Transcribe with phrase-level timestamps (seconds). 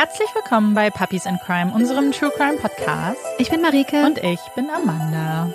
[0.00, 3.20] Herzlich willkommen bei Puppies and Crime, unserem True Crime Podcast.
[3.36, 4.02] Ich bin Marike.
[4.02, 5.52] Und ich bin Amanda.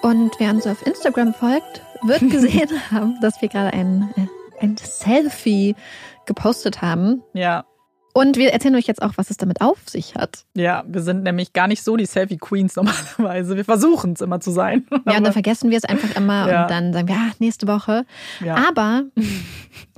[0.00, 4.78] Und wer uns auf Instagram folgt, wird gesehen haben, dass wir gerade ein, äh, ein
[4.78, 5.76] Selfie
[6.24, 7.22] gepostet haben.
[7.34, 7.66] Ja.
[8.14, 10.46] Und wir erzählen euch jetzt auch, was es damit auf sich hat.
[10.54, 13.56] Ja, wir sind nämlich gar nicht so die Selfie-Queens normalerweise.
[13.56, 14.86] Wir versuchen es immer zu sein.
[14.90, 16.62] Ja, und dann vergessen wir es einfach immer ja.
[16.62, 18.06] und dann sagen wir, ah, nächste Woche.
[18.42, 18.56] Ja.
[18.70, 19.02] Aber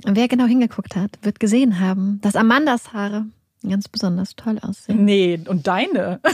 [0.03, 3.23] wer genau hingeguckt hat, wird gesehen haben, dass Amandas Haare
[3.67, 5.05] ganz besonders toll aussehen.
[5.05, 6.19] Nee, und deine.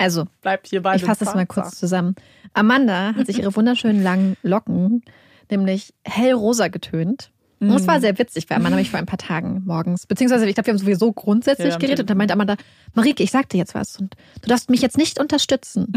[0.00, 2.14] Also, bleibt hier bei Ich fasse das mal kurz zusammen.
[2.54, 5.02] Amanda hat sich ihre wunderschönen langen Locken
[5.50, 7.32] nämlich hellrosa getönt.
[7.60, 8.02] Und es war mhm.
[8.02, 10.78] sehr witzig, weil Amanda mich vor ein paar Tagen morgens, beziehungsweise ich glaube, wir haben
[10.78, 12.56] sowieso grundsätzlich ja, geredet und dann meinte Amanda,
[12.94, 15.92] Marike, ich sag dir jetzt was und du darfst mich jetzt nicht unterstützen.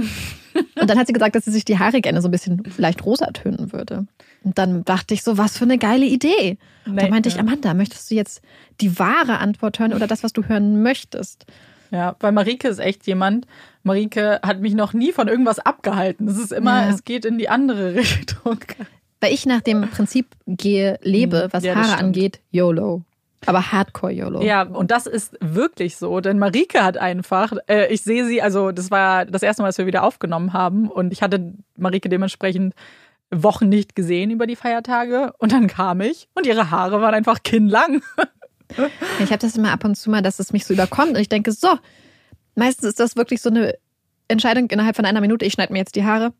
[0.82, 3.06] und dann hat sie gesagt, dass sie sich die Haare gerne so ein bisschen leicht
[3.06, 4.08] rosa tönen würde.
[4.44, 6.58] Und dann dachte ich so, was für eine geile Idee.
[6.86, 8.42] Und da meinte ich, Amanda, möchtest du jetzt
[8.80, 11.46] die wahre Antwort hören oder das, was du hören möchtest?
[11.92, 13.46] Ja, weil Marike ist echt jemand.
[13.84, 16.28] Marike hat mich noch nie von irgendwas abgehalten.
[16.28, 16.90] Es ist immer, ja.
[16.90, 18.60] es geht in die andere Richtung.
[19.20, 23.04] Weil ich nach dem Prinzip gehe, lebe, hm, was ja, Haare angeht, YOLO.
[23.46, 24.42] Aber Hardcore YOLO.
[24.42, 28.72] Ja, und das ist wirklich so, denn Marike hat einfach, äh, ich sehe sie, also
[28.72, 32.76] das war das erste Mal, dass wir wieder aufgenommen haben und ich hatte Marike dementsprechend
[33.34, 37.44] Wochen nicht gesehen über die Feiertage und dann kam ich und ihre Haare waren einfach
[37.44, 38.02] kinnlang.
[39.20, 41.30] ich habe das immer ab und zu mal, dass es mich so überkommt und ich
[41.30, 41.78] denke, so,
[42.56, 43.76] meistens ist das wirklich so eine
[44.28, 46.34] Entscheidung innerhalb von einer Minute, ich schneide mir jetzt die Haare.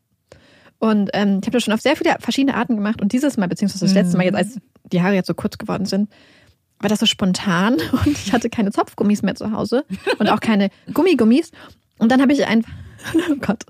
[0.78, 3.46] Und ähm, ich habe das schon auf sehr viele verschiedene Arten gemacht und dieses Mal,
[3.46, 6.10] beziehungsweise das letzte Mal jetzt, als die Haare jetzt so kurz geworden sind,
[6.80, 9.84] war das so spontan und ich hatte keine Zopfgummis mehr zu Hause
[10.18, 11.52] und auch keine Gummigummis.
[11.98, 12.72] Und dann habe ich einfach,
[13.30, 13.64] oh Gott,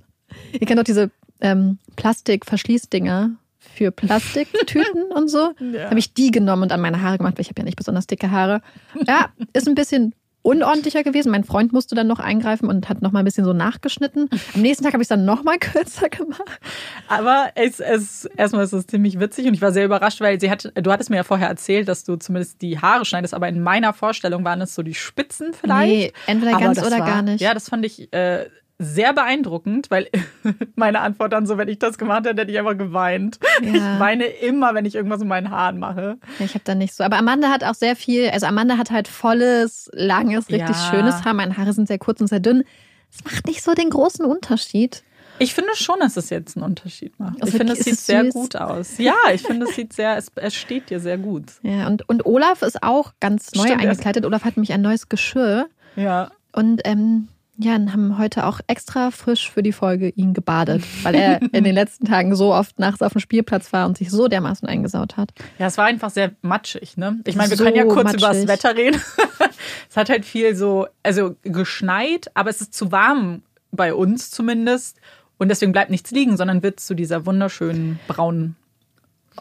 [0.53, 1.11] ihr kennt doch diese
[1.43, 5.53] ähm, Plastikverschließdinger für Plastiktüten und so.
[5.59, 5.91] Ja.
[5.91, 8.07] Habe ich die genommen und an meine Haare gemacht, weil ich habe ja nicht besonders
[8.07, 8.62] dicke Haare.
[9.07, 11.31] Ja, ist ein bisschen unordentlicher gewesen.
[11.31, 14.29] Mein Freund musste dann noch eingreifen und hat noch mal ein bisschen so nachgeschnitten.
[14.55, 16.61] Am nächsten Tag habe ich es dann noch mal kürzer gemacht.
[17.08, 20.51] Aber es, es, erstmal ist es ziemlich witzig und ich war sehr überrascht, weil sie
[20.51, 23.63] hat, du hattest mir ja vorher erzählt, dass du zumindest die Haare schneidest, aber in
[23.63, 25.92] meiner Vorstellung waren es so die Spitzen vielleicht.
[25.92, 27.41] Nee, entweder aber ganz oder war, gar nicht.
[27.41, 28.47] Ja, das fand ich äh,
[28.83, 30.09] sehr beeindruckend, weil
[30.75, 33.39] meine Antwort dann so, wenn ich das gemacht hätte, hätte ich einfach geweint.
[33.63, 33.75] Ja.
[33.75, 36.19] Ich weine immer, wenn ich irgendwas mit meinen Haaren mache.
[36.39, 37.05] Ich habe da nicht so.
[37.05, 40.91] Aber Amanda hat auch sehr viel, also Amanda hat halt volles, langes, richtig ja.
[40.91, 41.35] schönes Haar.
[41.35, 42.65] Meine Haare sind sehr kurz und sehr dünn.
[43.13, 45.03] Es macht nicht so den großen Unterschied.
[45.39, 47.43] Ich finde schon, dass es jetzt einen Unterschied macht.
[47.43, 48.99] Also ich finde, es sieht es sehr gut aus.
[48.99, 51.45] Ja, ich finde, es sieht sehr, es, es steht dir sehr gut.
[51.63, 54.25] Ja, und, und Olaf ist auch ganz neu Stimmt, eingekleidet.
[54.25, 55.69] Olaf hat nämlich ein neues Geschirr.
[55.97, 56.31] Ja.
[56.53, 61.14] Und ähm, ja, und haben heute auch extra frisch für die Folge ihn gebadet, weil
[61.14, 64.29] er in den letzten Tagen so oft nachts auf dem Spielplatz war und sich so
[64.29, 65.33] dermaßen eingesaut hat.
[65.58, 67.20] Ja, es war einfach sehr matschig, ne?
[67.27, 68.23] Ich meine, wir so können ja kurz matschig.
[68.23, 69.01] über das Wetter reden.
[69.90, 74.98] es hat halt viel so, also geschneit, aber es ist zu warm bei uns zumindest.
[75.39, 78.57] Und deswegen bleibt nichts liegen, sondern wird zu dieser wunderschönen braunen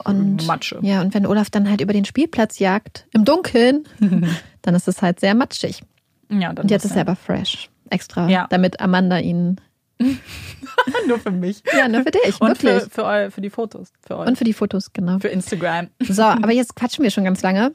[0.04, 0.80] und, Matsche.
[0.82, 3.86] Ja, und wenn Olaf dann halt über den Spielplatz jagt, im Dunkeln,
[4.62, 5.82] dann ist es halt sehr matschig.
[6.30, 8.48] Ja, dann und jetzt ist er aber fresh extra, ja.
[8.50, 9.60] damit Amanda ihn.
[11.08, 11.62] nur für mich.
[11.78, 12.42] Ja, nur für dich.
[12.42, 12.84] Und wirklich.
[12.84, 13.92] Für, für, für die Fotos.
[14.06, 14.28] Für euch.
[14.28, 15.20] Und für die Fotos, genau.
[15.20, 15.90] Für Instagram.
[16.00, 17.74] So, aber jetzt quatschen wir schon ganz lange.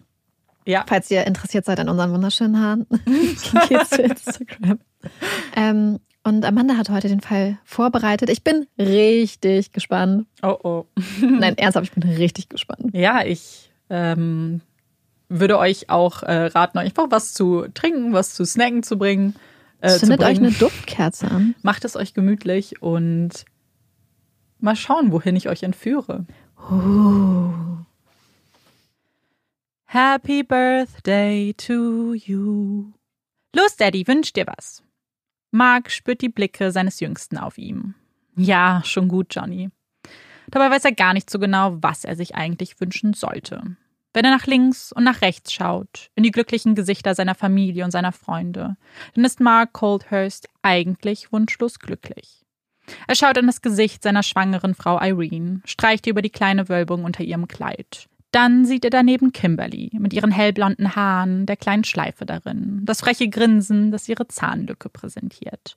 [0.67, 0.85] Ja.
[0.89, 2.87] Falls ihr interessiert seid an unseren wunderschönen Haaren,
[3.69, 4.81] geht's zu Instagram.
[5.55, 8.31] Ähm, und Amanda hat heute den Fall vorbereitet.
[8.31, 10.27] Ich bin richtig gespannt.
[10.43, 10.87] Oh oh.
[11.21, 12.91] Nein, ernsthaft, ich bin richtig gespannt.
[12.93, 14.61] Ja, ich ähm,
[15.29, 19.37] würde euch auch äh, raten, euch einfach was zu trinken, was zu snacken zu bringen.
[19.87, 21.55] Äh, Zündet euch eine Duftkerze an.
[21.63, 23.45] Macht es euch gemütlich und
[24.59, 26.27] mal schauen, wohin ich euch entführe.
[26.71, 27.53] Uh.
[29.85, 32.93] Happy Birthday to you.
[33.55, 34.83] Los, Daddy, wünsch dir was.
[35.53, 37.95] Mark spürt die Blicke seines Jüngsten auf ihm.
[38.37, 39.71] Ja, schon gut, Johnny.
[40.49, 43.77] Dabei weiß er gar nicht so genau, was er sich eigentlich wünschen sollte
[44.17, 47.91] wenn er nach links und nach rechts schaut, in die glücklichen Gesichter seiner Familie und
[47.91, 48.79] seiner Freunde,
[49.15, 52.47] dann ist Mark Coldhurst eigentlich wunschlos glücklich.
[53.07, 57.25] Er schaut in das Gesicht seiner schwangeren Frau Irene, streicht über die kleine Wölbung unter
[57.25, 58.07] ihrem Kleid.
[58.31, 63.29] Dann sieht er daneben Kimberly mit ihren hellblonden Haaren, der kleinen Schleife darin, das freche
[63.29, 65.77] Grinsen, das ihre Zahnlücke präsentiert.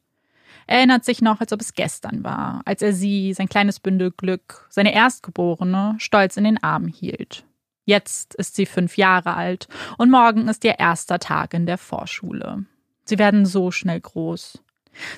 [0.66, 4.12] Er erinnert sich noch, als ob es gestern war, als er sie, sein kleines Bündel
[4.12, 7.44] Glück, seine Erstgeborene, stolz in den Arm hielt.
[7.86, 9.68] Jetzt ist sie fünf Jahre alt
[9.98, 12.66] und morgen ist ihr erster Tag in der Vorschule.
[13.06, 14.62] Sie werden so schnell groß.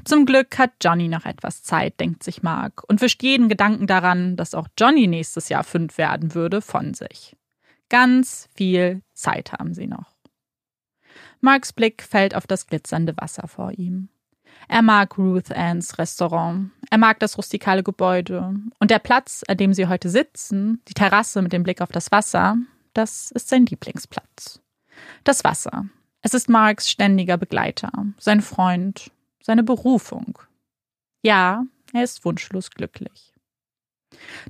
[0.05, 4.35] Zum Glück hat Johnny noch etwas Zeit, denkt sich Mark, und wischt jeden Gedanken daran,
[4.35, 7.35] dass auch Johnny nächstes Jahr fünf werden würde, von sich.
[7.89, 10.15] Ganz viel Zeit haben sie noch.
[11.41, 14.09] Marks Blick fällt auf das glitzernde Wasser vor ihm.
[14.67, 16.71] Er mag Ruth Anns Restaurant.
[16.91, 18.53] Er mag das rustikale Gebäude.
[18.79, 22.11] Und der Platz, an dem sie heute sitzen, die Terrasse mit dem Blick auf das
[22.11, 22.57] Wasser,
[22.93, 24.59] das ist sein Lieblingsplatz.
[25.23, 25.85] Das Wasser.
[26.21, 29.09] Es ist Marks ständiger Begleiter, sein Freund,
[29.41, 30.38] seine Berufung.
[31.23, 33.33] Ja, er ist wunschlos glücklich.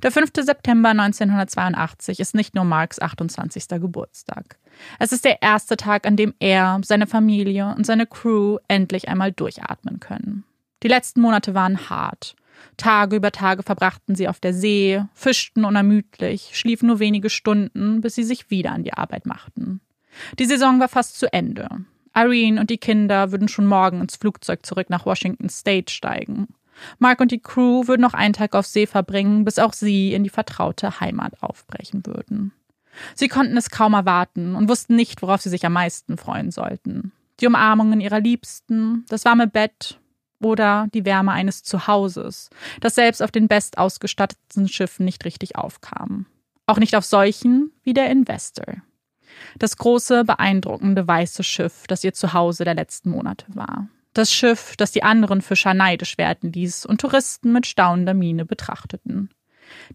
[0.02, 0.32] Der 5.
[0.40, 3.68] September 1982 ist nicht nur Marks 28.
[3.68, 4.58] Geburtstag.
[4.98, 9.30] Es ist der erste Tag, an dem er, seine Familie und seine Crew endlich einmal
[9.30, 10.44] durchatmen können.
[10.82, 12.34] Die letzten Monate waren hart.
[12.76, 18.14] Tage über Tage verbrachten sie auf der See, fischten unermüdlich, schliefen nur wenige Stunden, bis
[18.14, 19.80] sie sich wieder an die Arbeit machten.
[20.38, 21.68] Die Saison war fast zu Ende.
[22.14, 26.48] Irene und die Kinder würden schon morgen ins Flugzeug zurück nach Washington State steigen.
[26.98, 30.24] Mark und die Crew würden noch einen Tag auf See verbringen, bis auch sie in
[30.24, 32.52] die vertraute Heimat aufbrechen würden.
[33.14, 37.12] Sie konnten es kaum erwarten und wussten nicht, worauf sie sich am meisten freuen sollten.
[37.40, 39.98] Die Umarmungen ihrer Liebsten, das warme Bett
[40.42, 42.50] oder die Wärme eines Zuhauses,
[42.80, 46.26] das selbst auf den bestausgestatteten Schiffen nicht richtig aufkam.
[46.66, 48.76] Auch nicht auf solchen wie der Investor.
[49.58, 53.88] Das große, beeindruckende weiße Schiff, das ihr Zuhause der letzten Monate war.
[54.14, 59.30] Das Schiff, das die anderen Fischer neidisch werden ließ und Touristen mit staunender Miene betrachteten.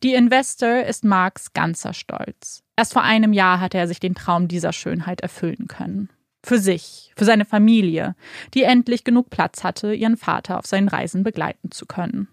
[0.02, 2.64] Die Investor ist Marks ganzer Stolz.
[2.76, 6.10] Erst vor einem Jahr hatte er sich den Traum dieser Schönheit erfüllen können.
[6.44, 8.16] Für sich, für seine Familie,
[8.54, 12.28] die endlich genug Platz hatte, ihren Vater auf seinen Reisen begleiten zu können.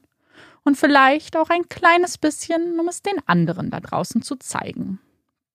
[0.62, 5.00] Und vielleicht auch ein kleines bisschen, um es den anderen da draußen zu zeigen.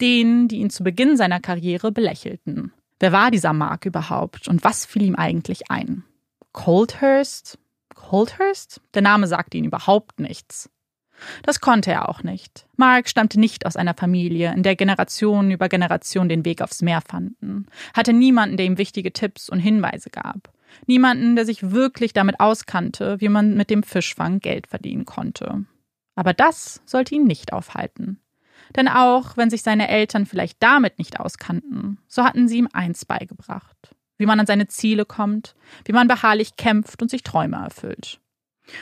[0.01, 2.71] Denen, die ihn zu Beginn seiner Karriere belächelten.
[2.99, 6.03] Wer war dieser Mark überhaupt und was fiel ihm eigentlich ein?
[6.51, 7.57] Coldhurst?
[7.95, 8.81] Coldhurst?
[8.93, 10.69] Der Name sagte ihm überhaupt nichts.
[11.43, 12.67] Das konnte er auch nicht.
[12.77, 17.01] Mark stammte nicht aus einer Familie, in der Generationen über Generationen den Weg aufs Meer
[17.01, 20.51] fanden, hatte niemanden, der ihm wichtige Tipps und Hinweise gab,
[20.85, 25.65] niemanden, der sich wirklich damit auskannte, wie man mit dem Fischfang Geld verdienen konnte.
[26.15, 28.19] Aber das sollte ihn nicht aufhalten.
[28.75, 33.05] Denn auch wenn sich seine Eltern vielleicht damit nicht auskannten, so hatten sie ihm eins
[33.05, 35.55] beigebracht wie man an seine Ziele kommt,
[35.85, 38.19] wie man beharrlich kämpft und sich Träume erfüllt.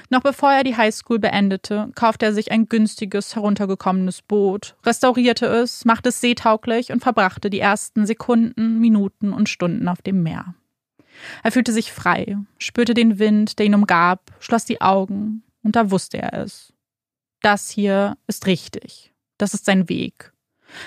[0.09, 5.85] Noch bevor er die Highschool beendete, kaufte er sich ein günstiges, heruntergekommenes Boot, restaurierte es,
[5.85, 10.55] machte es seetauglich und verbrachte die ersten Sekunden, Minuten und Stunden auf dem Meer.
[11.43, 15.91] Er fühlte sich frei, spürte den Wind, der ihn umgab, schloss die Augen, und da
[15.91, 16.73] wusste er es.
[17.41, 19.13] Das hier ist richtig.
[19.37, 20.33] Das ist sein Weg.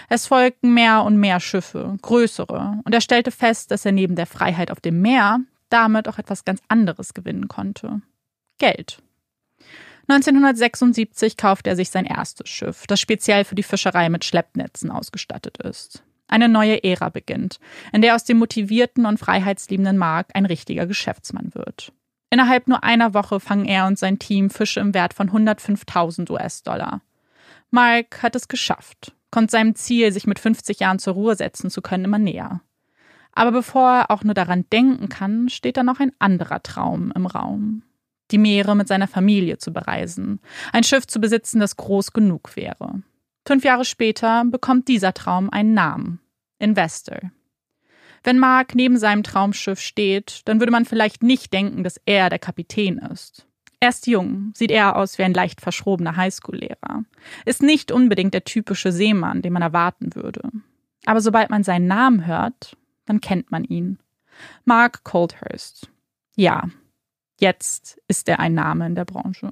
[0.09, 4.27] Es folgten mehr und mehr Schiffe, größere, und er stellte fest, dass er neben der
[4.27, 8.03] Freiheit auf dem Meer damit auch etwas ganz anderes gewinnen konnte.
[8.61, 9.03] Geld.
[10.07, 15.59] 1976 kaufte er sich sein erstes Schiff, das speziell für die Fischerei mit Schleppnetzen ausgestattet
[15.59, 16.03] ist.
[16.29, 17.59] Eine neue Ära beginnt,
[17.93, 21.93] in der aus dem motivierten und freiheitsliebenden Mark ein richtiger Geschäftsmann wird.
[22.31, 27.03] Innerhalb nur einer Woche fangen er und sein Team Fische im Wert von 105.000 US-Dollar.
[27.71, 31.83] Mark hat es geschafft, kommt seinem Ziel, sich mit 50 Jahren zur Ruhe setzen zu
[31.83, 32.61] können, immer näher.
[33.33, 37.27] Aber bevor er auch nur daran denken kann, steht da noch ein anderer Traum im
[37.27, 37.83] Raum.
[38.31, 40.41] Die Meere mit seiner Familie zu bereisen,
[40.73, 43.03] ein Schiff zu besitzen, das groß genug wäre.
[43.47, 46.21] Fünf Jahre später bekommt dieser Traum einen Namen.
[46.59, 47.19] Investor.
[48.23, 52.39] Wenn Mark neben seinem Traumschiff steht, dann würde man vielleicht nicht denken, dass er der
[52.39, 53.47] Kapitän ist.
[53.81, 57.05] Er ist jung, sieht eher aus wie ein leicht verschrobener Highschool-Lehrer.
[57.47, 60.51] Ist nicht unbedingt der typische Seemann, den man erwarten würde.
[61.07, 63.99] Aber sobald man seinen Namen hört, dann kennt man ihn.
[64.67, 65.91] Mark Coldhurst.
[66.37, 66.69] Ja,
[67.41, 69.51] jetzt ist er ein Name in der Branche.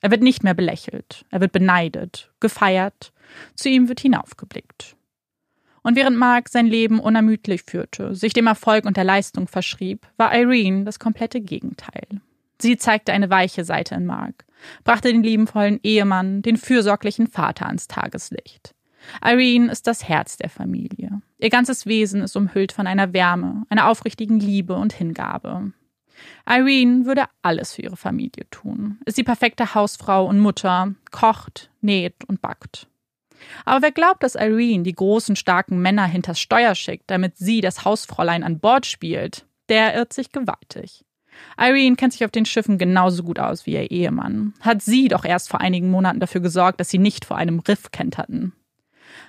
[0.00, 3.12] Er wird nicht mehr belächelt, er wird beneidet, gefeiert,
[3.54, 4.96] zu ihm wird hinaufgeblickt.
[5.82, 10.34] Und während Mark sein Leben unermüdlich führte, sich dem Erfolg und der Leistung verschrieb, war
[10.34, 12.06] Irene das komplette Gegenteil.
[12.58, 14.44] Sie zeigte eine weiche Seite in Mark,
[14.84, 18.74] brachte den liebenvollen Ehemann, den fürsorglichen Vater ans Tageslicht.
[19.24, 21.22] Irene ist das Herz der Familie.
[21.38, 25.72] Ihr ganzes Wesen ist umhüllt von einer Wärme, einer aufrichtigen Liebe und Hingabe.
[26.48, 32.24] Irene würde alles für ihre Familie tun, ist die perfekte Hausfrau und Mutter, kocht, näht
[32.26, 32.88] und backt.
[33.64, 37.84] Aber wer glaubt, dass Irene die großen, starken Männer hinters Steuer schickt, damit sie das
[37.84, 41.04] Hausfräulein an Bord spielt, der irrt sich gewaltig.
[41.58, 44.54] Irene kennt sich auf den Schiffen genauso gut aus wie ihr Ehemann.
[44.60, 47.90] Hat sie doch erst vor einigen Monaten dafür gesorgt, dass sie nicht vor einem Riff
[47.90, 48.52] kenterten.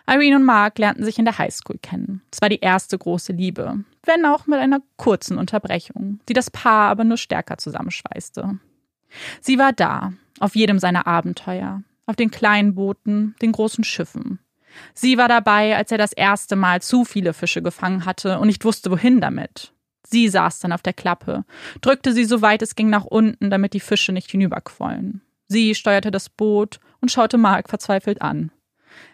[0.08, 2.22] Irene und Mark lernten sich in der Highschool kennen.
[2.32, 6.90] Es war die erste große Liebe, wenn auch mit einer kurzen Unterbrechung, die das Paar
[6.90, 8.60] aber nur stärker zusammenschweißte.
[9.42, 14.40] Sie war da, auf jedem seiner Abenteuer, auf den kleinen Booten, den großen Schiffen.
[14.94, 18.64] Sie war dabei, als er das erste Mal zu viele Fische gefangen hatte und nicht
[18.66, 19.74] wusste, wohin damit.
[20.04, 21.46] Sie saß dann auf der Klappe,
[21.82, 25.22] drückte sie so weit es ging nach unten, damit die Fische nicht hinüberquollen.
[25.48, 28.52] Sie steuerte das Boot und schaute Mark verzweifelt an.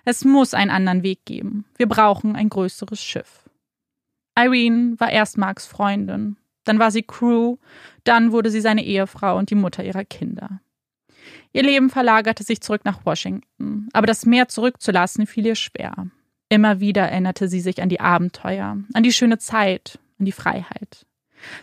[0.05, 1.65] Es muss einen anderen Weg geben.
[1.77, 3.49] Wir brauchen ein größeres Schiff.
[4.37, 7.57] Irene war erst Marks Freundin, dann war sie Crew,
[8.03, 10.61] dann wurde sie seine Ehefrau und die Mutter ihrer Kinder.
[11.53, 16.07] Ihr Leben verlagerte sich zurück nach Washington, aber das Meer zurückzulassen fiel ihr schwer.
[16.49, 21.05] Immer wieder erinnerte sie sich an die Abenteuer, an die schöne Zeit, an die Freiheit.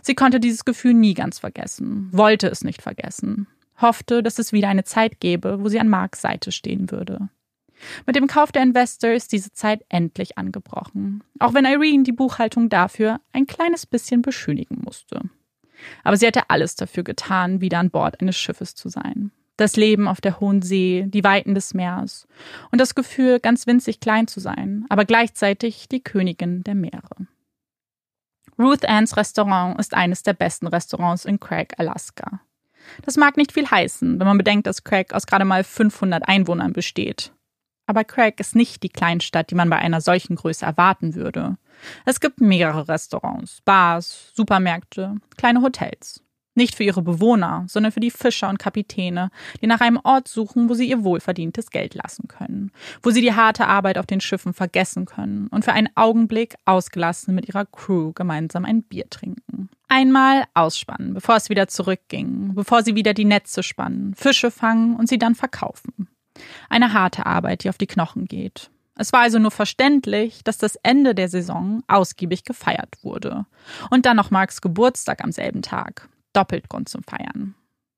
[0.02, 3.46] Sie konnte dieses Gefühl nie ganz vergessen, wollte es nicht vergessen,
[3.80, 7.28] hoffte, dass es wieder eine Zeit gäbe, wo sie an Marks Seite stehen würde.
[8.06, 12.68] Mit dem Kauf der Investor ist diese Zeit endlich angebrochen, auch wenn Irene die Buchhaltung
[12.68, 15.22] dafür ein kleines bisschen beschönigen musste.
[16.02, 19.32] Aber sie hatte alles dafür getan, wieder an Bord eines Schiffes zu sein.
[19.56, 22.26] Das Leben auf der hohen See, die Weiten des Meeres
[22.72, 27.28] und das Gefühl, ganz winzig klein zu sein, aber gleichzeitig die Königin der Meere.
[28.58, 32.40] Ruth Ann's Restaurant ist eines der besten Restaurants in Craig, Alaska.
[33.02, 36.72] Das mag nicht viel heißen, wenn man bedenkt, dass Craig aus gerade mal 500 Einwohnern
[36.72, 37.32] besteht.
[37.86, 41.56] Aber Craig ist nicht die Kleinstadt, die man bei einer solchen Größe erwarten würde.
[42.04, 46.22] Es gibt mehrere Restaurants, Bars, Supermärkte, kleine Hotels.
[46.56, 50.68] Nicht für ihre Bewohner, sondern für die Fischer und Kapitäne, die nach einem Ort suchen,
[50.68, 52.70] wo sie ihr wohlverdientes Geld lassen können,
[53.02, 57.34] wo sie die harte Arbeit auf den Schiffen vergessen können und für einen Augenblick ausgelassen
[57.34, 59.68] mit ihrer Crew gemeinsam ein Bier trinken.
[59.88, 65.08] Einmal ausspannen, bevor es wieder zurückging, bevor sie wieder die Netze spannen, Fische fangen und
[65.08, 66.08] sie dann verkaufen.
[66.68, 68.70] Eine harte Arbeit, die auf die Knochen geht.
[68.96, 73.46] Es war also nur verständlich, dass das Ende der Saison ausgiebig gefeiert wurde.
[73.90, 76.08] Und dann noch Marks Geburtstag am selben Tag.
[76.32, 77.54] Doppelt Grund zum Feiern.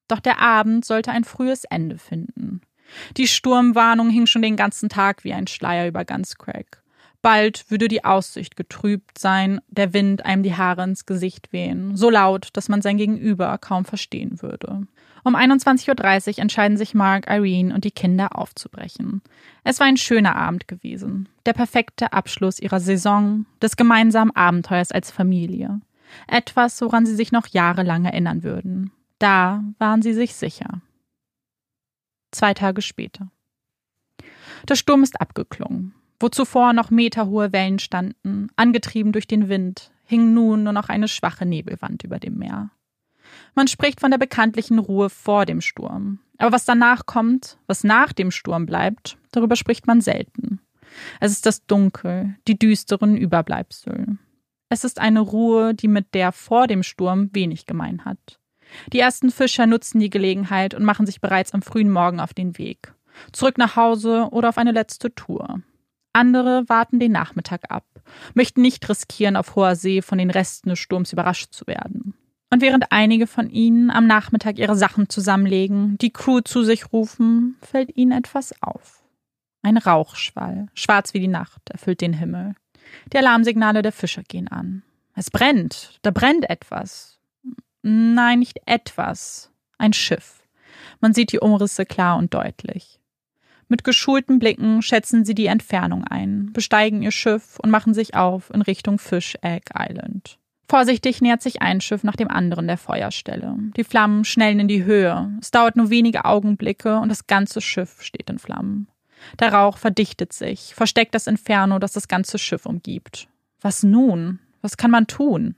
[0.08, 2.60] Doch der Abend sollte ein frühes Ende finden.
[3.16, 6.82] Die Sturmwarnung hing schon den ganzen Tag wie ein Schleier über ganz Craig.
[7.22, 12.08] Bald würde die Aussicht getrübt sein, der Wind einem die Haare ins Gesicht wehen, so
[12.08, 14.86] laut, dass man sein Gegenüber kaum verstehen würde.
[15.26, 19.22] Um 21.30 Uhr entscheiden sich Mark, Irene und die Kinder aufzubrechen.
[19.64, 21.28] Es war ein schöner Abend gewesen.
[21.46, 25.80] Der perfekte Abschluss ihrer Saison, des gemeinsamen Abenteuers als Familie.
[26.28, 28.92] Etwas, woran sie sich noch jahrelang erinnern würden.
[29.18, 30.80] Da waren sie sich sicher.
[32.30, 33.26] Zwei Tage später.
[34.68, 35.92] Der Sturm ist abgeklungen.
[36.20, 41.08] Wo zuvor noch meterhohe Wellen standen, angetrieben durch den Wind, hing nun nur noch eine
[41.08, 42.70] schwache Nebelwand über dem Meer.
[43.56, 46.20] Man spricht von der bekanntlichen Ruhe vor dem Sturm.
[46.36, 50.60] Aber was danach kommt, was nach dem Sturm bleibt, darüber spricht man selten.
[51.20, 54.18] Es ist das Dunkel, die düsteren Überbleibsel.
[54.68, 58.38] Es ist eine Ruhe, die mit der vor dem Sturm wenig gemein hat.
[58.92, 62.58] Die ersten Fischer nutzen die Gelegenheit und machen sich bereits am frühen Morgen auf den
[62.58, 62.92] Weg.
[63.32, 65.62] Zurück nach Hause oder auf eine letzte Tour.
[66.12, 67.86] Andere warten den Nachmittag ab,
[68.34, 72.14] möchten nicht riskieren, auf hoher See von den Resten des Sturms überrascht zu werden.
[72.50, 77.56] Und während einige von ihnen am Nachmittag ihre Sachen zusammenlegen, die Crew zu sich rufen,
[77.60, 79.02] fällt ihnen etwas auf.
[79.62, 82.54] Ein Rauchschwall, schwarz wie die Nacht, erfüllt den Himmel.
[83.12, 84.82] Die Alarmsignale der Fischer gehen an.
[85.14, 87.18] Es brennt, da brennt etwas.
[87.82, 89.50] Nein, nicht etwas.
[89.78, 90.42] Ein Schiff.
[91.00, 93.00] Man sieht die Umrisse klar und deutlich.
[93.68, 98.50] Mit geschulten Blicken schätzen sie die Entfernung ein, besteigen ihr Schiff und machen sich auf
[98.50, 100.38] in Richtung Fish Egg Island.
[100.68, 103.56] Vorsichtig nähert sich ein Schiff nach dem anderen der Feuerstelle.
[103.76, 105.30] Die Flammen schnellen in die Höhe.
[105.40, 108.88] Es dauert nur wenige Augenblicke und das ganze Schiff steht in Flammen.
[109.38, 113.28] Der Rauch verdichtet sich, versteckt das Inferno, das das ganze Schiff umgibt.
[113.60, 114.40] Was nun?
[114.60, 115.54] Was kann man tun?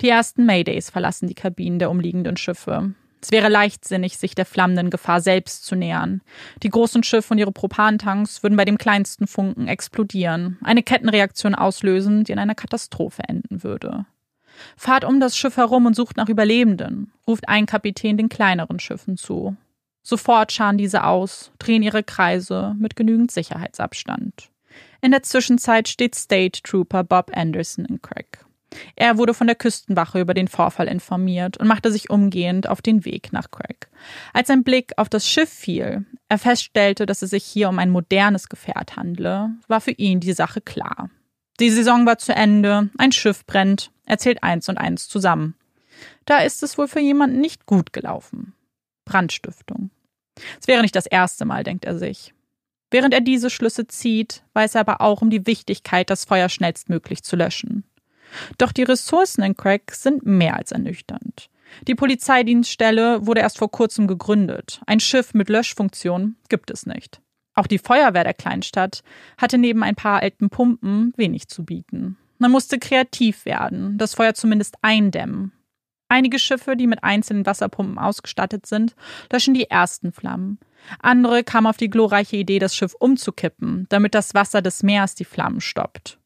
[0.00, 2.94] Die ersten Maydays verlassen die Kabinen der umliegenden Schiffe.
[3.22, 6.20] Es wäre leichtsinnig, sich der flammenden Gefahr selbst zu nähern.
[6.62, 12.24] Die großen Schiffe und ihre Propantanks würden bei dem kleinsten Funken explodieren, eine Kettenreaktion auslösen,
[12.24, 14.06] die in einer Katastrophe enden würde.
[14.76, 19.16] Fahrt um das Schiff herum und sucht nach Überlebenden, ruft ein Kapitän den kleineren Schiffen
[19.16, 19.56] zu.
[20.02, 24.50] Sofort scharen diese aus, drehen ihre Kreise mit genügend Sicherheitsabstand.
[25.00, 28.46] In der Zwischenzeit steht State Trooper Bob Anderson in Craig.
[28.94, 33.04] Er wurde von der Küstenwache über den Vorfall informiert und machte sich umgehend auf den
[33.04, 33.88] Weg nach Craig.
[34.32, 37.90] Als ein Blick auf das Schiff fiel, er feststellte, dass es sich hier um ein
[37.90, 41.10] modernes Gefährt handle, war für ihn die Sache klar.
[41.58, 45.54] Die Saison war zu Ende, ein Schiff brennt, er zählt eins und eins zusammen.
[46.26, 48.54] Da ist es wohl für jemanden nicht gut gelaufen.
[49.04, 49.90] Brandstiftung.
[50.60, 52.34] Es wäre nicht das erste Mal, denkt er sich.
[52.90, 57.22] Während er diese Schlüsse zieht, weiß er aber auch um die Wichtigkeit, das Feuer schnellstmöglich
[57.22, 57.84] zu löschen.
[58.58, 61.48] Doch die Ressourcen in Craig sind mehr als ernüchternd.
[61.88, 64.80] Die Polizeidienststelle wurde erst vor kurzem gegründet.
[64.86, 67.20] Ein Schiff mit Löschfunktion gibt es nicht.
[67.56, 69.02] Auch die Feuerwehr der Kleinstadt
[69.38, 72.18] hatte neben ein paar alten Pumpen wenig zu bieten.
[72.38, 75.52] Man musste kreativ werden, das Feuer zumindest eindämmen.
[76.08, 78.94] Einige Schiffe, die mit einzelnen Wasserpumpen ausgestattet sind,
[79.32, 80.58] löschen die ersten Flammen.
[81.00, 85.24] Andere kamen auf die glorreiche Idee, das Schiff umzukippen, damit das Wasser des Meeres die
[85.24, 86.18] Flammen stoppt.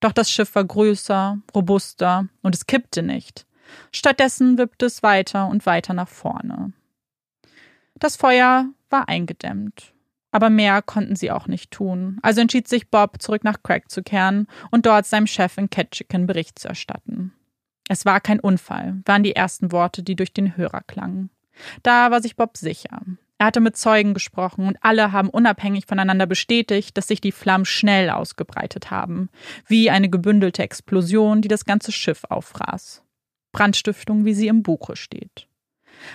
[0.00, 3.46] Doch das Schiff war größer, robuster und es kippte nicht.
[3.92, 6.72] Stattdessen wippte es weiter und weiter nach vorne.
[7.96, 9.92] Das Feuer war eingedämmt.
[10.30, 12.18] Aber mehr konnten sie auch nicht tun.
[12.22, 16.26] Also entschied sich Bob, zurück nach Craig zu kehren und dort seinem Chef in Ketchikan
[16.26, 17.32] Bericht zu erstatten.
[17.88, 21.30] Es war kein Unfall, waren die ersten Worte, die durch den Hörer klangen.
[21.82, 23.00] Da war sich Bob sicher.
[23.38, 27.64] Er hatte mit Zeugen gesprochen und alle haben unabhängig voneinander bestätigt, dass sich die Flammen
[27.64, 29.30] schnell ausgebreitet haben,
[29.66, 33.02] wie eine gebündelte Explosion, die das ganze Schiff auffraß.
[33.52, 35.46] Brandstiftung, wie sie im Buche steht.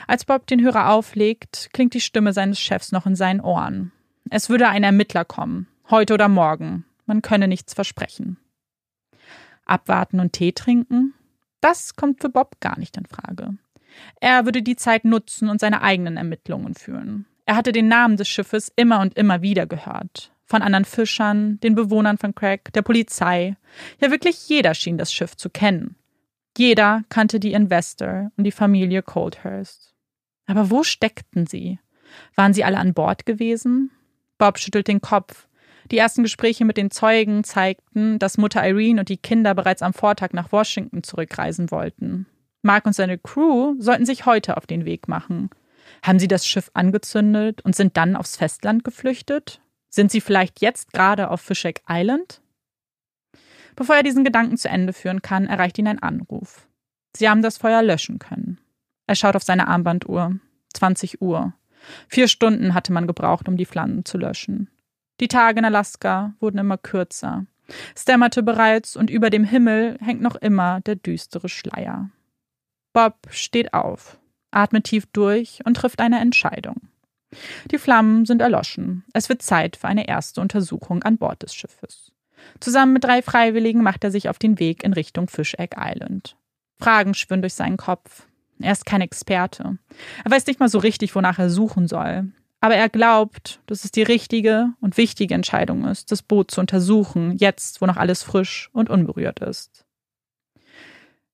[0.05, 3.91] Als Bob den Hörer auflegt, klingt die Stimme seines Chefs noch in seinen Ohren.
[4.36, 6.86] Es würde ein Ermittler kommen, heute oder morgen.
[7.06, 8.38] Man könne nichts versprechen.
[9.63, 11.13] Abwarten und Tee trinken?
[11.62, 13.60] Das kommt für Bob gar nicht in Frage.
[14.22, 17.28] Er würde die Zeit nutzen und seine eigenen Ermittlungen führen.
[17.46, 20.32] Er hatte den Namen des Schiffes immer und immer wieder gehört.
[20.46, 23.56] Von anderen Fischern, den Bewohnern von Craig, der Polizei.
[24.02, 25.96] Ja, wirklich jeder schien das Schiff zu kennen.
[26.58, 29.94] Jeder kannte die Investor und die Familie Coldhurst.
[30.48, 31.78] Aber wo steckten sie?
[32.34, 33.92] Waren sie alle an Bord gewesen?
[34.38, 35.48] Bob schüttelt den Kopf.
[35.92, 39.94] Die ersten Gespräche mit den Zeugen zeigten, dass Mutter Irene und die Kinder bereits am
[39.94, 42.25] Vortag nach Washington zurückreisen wollten.
[42.62, 45.50] Mark und seine Crew sollten sich heute auf den Weg machen.
[46.02, 49.62] Haben sie das Schiff angezündet und sind dann aufs Festland geflüchtet?
[49.90, 52.42] Sind sie vielleicht jetzt gerade auf Fishek Island?
[53.75, 56.68] Bevor er diesen Gedanken zu Ende führen kann, erreicht ihn ein Anruf.
[57.16, 58.60] Sie haben das Feuer löschen können.
[59.08, 60.40] Er schaut auf seine Armbanduhr.
[60.74, 61.54] 20 Uhr.
[62.08, 64.70] Vier Stunden hatte man gebraucht, um die Flammen zu löschen.
[65.20, 67.46] Die Tage in Alaska wurden immer kürzer.
[67.96, 72.10] Es dämmerte bereits und über dem Himmel hängt noch immer der düstere Schleier.
[72.93, 74.19] Bob steht auf,
[74.52, 76.89] atmet tief durch und trifft eine Entscheidung.
[77.72, 79.04] Die Flammen sind erloschen.
[79.13, 82.12] Es wird Zeit für eine erste Untersuchung an Bord des Schiffes.
[82.60, 86.36] Zusammen mit drei Freiwilligen macht er sich auf den Weg in Richtung Fish Egg Island.
[86.78, 88.28] Fragen schwirren durch seinen Kopf.
[88.63, 89.78] Er ist kein Experte.
[90.23, 92.32] Er weiß nicht mal so richtig, wonach er suchen soll.
[92.62, 97.36] Aber er glaubt, dass es die richtige und wichtige Entscheidung ist, das Boot zu untersuchen,
[97.36, 99.84] jetzt, wo noch alles frisch und unberührt ist.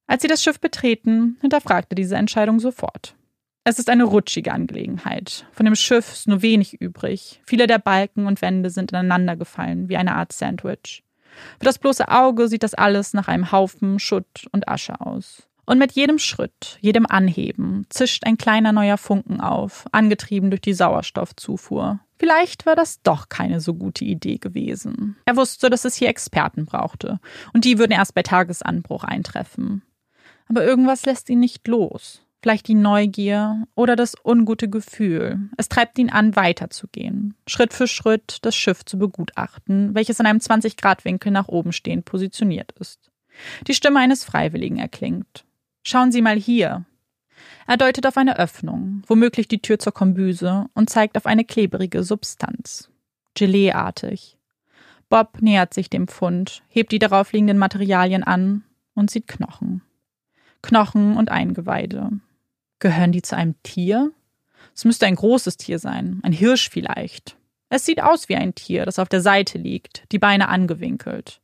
[0.07, 3.13] Als sie das Schiff betreten, hinterfragte diese Entscheidung sofort.
[3.63, 5.45] Es ist eine rutschige Angelegenheit.
[5.51, 7.41] Von dem Schiff ist nur wenig übrig.
[7.45, 11.03] Viele der Balken und Wände sind ineinander gefallen, wie eine Art Sandwich.
[11.59, 15.48] Für das bloße Auge sieht das alles nach einem Haufen Schutt und Asche aus.
[15.69, 20.73] Und mit jedem Schritt, jedem Anheben, zischt ein kleiner neuer Funken auf, angetrieben durch die
[20.73, 21.99] Sauerstoffzufuhr.
[22.17, 25.15] Vielleicht war das doch keine so gute Idee gewesen.
[25.25, 27.19] Er wusste, dass es hier Experten brauchte,
[27.53, 29.83] und die würden erst bei Tagesanbruch eintreffen
[30.49, 32.23] aber irgendwas lässt ihn nicht los.
[32.41, 35.49] Vielleicht die Neugier oder das ungute Gefühl.
[35.57, 40.39] Es treibt ihn an, weiterzugehen, Schritt für Schritt das Schiff zu begutachten, welches in einem
[40.39, 43.11] 20-Grad-Winkel nach oben stehend positioniert ist.
[43.67, 45.45] Die Stimme eines Freiwilligen erklingt.
[45.83, 46.85] Schauen Sie mal hier.
[47.67, 52.03] Er deutet auf eine Öffnung, womöglich die Tür zur Kombüse, und zeigt auf eine klebrige
[52.03, 52.89] Substanz.
[53.35, 54.37] Geleeartig.
[55.09, 58.63] Bob nähert sich dem Fund, hebt die darauf liegenden Materialien an
[58.93, 59.81] und sieht Knochen.
[60.61, 62.11] Knochen und Eingeweide.
[62.79, 64.11] Gehören die zu einem Tier?
[64.75, 67.37] Es müsste ein großes Tier sein, ein Hirsch vielleicht.
[67.69, 71.41] Es sieht aus wie ein Tier, das auf der Seite liegt, die Beine angewinkelt.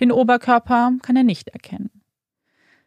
[0.00, 1.90] Den Oberkörper kann er nicht erkennen.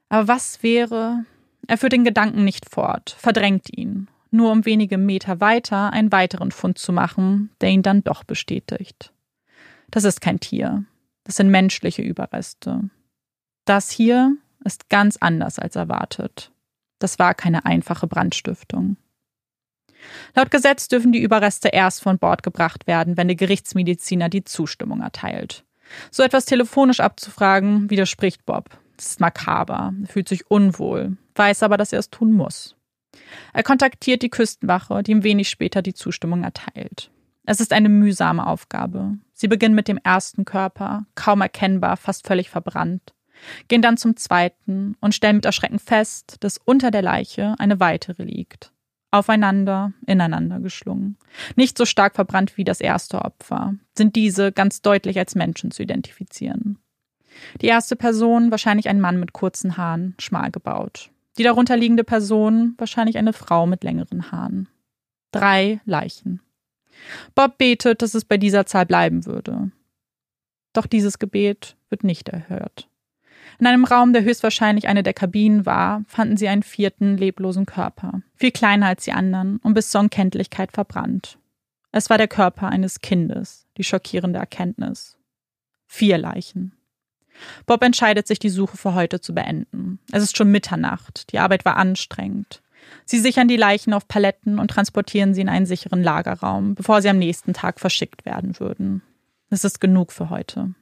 [0.10, 1.26] Aber was wäre?
[1.68, 6.52] Er führt den Gedanken nicht fort, verdrängt ihn, nur um wenige Meter weiter einen weiteren
[6.52, 9.14] Fund zu machen, der ihn dann doch bestätigt.
[9.92, 10.86] Das ist kein Tier,
[11.24, 12.90] das sind menschliche Überreste.
[13.66, 16.52] Das hier ist ganz anders als erwartet.
[16.98, 18.98] Das war keine einfache Brandstiftung.
[20.36, 25.02] Laut Gesetz dürfen die Überreste erst von Bord gebracht werden, wenn der Gerichtsmediziner die Zustimmung
[25.02, 25.66] erteilt.
[26.12, 28.70] So etwas telefonisch abzufragen, widerspricht Bob.
[29.00, 32.76] Ist makaber, er fühlt sich unwohl, weiß aber, dass er es tun muss.
[33.54, 37.10] Er kontaktiert die Küstenwache, die ihm wenig später die Zustimmung erteilt.
[37.46, 39.18] Es ist eine mühsame Aufgabe.
[39.34, 43.14] Sie beginnen mit dem ersten Körper, kaum erkennbar, fast völlig verbrannt
[43.68, 48.24] gehen dann zum zweiten und stellen mit Erschrecken fest, dass unter der Leiche eine weitere
[48.24, 48.72] liegt.
[49.12, 51.18] Aufeinander, ineinander geschlungen.
[51.56, 55.82] Nicht so stark verbrannt wie das erste Opfer, sind diese ganz deutlich als Menschen zu
[55.82, 56.78] identifizieren.
[57.62, 61.12] Die erste Person wahrscheinlich ein Mann mit kurzen Haaren, schmal gebaut.
[61.38, 64.68] Die darunterliegende Person wahrscheinlich eine Frau mit längeren Haaren.
[65.32, 66.42] Drei Leichen.
[67.36, 69.72] Bob betet, dass es bei dieser Zahl bleiben würde.
[70.74, 72.90] Doch dieses Gebet wird nicht erhört.
[73.60, 78.22] In einem Raum, der höchstwahrscheinlich eine der Kabinen war, fanden sie einen vierten leblosen Körper,
[78.36, 81.38] viel kleiner als die anderen und bis zur Unkenntlichkeit verbrannt.
[81.92, 85.18] Es war der Körper eines Kindes, die schockierende Erkenntnis.
[85.88, 86.74] Vier Leichen.
[87.66, 90.00] Bob entscheidet sich, die Suche für heute zu beenden.
[90.12, 92.62] Es ist schon Mitternacht, die Arbeit war anstrengend.
[93.06, 97.10] Sie sichern die Leichen auf Paletten und transportieren sie in einen sicheren Lagerraum, bevor sie
[97.10, 99.02] am nächsten Tag verschickt werden würden.
[99.50, 100.74] Es ist genug für heute.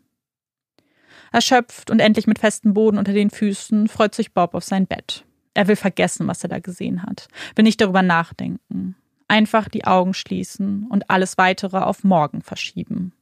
[1.31, 5.25] Erschöpft und endlich mit festem Boden unter den Füßen freut sich Bob auf sein Bett.
[5.53, 8.95] Er will vergessen, was er da gesehen hat, will nicht darüber nachdenken.
[9.27, 13.13] Einfach die Augen schließen und alles weitere auf morgen verschieben.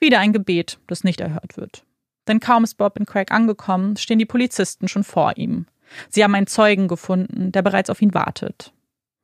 [0.00, 1.84] Wieder ein Gebet, das nicht erhört wird.
[2.28, 5.66] Denn kaum ist Bob in Craig angekommen, stehen die Polizisten schon vor ihm.
[6.08, 8.72] Sie haben einen Zeugen gefunden, der bereits auf ihn wartet.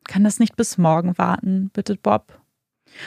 [0.04, 1.70] Kann das nicht bis morgen warten?
[1.72, 2.40] bittet Bob.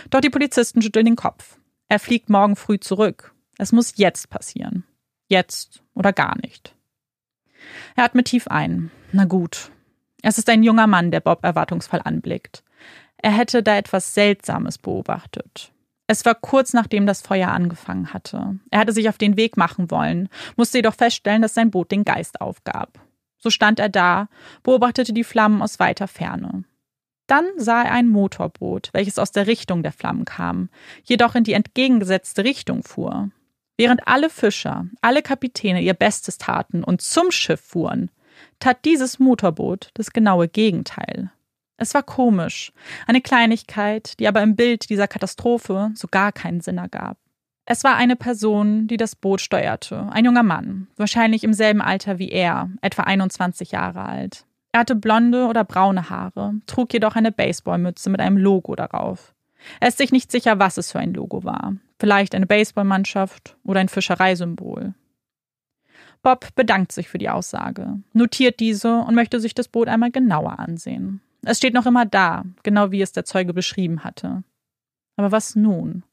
[0.09, 1.57] Doch die Polizisten schütteln den Kopf.
[1.89, 3.33] Er fliegt morgen früh zurück.
[3.57, 4.83] Es muss jetzt passieren.
[5.27, 6.75] Jetzt oder gar nicht.
[7.95, 8.91] Er atmet tief ein.
[9.11, 9.71] Na gut.
[10.21, 12.63] Es ist ein junger Mann, der Bob erwartungsvoll anblickt.
[13.17, 15.72] Er hätte da etwas Seltsames beobachtet.
[16.07, 18.59] Es war kurz nachdem das Feuer angefangen hatte.
[18.69, 22.03] Er hatte sich auf den Weg machen wollen, musste jedoch feststellen, dass sein Boot den
[22.03, 22.99] Geist aufgab.
[23.37, 24.29] So stand er da,
[24.63, 26.63] beobachtete die Flammen aus weiter Ferne.
[27.27, 30.69] Dann sah er ein Motorboot, welches aus der Richtung der Flammen kam,
[31.03, 33.31] jedoch in die entgegengesetzte Richtung fuhr.
[33.77, 38.11] Während alle Fischer, alle Kapitäne ihr Bestes taten und zum Schiff fuhren,
[38.59, 41.31] tat dieses Motorboot das genaue Gegenteil.
[41.83, 42.71] Es war komisch,
[43.07, 47.17] eine Kleinigkeit, die aber im Bild dieser Katastrophe so gar keinen Sinn ergab.
[47.65, 52.19] Es war eine Person, die das Boot steuerte, ein junger Mann, wahrscheinlich im selben Alter
[52.19, 54.45] wie er, etwa 21 Jahre alt.
[54.71, 59.35] Er hatte blonde oder braune Haare, trug jedoch eine Baseballmütze mit einem Logo darauf.
[59.81, 61.75] Er ist sich nicht sicher, was es für ein Logo war.
[61.99, 64.93] Vielleicht eine Baseballmannschaft oder ein Fischereisymbol.
[66.21, 70.59] Bob bedankt sich für die Aussage, notiert diese und möchte sich das Boot einmal genauer
[70.59, 71.19] ansehen.
[71.45, 74.43] Es steht noch immer da, genau wie es der Zeuge beschrieben hatte.
[75.15, 76.03] Aber was nun?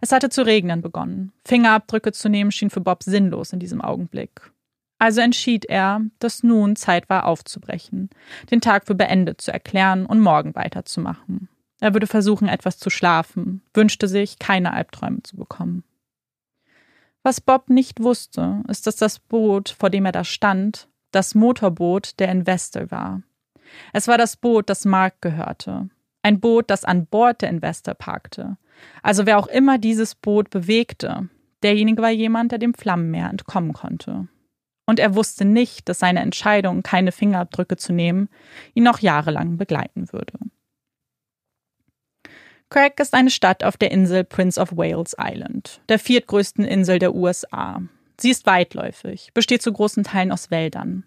[0.00, 1.32] Es hatte zu regnen begonnen.
[1.44, 4.50] Fingerabdrücke zu nehmen schien für Bob sinnlos in diesem Augenblick.
[4.98, 8.10] Also entschied er, dass nun Zeit war aufzubrechen,
[8.50, 11.48] den Tag für beendet zu erklären und morgen weiterzumachen.
[11.80, 15.84] Er würde versuchen, etwas zu schlafen, wünschte sich, keine Albträume zu bekommen.
[17.22, 22.18] Was Bob nicht wusste, ist, dass das Boot, vor dem er da stand, das Motorboot
[22.18, 23.22] der Investor war.
[23.92, 25.88] Es war das Boot, das Mark gehörte.
[26.22, 28.56] Ein Boot, das an Bord der Investor parkte.
[29.02, 31.28] Also wer auch immer dieses Boot bewegte,
[31.62, 34.28] derjenige war jemand, der dem Flammenmeer entkommen konnte.
[34.86, 38.28] Und er wusste nicht, dass seine Entscheidung, keine Fingerabdrücke zu nehmen,
[38.74, 40.38] ihn noch jahrelang begleiten würde.
[42.70, 47.14] Craig ist eine Stadt auf der Insel Prince of Wales Island, der viertgrößten Insel der
[47.14, 47.82] USA.
[48.20, 51.04] Sie ist weitläufig, besteht zu großen Teilen aus Wäldern.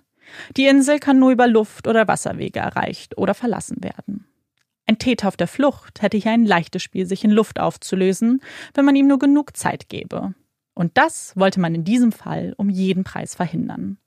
[0.57, 4.27] Die Insel kann nur über Luft- oder Wasserwege erreicht oder verlassen werden.
[4.87, 8.41] Ein Täter auf der Flucht hätte hier ein leichtes Spiel, sich in Luft aufzulösen,
[8.73, 10.33] wenn man ihm nur genug Zeit gäbe.
[10.73, 13.97] Und das wollte man in diesem Fall um jeden Preis verhindern.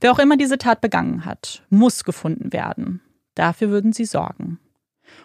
[0.00, 3.00] Wer auch immer diese Tat begangen hat, muss gefunden werden.
[3.34, 4.58] Dafür würden sie sorgen.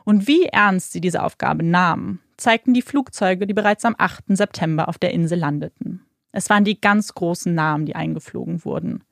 [0.03, 4.25] Und wie ernst sie diese Aufgabe nahmen, zeigten die Flugzeuge, die bereits am 8.
[4.29, 6.05] September auf der Insel landeten.
[6.31, 9.03] Es waren die ganz großen Namen, die eingeflogen wurden.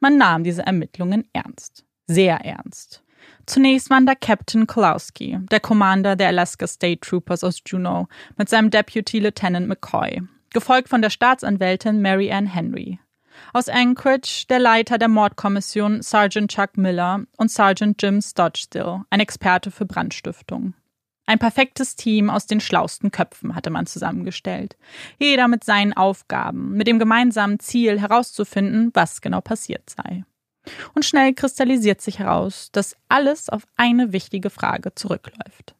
[0.00, 1.84] Man nahm diese Ermittlungen ernst.
[2.06, 3.02] Sehr ernst.
[3.46, 8.06] Zunächst waren da Captain Kolowski, der Commander der Alaska State Troopers aus Juneau,
[8.36, 12.98] mit seinem Deputy Lieutenant McCoy, gefolgt von der Staatsanwältin Mary Ann Henry.
[13.52, 19.70] Aus Anchorage der Leiter der Mordkommission Sergeant Chuck Miller und Sergeant Jim Stodgestill, ein Experte
[19.70, 20.74] für Brandstiftung.
[21.26, 24.76] Ein perfektes Team aus den schlausten Köpfen hatte man zusammengestellt.
[25.18, 30.24] Jeder mit seinen Aufgaben, mit dem gemeinsamen Ziel herauszufinden, was genau passiert sei.
[30.94, 35.74] Und schnell kristallisiert sich heraus, dass alles auf eine wichtige Frage zurückläuft.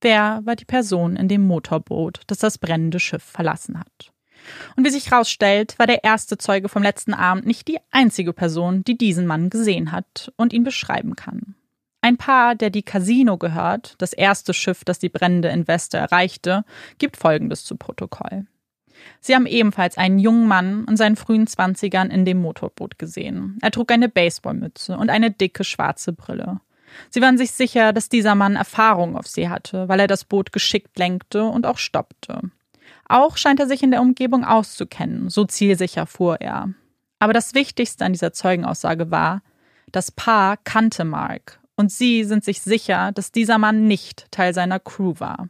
[0.00, 4.12] Wer war die Person in dem Motorboot, das das brennende Schiff verlassen hat?
[4.76, 8.84] Und wie sich herausstellt, war der erste Zeuge vom letzten Abend nicht die einzige Person,
[8.84, 11.56] die diesen Mann gesehen hat und ihn beschreiben kann.
[12.00, 16.64] Ein Paar, der die Casino gehört, das erste Schiff, das die brennende Investor erreichte,
[16.98, 18.46] gibt Folgendes zu Protokoll.
[19.20, 23.58] Sie haben ebenfalls einen jungen Mann in seinen frühen Zwanzigern in dem Motorboot gesehen.
[23.62, 26.60] Er trug eine Baseballmütze und eine dicke schwarze Brille.
[27.10, 30.52] Sie waren sich sicher, dass dieser Mann Erfahrung auf See hatte, weil er das Boot
[30.52, 32.40] geschickt lenkte und auch stoppte.
[33.08, 36.70] Auch scheint er sich in der Umgebung auszukennen, so zielsicher fuhr er.
[37.18, 39.42] Aber das Wichtigste an dieser Zeugenaussage war,
[39.92, 44.80] das Paar kannte Mark und sie sind sich sicher, dass dieser Mann nicht Teil seiner
[44.80, 45.48] Crew war.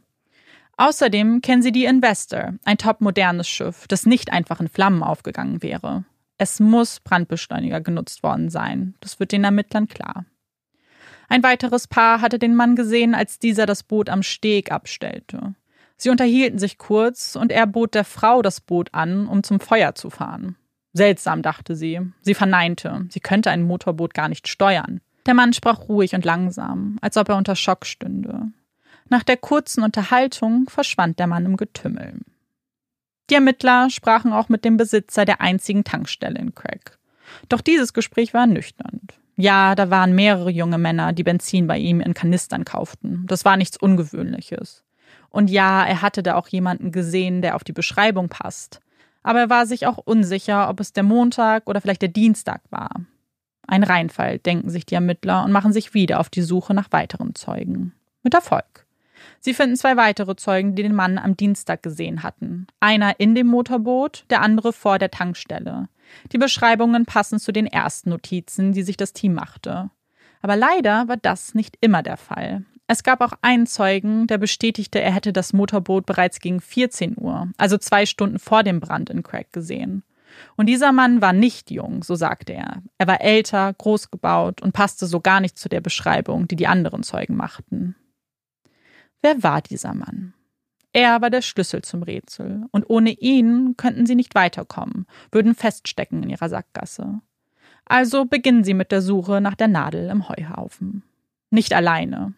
[0.77, 5.61] Außerdem kennen sie die Investor, ein top modernes Schiff, das nicht einfach in Flammen aufgegangen
[5.63, 6.05] wäre.
[6.37, 8.93] Es muss Brandbeschleuniger genutzt worden sein.
[9.01, 10.25] Das wird den Ermittlern klar.
[11.27, 15.55] Ein weiteres Paar hatte den Mann gesehen, als dieser das Boot am Steg abstellte.
[15.97, 19.95] Sie unterhielten sich kurz und er bot der Frau das Boot an, um zum Feuer
[19.95, 20.55] zu fahren.
[20.93, 21.99] Seltsam, dachte sie.
[22.21, 23.05] Sie verneinte.
[23.09, 25.01] Sie könnte ein Motorboot gar nicht steuern.
[25.29, 28.47] Der Mann sprach ruhig und langsam, als ob er unter Schock stünde.
[29.09, 32.21] Nach der kurzen Unterhaltung verschwand der Mann im Getümmel.
[33.29, 36.97] Die Ermittler sprachen auch mit dem Besitzer der einzigen Tankstelle in Craig.
[37.47, 39.19] Doch dieses Gespräch war ernüchternd.
[39.35, 43.25] Ja, da waren mehrere junge Männer, die Benzin bei ihm in Kanistern kauften.
[43.27, 44.83] Das war nichts Ungewöhnliches.
[45.29, 48.79] Und ja, er hatte da auch jemanden gesehen, der auf die Beschreibung passt.
[49.21, 53.01] Aber er war sich auch unsicher, ob es der Montag oder vielleicht der Dienstag war.
[53.69, 57.35] Ein Reinfall, denken sich die Ermittler und machen sich wieder auf die Suche nach weiteren
[57.35, 57.93] Zeugen.
[58.23, 58.87] Mit Erfolg.
[59.41, 62.65] Sie finden zwei weitere Zeugen, die den Mann am Dienstag gesehen hatten.
[62.79, 65.87] Einer in dem Motorboot, der andere vor der Tankstelle.
[66.31, 69.91] Die Beschreibungen passen zu den ersten Notizen, die sich das Team machte.
[70.41, 72.65] Aber leider war das nicht immer der Fall.
[72.87, 77.49] Es gab auch einen Zeugen, der bestätigte, er hätte das Motorboot bereits gegen 14 Uhr,
[77.57, 80.01] also zwei Stunden vor dem Brand in Craig gesehen.
[80.55, 82.81] Und dieser Mann war nicht jung, so sagte er.
[82.97, 86.67] Er war älter, groß gebaut und passte so gar nicht zu der Beschreibung, die die
[86.67, 87.95] anderen Zeugen machten.
[89.21, 90.33] Wer war dieser Mann?
[90.91, 96.23] Er war der Schlüssel zum Rätsel, und ohne ihn könnten sie nicht weiterkommen, würden feststecken
[96.23, 97.21] in ihrer Sackgasse.
[97.85, 101.03] Also beginnen sie mit der Suche nach der Nadel im Heuhaufen.
[101.51, 102.33] Nicht alleine.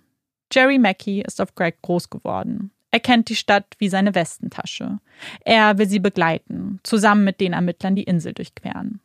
[0.51, 2.71] Jerry Mackey ist auf Greg groß geworden.
[2.91, 4.99] Er kennt die Stadt wie seine Westentasche.
[5.45, 8.99] Er will sie begleiten, zusammen mit den Ermittlern die Insel durchqueren.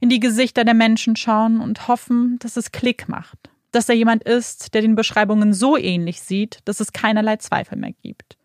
[0.00, 4.24] In die Gesichter der Menschen schauen und hoffen, dass es Klick macht, dass er jemand
[4.24, 8.36] ist, der den Beschreibungen so ähnlich sieht, dass es keinerlei Zweifel mehr gibt.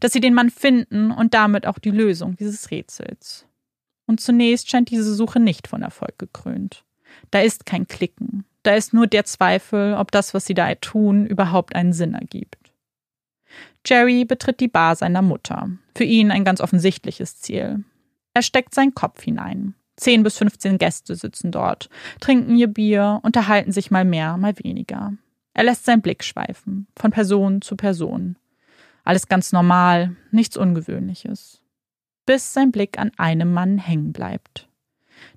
[0.00, 3.46] Dass sie den Mann finden und damit auch die Lösung dieses Rätsels.
[4.06, 6.84] Und zunächst scheint diese Suche nicht von Erfolg gekrönt.
[7.30, 8.44] Da ist kein Klicken.
[8.62, 12.61] Da ist nur der Zweifel, ob das, was sie da tun, überhaupt einen Sinn ergibt.
[13.86, 15.70] Jerry betritt die Bar seiner Mutter.
[15.96, 17.84] Für ihn ein ganz offensichtliches Ziel.
[18.34, 19.74] Er steckt seinen Kopf hinein.
[19.96, 25.12] Zehn bis 15 Gäste sitzen dort, trinken ihr Bier, unterhalten sich mal mehr, mal weniger.
[25.54, 28.36] Er lässt seinen Blick schweifen, von Person zu Person.
[29.04, 31.60] Alles ganz normal, nichts Ungewöhnliches.
[32.24, 34.68] Bis sein Blick an einem Mann hängen bleibt.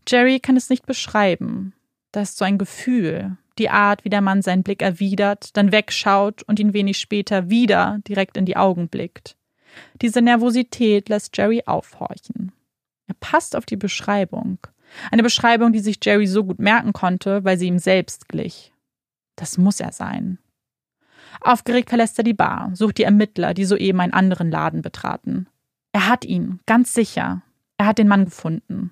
[0.08, 1.74] Jerry kann es nicht beschreiben.
[2.12, 6.44] Das ist so ein Gefühl, die Art, wie der Mann seinen Blick erwidert, dann wegschaut
[6.44, 9.38] und ihn wenig später wieder direkt in die Augen blickt.
[10.02, 12.52] Diese Nervosität lässt Jerry aufhorchen.
[13.08, 14.58] Er passt auf die Beschreibung.
[15.12, 18.74] Eine Beschreibung, die sich Jerry so gut merken konnte, weil sie ihm selbst glich.
[19.36, 20.40] Das muss er sein.
[21.42, 25.48] Aufgeregt verlässt er die Bar, sucht die Ermittler, die soeben einen anderen Laden betraten.
[25.92, 27.42] Er hat ihn, ganz sicher.
[27.78, 28.92] Er hat den Mann gefunden.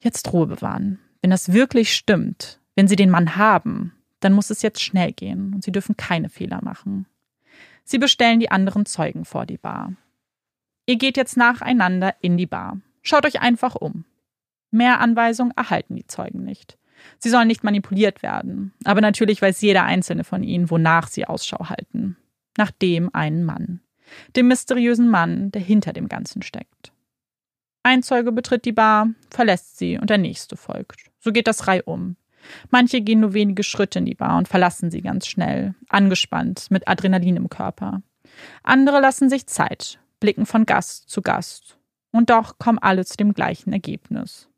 [0.00, 0.98] Jetzt Ruhe bewahren.
[1.20, 5.52] Wenn das wirklich stimmt, wenn Sie den Mann haben, dann muss es jetzt schnell gehen
[5.54, 7.06] und Sie dürfen keine Fehler machen.
[7.84, 9.92] Sie bestellen die anderen Zeugen vor die Bar.
[10.86, 12.80] Ihr geht jetzt nacheinander in die Bar.
[13.02, 14.04] Schaut euch einfach um.
[14.70, 16.78] Mehr Anweisungen erhalten die Zeugen nicht.
[17.18, 21.68] Sie sollen nicht manipuliert werden, aber natürlich weiß jeder einzelne von ihnen, wonach sie Ausschau
[21.68, 22.16] halten.
[22.56, 23.80] Nach dem einen Mann.
[24.34, 26.92] Dem mysteriösen Mann, der hinter dem Ganzen steckt.
[27.82, 31.10] Ein Zeuge betritt die Bar, verlässt sie und der nächste folgt.
[31.20, 32.16] So geht das reihum.
[32.70, 36.88] Manche gehen nur wenige Schritte in die Bar und verlassen sie ganz schnell, angespannt, mit
[36.88, 38.02] Adrenalin im Körper.
[38.62, 41.78] Andere lassen sich Zeit, blicken von Gast zu Gast.
[42.12, 44.48] Und doch kommen alle zu dem gleichen Ergebnis.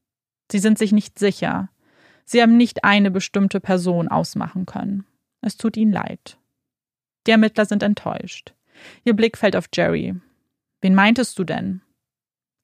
[0.51, 1.71] Sie sind sich nicht sicher.
[2.25, 5.07] Sie haben nicht eine bestimmte Person ausmachen können.
[5.41, 6.39] Es tut ihnen leid.
[7.27, 8.55] Die Ermittler sind enttäuscht.
[9.05, 10.15] Ihr Blick fällt auf Jerry.
[10.81, 11.83] Wen meintest du denn?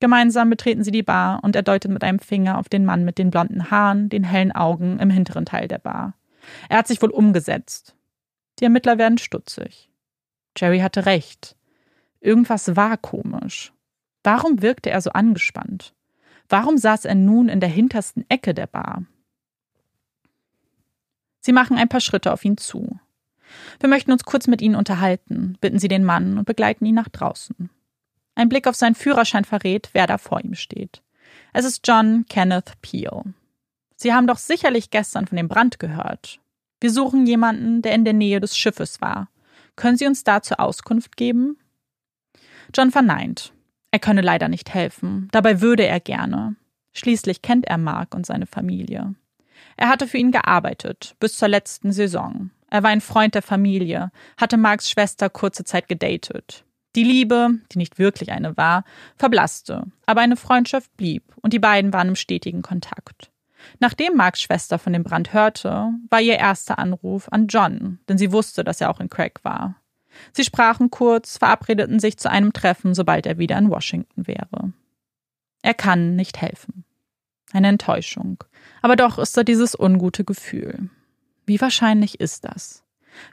[0.00, 3.18] Gemeinsam betreten sie die Bar und er deutet mit einem Finger auf den Mann mit
[3.18, 6.14] den blonden Haaren, den hellen Augen im hinteren Teil der Bar.
[6.68, 7.94] Er hat sich wohl umgesetzt.
[8.58, 9.90] Die Ermittler werden stutzig.
[10.56, 11.56] Jerry hatte recht.
[12.20, 13.72] Irgendwas war komisch.
[14.22, 15.94] Warum wirkte er so angespannt?
[16.48, 19.04] Warum saß er nun in der hintersten Ecke der Bar?
[21.40, 22.98] Sie machen ein paar Schritte auf ihn zu.
[23.80, 27.08] Wir möchten uns kurz mit Ihnen unterhalten, bitten Sie den Mann und begleiten ihn nach
[27.08, 27.70] draußen.
[28.34, 31.02] Ein Blick auf seinen Führerschein verrät, wer da vor ihm steht.
[31.52, 33.34] Es ist John Kenneth Peel.
[33.96, 36.40] Sie haben doch sicherlich gestern von dem Brand gehört.
[36.80, 39.28] Wir suchen jemanden, der in der Nähe des Schiffes war.
[39.76, 41.56] Können Sie uns dazu Auskunft geben?
[42.74, 43.52] John verneint.
[43.90, 45.28] Er könne leider nicht helfen.
[45.30, 46.56] Dabei würde er gerne.
[46.92, 49.14] Schließlich kennt er Mark und seine Familie.
[49.76, 52.50] Er hatte für ihn gearbeitet, bis zur letzten Saison.
[52.70, 56.64] Er war ein Freund der Familie, hatte Marks Schwester kurze Zeit gedatet.
[56.96, 58.84] Die Liebe, die nicht wirklich eine war,
[59.16, 63.30] verblasste, aber eine Freundschaft blieb und die beiden waren im stetigen Kontakt.
[63.80, 68.30] Nachdem Marks Schwester von dem Brand hörte, war ihr erster Anruf an John, denn sie
[68.30, 69.76] wusste, dass er auch in Craig war.
[70.32, 74.72] Sie sprachen kurz, verabredeten sich zu einem Treffen, sobald er wieder in Washington wäre.
[75.62, 76.84] Er kann nicht helfen.
[77.52, 78.44] Eine Enttäuschung.
[78.82, 80.90] Aber doch ist da dieses ungute Gefühl.
[81.46, 82.83] Wie wahrscheinlich ist das?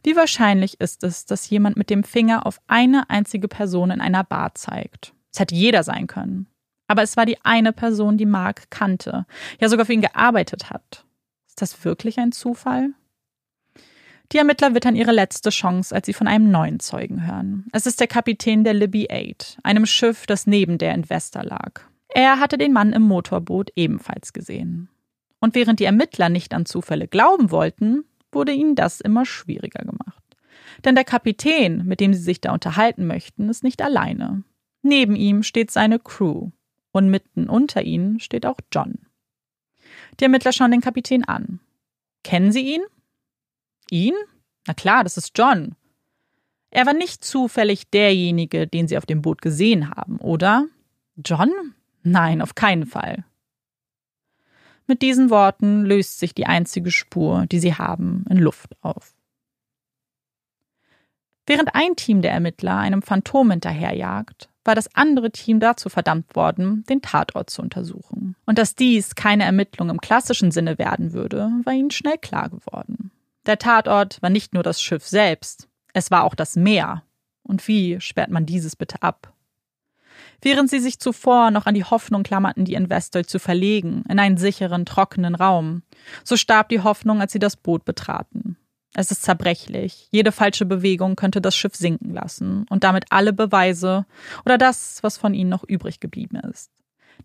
[0.04, 4.24] Wie wahrscheinlich ist es, dass jemand mit dem Finger auf eine einzige Person in einer
[4.24, 5.13] Bar zeigt?
[5.34, 6.48] Es hätte jeder sein können.
[6.88, 9.26] Aber es war die eine Person, die Mark kannte,
[9.60, 11.06] ja sogar für ihn gearbeitet hat.
[11.48, 12.89] Ist das wirklich ein Zufall?
[14.32, 17.67] Die Ermittler wittern ihre letzte Chance, als sie von einem neuen Zeugen hören.
[17.74, 21.82] Es ist der Kapitän der Libby 8, einem Schiff, das neben der Investor lag.
[22.08, 24.89] Er hatte den Mann im Motorboot ebenfalls gesehen.
[25.39, 30.24] Und während die Ermittler nicht an Zufälle glauben wollten, wurde ihnen das immer schwieriger gemacht.
[30.84, 34.44] Denn der Kapitän, mit dem sie sich da unterhalten möchten, ist nicht alleine.
[34.82, 36.50] Neben ihm steht seine Crew.
[36.94, 39.00] Und mitten unter ihnen steht auch John.
[40.20, 41.60] Die Ermittler schauen den Kapitän an.
[42.24, 42.82] Kennen sie ihn?
[43.89, 44.13] Ihn?
[44.67, 45.76] Na klar, das ist John.
[46.70, 50.67] Er war nicht zufällig derjenige, den sie auf dem Boot gesehen haben, oder?
[51.15, 51.52] John?
[52.04, 53.26] Nein, auf keinen Fall.
[54.91, 59.15] Mit diesen Worten löst sich die einzige Spur, die sie haben, in Luft auf.
[61.45, 66.84] Während ein Team der Ermittler einem Phantom hinterherjagt, war das andere Team dazu verdammt worden,
[66.89, 68.36] den Tatort zu untersuchen.
[68.45, 73.12] Und dass dies keine Ermittlung im klassischen Sinne werden würde, war ihnen schnell klar geworden.
[73.45, 77.04] Der Tatort war nicht nur das Schiff selbst, es war auch das Meer.
[77.43, 79.34] Und wie sperrt man dieses bitte ab?
[80.41, 84.38] Während sie sich zuvor noch an die Hoffnung klammerten, die Investor zu verlegen, in einen
[84.38, 85.84] sicheren, trockenen Raum.
[86.23, 88.58] So starb die Hoffnung, als sie das Boot betraten.
[88.93, 90.10] Es ist zerbrechlich.
[90.12, 94.06] Jede falsche Bewegung könnte das Schiff sinken lassen und damit alle Beweise
[94.45, 96.71] oder das, was von ihnen noch übrig geblieben ist.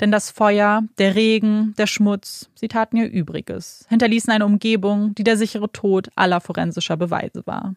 [0.00, 5.24] Denn das Feuer, der Regen, der Schmutz, sie taten ihr Übriges, hinterließen eine Umgebung, die
[5.24, 7.74] der sichere Tod aller forensischer Beweise war.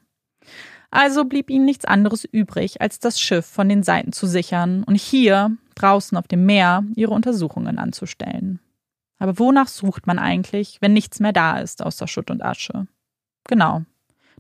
[0.92, 4.96] Also blieb ihnen nichts anderes übrig, als das Schiff von den Seiten zu sichern und
[4.96, 8.60] hier, draußen auf dem Meer, ihre Untersuchungen anzustellen.
[9.20, 12.88] Aber wonach sucht man eigentlich, wenn nichts mehr da ist außer Schutt und Asche?
[13.48, 13.84] Genau,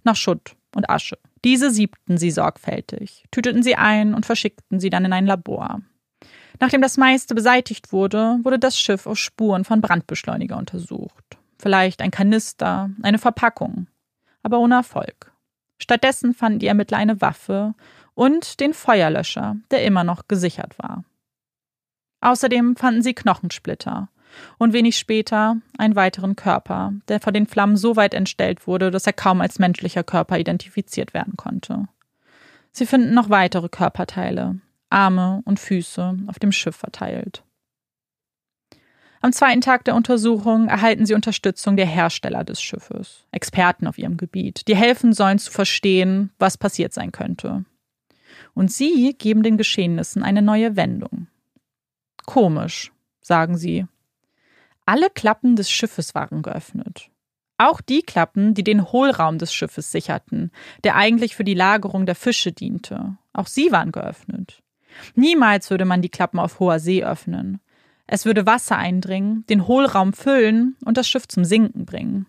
[0.04, 1.18] nach Schutt und Asche.
[1.44, 5.82] Diese siebten sie sorgfältig, tüteten sie ein und verschickten sie dann in ein Labor.
[6.60, 11.38] Nachdem das meiste beseitigt wurde, wurde das Schiff auf Spuren von Brandbeschleuniger untersucht.
[11.58, 13.88] Vielleicht ein Kanister, eine Verpackung,
[14.44, 15.32] aber ohne Erfolg.
[15.80, 17.74] Stattdessen fanden die Ermittler eine Waffe
[18.14, 21.04] und den Feuerlöscher, der immer noch gesichert war.
[22.22, 24.10] Außerdem fanden sie Knochensplitter
[24.58, 29.08] und wenig später einen weiteren Körper, der vor den Flammen so weit entstellt wurde, dass
[29.08, 31.88] er kaum als menschlicher Körper identifiziert werden konnte.
[32.72, 37.44] Sie finden noch weitere Körperteile, Arme und Füße auf dem Schiff verteilt.
[39.22, 44.16] Am zweiten Tag der Untersuchung erhalten sie Unterstützung der Hersteller des Schiffes, Experten auf ihrem
[44.16, 47.66] Gebiet, die helfen sollen zu verstehen, was passiert sein könnte.
[48.54, 51.28] Und sie geben den Geschehnissen eine neue Wendung.
[52.26, 53.86] Komisch, sagen sie.
[54.86, 57.10] Alle Klappen des Schiffes waren geöffnet.
[57.58, 60.52] Auch die Klappen, die den Hohlraum des Schiffes sicherten,
[60.86, 63.18] der eigentlich für die Lagerung der Fische diente.
[63.34, 64.64] Auch sie waren geöffnet.
[65.14, 67.60] Niemals würde man die Klappen auf hoher See öffnen.
[68.12, 72.26] Es würde Wasser eindringen, den Hohlraum füllen und das Schiff zum Sinken bringen.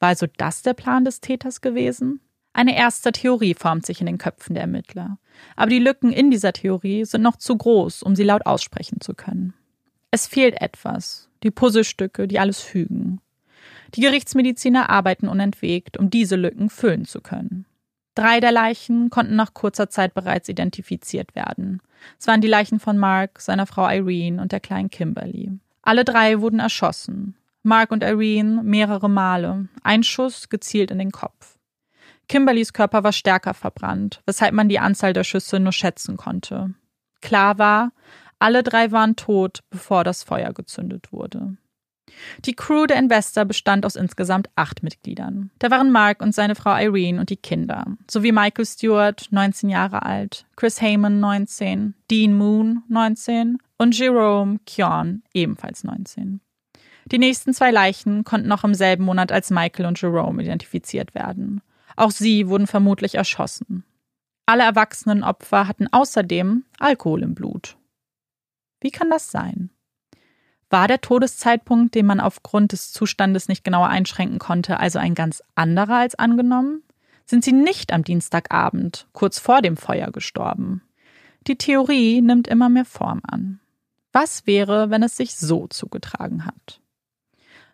[0.00, 2.20] War also das der Plan des Täters gewesen?
[2.54, 5.18] Eine erste Theorie formt sich in den Köpfen der Ermittler.
[5.56, 9.12] Aber die Lücken in dieser Theorie sind noch zu groß, um sie laut aussprechen zu
[9.12, 9.52] können.
[10.10, 13.20] Es fehlt etwas, die Puzzlestücke, die alles fügen.
[13.94, 17.66] Die Gerichtsmediziner arbeiten unentwegt, um diese Lücken füllen zu können.
[18.14, 21.80] Drei der Leichen konnten nach kurzer Zeit bereits identifiziert werden.
[22.18, 25.50] Es waren die Leichen von Mark, seiner Frau Irene und der kleinen Kimberly.
[25.82, 27.36] Alle drei wurden erschossen.
[27.62, 31.58] Mark und Irene mehrere Male, ein Schuss gezielt in den Kopf.
[32.28, 36.74] Kimberlys Körper war stärker verbrannt, weshalb man die Anzahl der Schüsse nur schätzen konnte.
[37.20, 37.92] Klar war,
[38.38, 41.56] alle drei waren tot, bevor das Feuer gezündet wurde.
[42.44, 45.50] Die Crew der Investor bestand aus insgesamt acht Mitgliedern.
[45.58, 50.02] Da waren Mark und seine Frau Irene und die Kinder, sowie Michael Stewart, 19 Jahre
[50.02, 56.40] alt, Chris Heyman, 19, Dean Moon, 19 und Jerome Kyon, ebenfalls 19.
[57.06, 61.60] Die nächsten zwei Leichen konnten noch im selben Monat als Michael und Jerome identifiziert werden.
[61.96, 63.84] Auch sie wurden vermutlich erschossen.
[64.46, 67.76] Alle erwachsenen Opfer hatten außerdem Alkohol im Blut.
[68.80, 69.70] Wie kann das sein?
[70.72, 75.42] War der Todeszeitpunkt, den man aufgrund des Zustandes nicht genauer einschränken konnte, also ein ganz
[75.54, 76.82] anderer als angenommen?
[77.26, 80.80] Sind sie nicht am Dienstagabend, kurz vor dem Feuer, gestorben?
[81.46, 83.60] Die Theorie nimmt immer mehr Form an.
[84.12, 86.80] Was wäre, wenn es sich so zugetragen hat?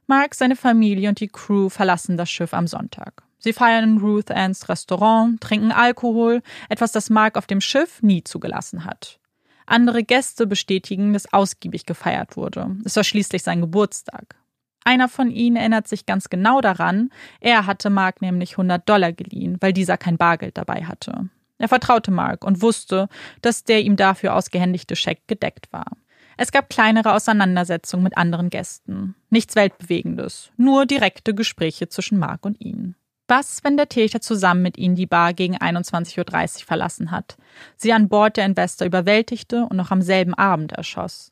[0.09, 3.23] Mark, seine Familie und die Crew verlassen das Schiff am Sonntag.
[3.39, 8.25] Sie feiern in Ruth Anns Restaurant, trinken Alkohol, etwas, das Mark auf dem Schiff nie
[8.25, 9.21] zugelassen hat.
[9.69, 12.77] Andere Gäste bestätigen, dass ausgiebig gefeiert wurde.
[12.85, 14.37] Es war schließlich sein Geburtstag.
[14.85, 17.11] Einer von ihnen erinnert sich ganz genau daran,
[17.41, 21.29] er hatte Mark nämlich 100 Dollar geliehen, weil dieser kein Bargeld dabei hatte.
[21.59, 23.09] Er vertraute Mark und wusste,
[23.43, 25.93] dass der ihm dafür ausgehändigte Scheck gedeckt war.
[26.39, 29.17] Es gab kleinere Auseinandersetzungen mit anderen Gästen.
[29.29, 32.95] Nichts Weltbewegendes, nur direkte Gespräche zwischen Mark und ihnen.
[33.29, 36.19] Was, wenn der Täter zusammen mit ihnen die Bar gegen 21.30
[36.61, 37.37] Uhr verlassen hat,
[37.77, 41.31] sie an Bord der Investor überwältigte und noch am selben Abend erschoss?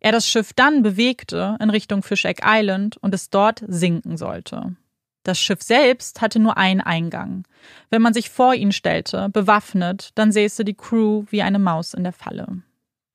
[0.00, 4.76] Er das Schiff dann bewegte in Richtung Fishegg Island und es dort sinken sollte.
[5.22, 7.44] Das Schiff selbst hatte nur einen Eingang.
[7.88, 12.04] Wenn man sich vor ihn stellte, bewaffnet, dann säße die Crew wie eine Maus in
[12.04, 12.60] der Falle.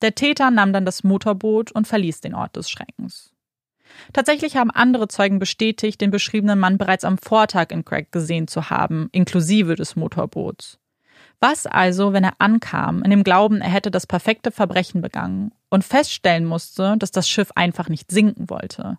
[0.01, 3.28] Der Täter nahm dann das Motorboot und verließ den Ort des Schreckens.
[4.13, 8.69] Tatsächlich haben andere Zeugen bestätigt, den beschriebenen Mann bereits am Vortag in Craig gesehen zu
[8.69, 10.79] haben, inklusive des Motorboots.
[11.39, 15.85] Was also, wenn er ankam, in dem Glauben, er hätte das perfekte Verbrechen begangen und
[15.85, 18.97] feststellen musste, dass das Schiff einfach nicht sinken wollte?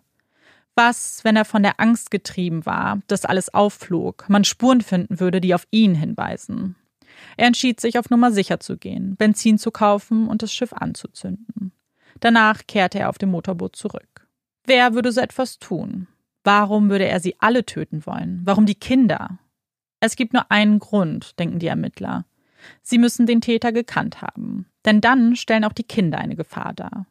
[0.75, 5.41] Was, wenn er von der Angst getrieben war, dass alles aufflog, man Spuren finden würde,
[5.41, 6.75] die auf ihn hinweisen?
[7.37, 11.71] Er entschied sich, auf Nummer sicher zu gehen, Benzin zu kaufen und das Schiff anzuzünden.
[12.19, 14.10] Danach kehrte er auf dem Motorboot zurück.
[14.65, 16.07] Wer würde so etwas tun?
[16.43, 18.41] Warum würde er sie alle töten wollen?
[18.45, 19.39] Warum die Kinder?
[19.99, 22.25] Es gibt nur einen Grund, denken die Ermittler.
[22.81, 27.05] Sie müssen den Täter gekannt haben, denn dann stellen auch die Kinder eine Gefahr dar.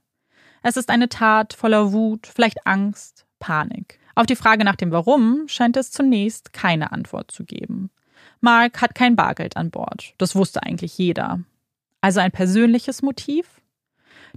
[0.62, 3.98] Es ist eine Tat voller Wut, vielleicht Angst, Panik.
[4.14, 7.90] Auf die Frage nach dem Warum scheint es zunächst keine Antwort zu geben.
[8.40, 11.40] Mark hat kein Bargeld an Bord, das wusste eigentlich jeder.
[12.00, 13.60] Also ein persönliches Motiv?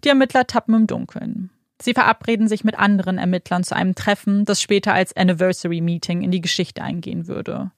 [0.03, 1.49] Die Ermittler tappen im Dunkeln.
[1.84, 6.32] Sie verabreden sich mit anderen Ermittlern zu einem Treffen, das später als Anniversary Meeting in
[6.32, 7.72] die Geschichte eingehen würde.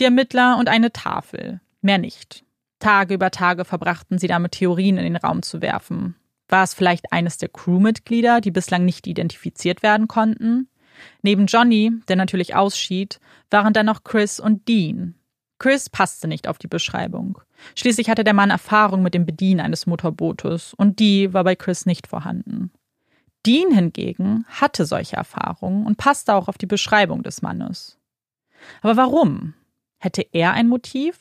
[0.00, 2.44] Die Ermittler und eine Tafel, mehr nicht.
[2.80, 6.16] Tage über Tage verbrachten sie damit, Theorien in den Raum zu werfen.
[6.48, 10.68] War es vielleicht eines der Crewmitglieder, die bislang nicht identifiziert werden konnten?
[11.22, 13.20] Neben Johnny, der natürlich ausschied,
[13.52, 15.14] waren dann noch Chris und Dean.
[15.60, 17.38] Chris passte nicht auf die Beschreibung.
[17.76, 21.86] Schließlich hatte der Mann Erfahrung mit dem Bedienen eines Motorbootes und die war bei Chris
[21.86, 22.72] nicht vorhanden.
[23.46, 27.98] Dean hingegen hatte solche Erfahrungen und passte auch auf die Beschreibung des Mannes.
[28.82, 29.54] Aber warum?
[29.98, 31.18] Hätte er ein Motiv?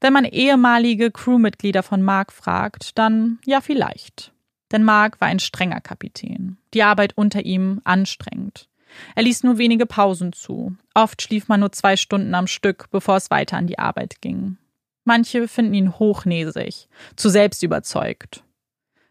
[0.00, 4.32] Wenn man ehemalige Crewmitglieder von Mark fragt, dann ja vielleicht.
[4.72, 6.56] Denn Mark war ein strenger Kapitän.
[6.72, 8.68] Die Arbeit unter ihm anstrengend.
[9.14, 10.74] Er ließ nur wenige Pausen zu.
[10.94, 14.56] Oft schlief man nur zwei Stunden am Stück, bevor es weiter an die Arbeit ging.
[15.04, 18.44] Manche finden ihn hochnäsig, zu selbstüberzeugt.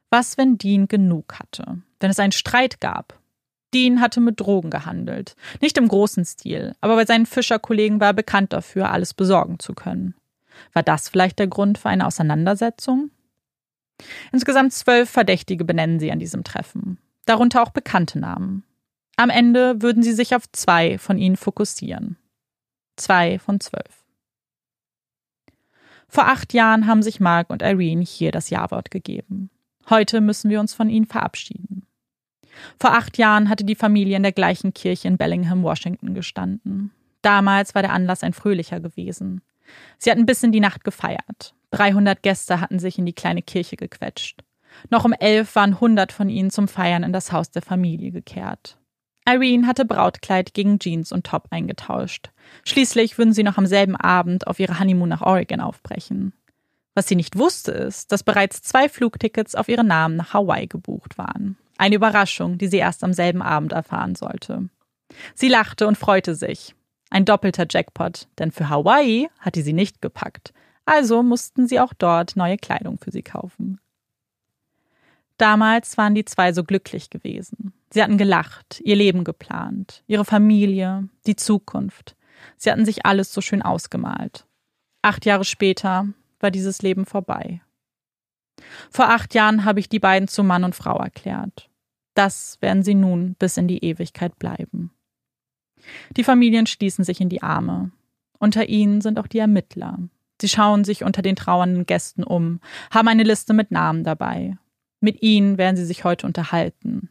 [0.10, 1.82] Was, wenn Dean genug hatte?
[2.00, 3.20] Wenn es einen Streit gab?
[3.74, 5.36] Dean hatte mit Drogen gehandelt.
[5.62, 9.74] Nicht im großen Stil, aber bei seinen Fischerkollegen war er bekannt dafür, alles besorgen zu
[9.74, 10.16] können.
[10.74, 13.12] War das vielleicht der Grund für eine Auseinandersetzung?
[14.32, 18.64] Insgesamt zwölf Verdächtige benennen sie an diesem Treffen, darunter auch bekannte Namen.
[19.18, 22.18] Am Ende würden sie sich auf zwei von ihnen fokussieren.
[22.96, 24.06] Zwei von zwölf.
[26.08, 29.52] Vor acht Jahren haben sich Mark und Irene hier das Ja-Wort gegeben.
[29.90, 31.86] Heute müssen wir uns von ihnen verabschieden.
[32.80, 36.92] Vor acht Jahren hatte die Familie in der gleichen Kirche in Bellingham, Washington gestanden.
[37.22, 39.42] Damals war der Anlass ein fröhlicher gewesen.
[39.98, 41.54] Sie hatten bis in die Nacht gefeiert.
[41.72, 44.42] 300 Gäste hatten sich in die kleine Kirche gequetscht.
[44.90, 48.78] Noch um elf waren 100 von ihnen zum Feiern in das Haus der Familie gekehrt.
[49.28, 52.32] Irene hatte Brautkleid gegen Jeans und Top eingetauscht.
[52.64, 56.34] Schließlich würden sie noch am selben Abend auf ihre Honeymoon nach Oregon aufbrechen.
[56.96, 61.18] Was sie nicht wusste, ist, dass bereits zwei Flugtickets auf ihren Namen nach Hawaii gebucht
[61.18, 61.58] waren.
[61.80, 64.68] Eine Überraschung, die sie erst am selben Abend erfahren sollte.
[65.34, 66.76] Sie lachte und freute sich.
[67.10, 70.54] Ein doppelter Jackpot, denn für Hawaii hatte sie nicht gepackt.
[70.84, 73.80] Also mussten sie auch dort neue Kleidung für sie kaufen.
[75.38, 77.72] Damals waren die zwei so glücklich gewesen.
[77.92, 82.18] Sie hatten gelacht, ihr Leben geplant, ihre Familie, die Zukunft.
[82.58, 84.46] Sie hatten sich alles so schön ausgemalt.
[85.02, 86.08] Acht Jahre später
[86.42, 87.62] war dieses Leben vorbei.
[88.92, 91.69] Vor acht Jahren habe ich die beiden zu Mann und Frau erklärt.
[92.20, 94.92] Das werden sie nun bis in die Ewigkeit bleiben.
[96.18, 97.92] Die Familien schließen sich in die Arme.
[98.40, 100.00] Unter ihnen sind auch die Ermittler.
[100.42, 102.60] Sie schauen sich unter den trauernden Gästen um,
[102.92, 104.58] haben eine Liste mit Namen dabei.
[105.00, 107.10] Mit ihnen werden sie sich heute unterhalten.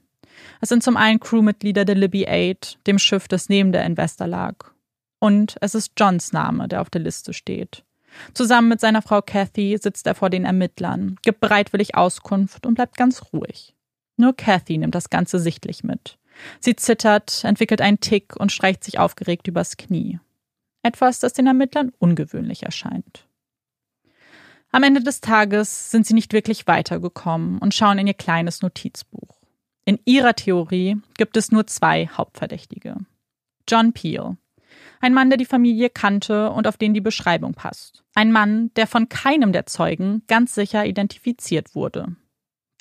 [0.60, 4.72] Es sind zum einen Crewmitglieder der Libby 8, dem Schiff, das neben der Investor lag.
[5.20, 7.82] Und es ist Johns Name, der auf der Liste steht.
[8.34, 12.98] Zusammen mit seiner Frau Kathy sitzt er vor den Ermittlern, gibt bereitwillig Auskunft und bleibt
[12.98, 13.74] ganz ruhig.
[14.18, 16.18] Nur Kathy nimmt das Ganze sichtlich mit.
[16.60, 20.20] Sie zittert, entwickelt einen Tick und streicht sich aufgeregt übers Knie.
[20.82, 23.26] Etwas, das den Ermittlern ungewöhnlich erscheint.
[24.70, 29.40] Am Ende des Tages sind sie nicht wirklich weitergekommen und schauen in ihr kleines Notizbuch.
[29.84, 32.96] In ihrer Theorie gibt es nur zwei Hauptverdächtige.
[33.66, 34.36] John Peel,
[35.00, 38.04] ein Mann, der die Familie kannte und auf den die Beschreibung passt.
[38.14, 42.16] Ein Mann, der von keinem der Zeugen ganz sicher identifiziert wurde.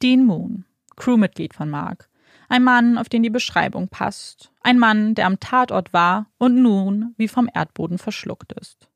[0.02, 0.66] Dean Moon,
[0.98, 2.10] Crewmitglied von Mark.
[2.50, 4.52] Ein Mann, auf den die Beschreibung passt.
[4.62, 8.90] Ein Mann, der am Tatort war und nun wie vom Erdboden verschluckt ist.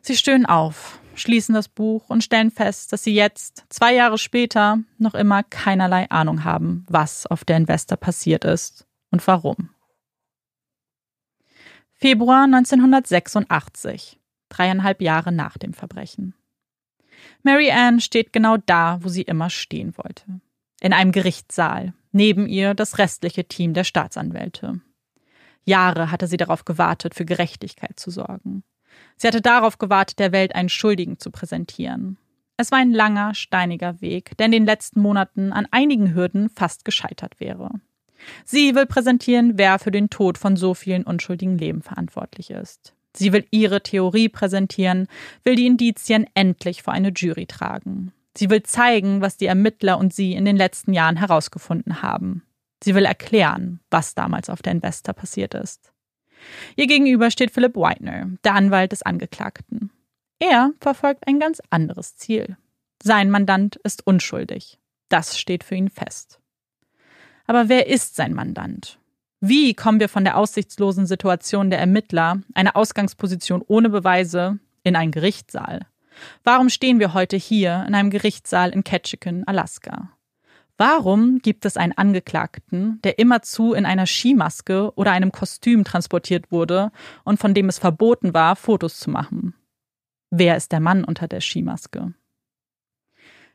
[0.00, 4.78] Sie stöhnen auf, schließen das Buch und stellen fest, dass sie jetzt, zwei Jahre später,
[4.98, 9.70] noch immer keinerlei Ahnung haben, was auf der Investor passiert ist und warum.
[11.94, 14.20] Februar 1986,
[14.50, 16.34] dreieinhalb Jahre nach dem Verbrechen.
[17.42, 20.40] Mary Ann steht genau da, wo sie immer stehen wollte.
[20.80, 24.80] In einem Gerichtssaal, neben ihr das restliche Team der Staatsanwälte.
[25.64, 28.62] Jahre hatte sie darauf gewartet, für Gerechtigkeit zu sorgen.
[29.16, 32.18] Sie hatte darauf gewartet, der Welt einen Schuldigen zu präsentieren.
[32.56, 36.84] Es war ein langer, steiniger Weg, der in den letzten Monaten an einigen Hürden fast
[36.84, 37.70] gescheitert wäre.
[38.44, 42.94] Sie will präsentieren, wer für den Tod von so vielen unschuldigen Leben verantwortlich ist.
[43.14, 45.06] Sie will ihre Theorie präsentieren,
[45.42, 48.12] will die Indizien endlich vor eine Jury tragen.
[48.36, 52.42] Sie will zeigen, was die Ermittler und sie in den letzten Jahren herausgefunden haben.
[52.82, 55.92] Sie will erklären, was damals auf der Investor passiert ist.
[56.76, 59.90] Ihr gegenüber steht Philip Whitener, der Anwalt des Angeklagten.
[60.38, 62.56] Er verfolgt ein ganz anderes Ziel.
[63.02, 64.78] Sein Mandant ist unschuldig.
[65.08, 66.40] Das steht für ihn fest.
[67.46, 68.98] Aber wer ist sein Mandant?
[69.40, 75.12] Wie kommen wir von der aussichtslosen Situation der Ermittler, einer Ausgangsposition ohne Beweise, in einen
[75.12, 75.86] Gerichtssaal?
[76.44, 80.16] Warum stehen wir heute hier in einem Gerichtssaal in Ketchikan, Alaska?
[80.78, 86.92] Warum gibt es einen Angeklagten, der immerzu in einer Skimaske oder einem Kostüm transportiert wurde
[87.24, 89.54] und von dem es verboten war, Fotos zu machen?
[90.30, 92.12] Wer ist der Mann unter der Skimaske?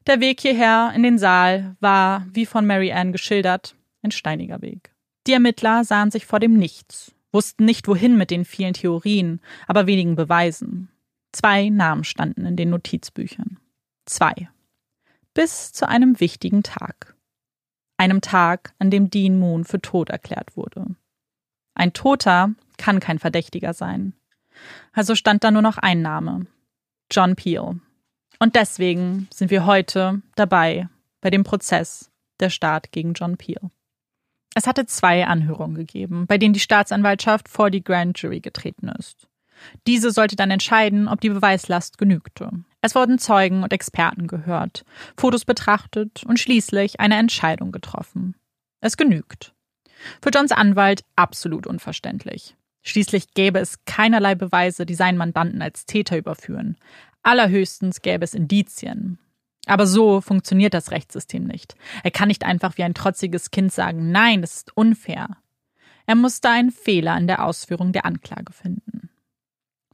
[0.07, 4.95] Der Weg hierher in den Saal war, wie von Mary Ann geschildert, ein steiniger Weg.
[5.27, 9.85] Die Ermittler sahen sich vor dem Nichts, wussten nicht wohin mit den vielen Theorien, aber
[9.85, 10.90] wenigen Beweisen.
[11.31, 13.59] Zwei Namen standen in den Notizbüchern.
[14.05, 14.49] Zwei
[15.33, 17.15] bis zu einem wichtigen Tag.
[17.97, 20.95] Einem Tag, an dem Dean Moon für tot erklärt wurde.
[21.75, 24.13] Ein Toter kann kein Verdächtiger sein.
[24.91, 26.47] Also stand da nur noch ein Name.
[27.09, 27.79] John Peel.
[28.39, 30.89] Und deswegen sind wir heute dabei
[31.21, 33.69] bei dem Prozess der Staat gegen John Peel.
[34.55, 39.27] Es hatte zwei Anhörungen gegeben, bei denen die Staatsanwaltschaft vor die Grand Jury getreten ist.
[39.87, 42.51] Diese sollte dann entscheiden, ob die Beweislast genügte.
[42.81, 44.83] Es wurden Zeugen und Experten gehört,
[45.17, 48.35] Fotos betrachtet und schließlich eine Entscheidung getroffen.
[48.79, 49.53] Es genügt.
[50.21, 52.55] Für Johns Anwalt absolut unverständlich.
[52.83, 56.77] Schließlich gäbe es keinerlei Beweise, die seinen Mandanten als Täter überführen.
[57.21, 59.19] Allerhöchstens gäbe es Indizien.
[59.67, 61.75] Aber so funktioniert das Rechtssystem nicht.
[62.03, 65.37] Er kann nicht einfach wie ein trotziges Kind sagen, nein, das ist unfair.
[66.07, 68.90] Er muss da einen Fehler in der Ausführung der Anklage finden.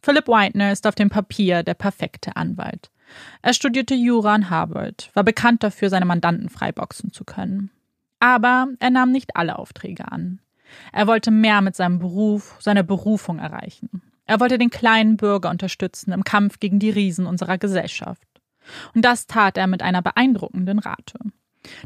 [0.07, 2.91] Philip Whitener ist auf dem Papier der perfekte Anwalt.
[3.41, 7.71] Er studierte Jura an Harvard, war bekannt dafür, seine Mandanten freiboxen zu können.
[8.21, 10.39] Aber er nahm nicht alle Aufträge an.
[10.93, 14.01] Er wollte mehr mit seinem Beruf, seiner Berufung erreichen.
[14.25, 18.29] Er wollte den kleinen Bürger unterstützen im Kampf gegen die Riesen unserer Gesellschaft.
[18.95, 21.19] Und das tat er mit einer beeindruckenden Rate.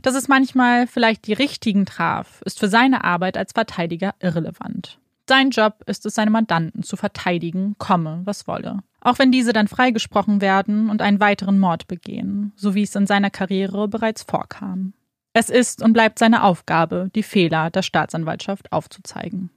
[0.03, 5.00] Dass es manchmal vielleicht die richtigen traf, ist für seine Arbeit als Verteidiger irrelevant.
[5.31, 8.79] Sein Job ist es, seine Mandanten zu verteidigen, komme, was wolle.
[8.99, 13.07] Auch wenn diese dann freigesprochen werden und einen weiteren Mord begehen, so wie es in
[13.07, 14.91] seiner Karriere bereits vorkam.
[15.31, 19.51] Es ist und bleibt seine Aufgabe, die Fehler der Staatsanwaltschaft aufzuzeigen.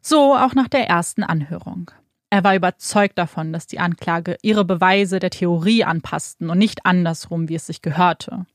[0.00, 1.92] So auch nach der ersten Anhörung.
[2.30, 7.48] Er war überzeugt davon, dass die Anklage ihre Beweise der Theorie anpassten und nicht andersrum,
[7.48, 8.46] wie es sich gehörte.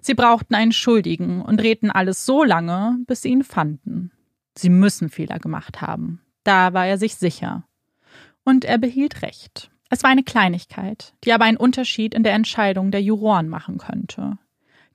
[0.00, 4.10] Sie brauchten einen Schuldigen und drehten alles so lange, bis sie ihn fanden.
[4.54, 6.20] Sie müssen Fehler gemacht haben.
[6.44, 7.64] Da war er sich sicher.
[8.44, 9.70] Und er behielt recht.
[9.90, 14.38] Es war eine Kleinigkeit, die aber einen Unterschied in der Entscheidung der Juroren machen könnte.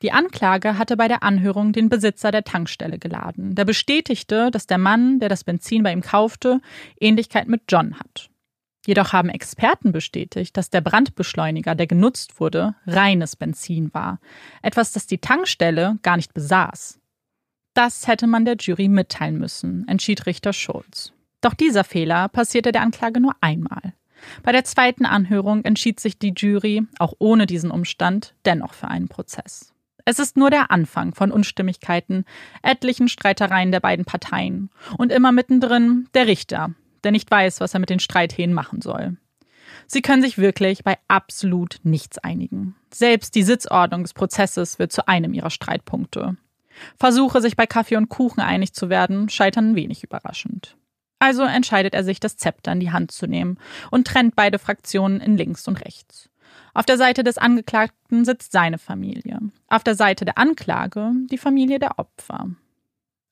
[0.02, 4.78] Die Anklage hatte bei der Anhörung den Besitzer der Tankstelle geladen, der bestätigte, dass der
[4.78, 6.62] Mann, der das Benzin bei ihm kaufte,
[7.00, 8.30] Ähnlichkeit mit John hat.
[8.86, 14.20] Jedoch haben Experten bestätigt, dass der Brandbeschleuniger, der genutzt wurde, reines Benzin war,
[14.62, 17.00] etwas, das die Tankstelle gar nicht besaß.
[17.76, 21.12] Das hätte man der Jury mitteilen müssen, entschied Richter Schulz.
[21.42, 23.94] Doch dieser Fehler passierte der Anklage nur einmal.
[24.44, 29.10] Bei der zweiten Anhörung entschied sich die Jury, auch ohne diesen Umstand, dennoch für einen
[29.10, 29.74] Prozess.
[30.06, 32.24] Es ist nur der Anfang von Unstimmigkeiten,
[32.64, 36.74] etlichen Streitereien der beiden Parteien und immer mittendrin der Richter,
[37.04, 39.18] der nicht weiß, was er mit den Streithähnen machen soll.
[39.86, 42.76] Sie können sich wirklich bei absolut nichts einigen.
[42.94, 46.38] Selbst die Sitzordnung des Prozesses wird zu einem ihrer Streitpunkte.
[46.98, 50.76] Versuche, sich bei Kaffee und Kuchen einig zu werden, scheitern wenig überraschend.
[51.20, 53.58] Also entscheidet er sich, das Zepter in die Hand zu nehmen
[53.92, 56.30] und trennt beide Fraktionen in links und rechts.
[56.74, 61.80] Auf der Seite des Angeklagten sitzt seine Familie, auf der Seite der Anklage die Familie
[61.80, 62.50] der Opfer.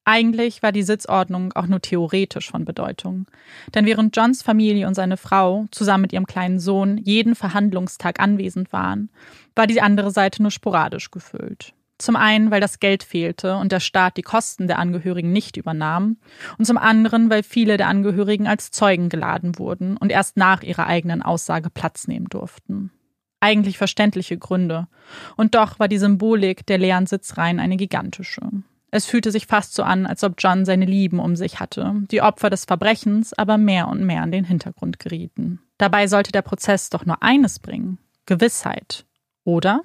[0.06, 3.26] Eigentlich war die Sitzordnung auch nur theoretisch von Bedeutung.
[3.74, 8.74] Denn während Johns Familie und seine Frau zusammen mit ihrem kleinen Sohn jeden Verhandlungstag anwesend
[8.74, 9.10] waren,
[9.56, 11.74] war die andere Seite nur sporadisch gefüllt.
[11.98, 16.18] Zum einen, weil das Geld fehlte und der Staat die Kosten der Angehörigen nicht übernahm,
[16.58, 20.88] und zum anderen, weil viele der Angehörigen als Zeugen geladen wurden und erst nach ihrer
[20.88, 22.92] eigenen Aussage Platz nehmen durften.
[23.40, 24.88] Eigentlich verständliche Gründe.
[25.36, 28.42] Und doch war die Symbolik der leeren Sitzreihen eine gigantische.
[28.90, 32.22] Es fühlte sich fast so an, als ob John seine Lieben um sich hatte, die
[32.22, 35.60] Opfer des Verbrechens aber mehr und mehr in den Hintergrund gerieten.
[35.78, 39.06] Dabei sollte der Prozess doch nur eines bringen Gewissheit.
[39.44, 39.82] Oder?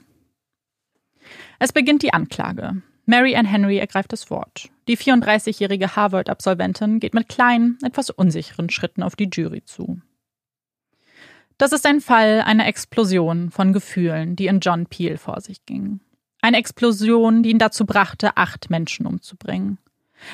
[1.59, 2.83] Es beginnt die Anklage.
[3.07, 4.69] Mary Ann Henry ergreift das Wort.
[4.87, 10.01] Die 34-jährige Harvard-Absolventin geht mit kleinen, etwas unsicheren Schritten auf die Jury zu.
[11.57, 16.01] Das ist ein Fall einer Explosion von Gefühlen, die in John Peel vor sich ging.
[16.41, 19.79] Eine Explosion, die ihn dazu brachte, acht Menschen umzubringen.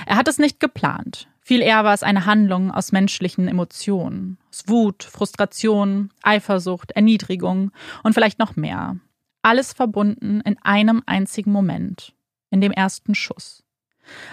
[0.06, 1.28] Er hat es nicht geplant.
[1.40, 4.38] Viel eher war es eine Handlung aus menschlichen Emotionen.
[4.50, 7.70] Aus Wut, Frustration, Eifersucht, Erniedrigung
[8.02, 8.96] und vielleicht noch mehr.
[9.44, 12.14] Alles verbunden in einem einzigen Moment.
[12.48, 13.62] In dem ersten Schuss.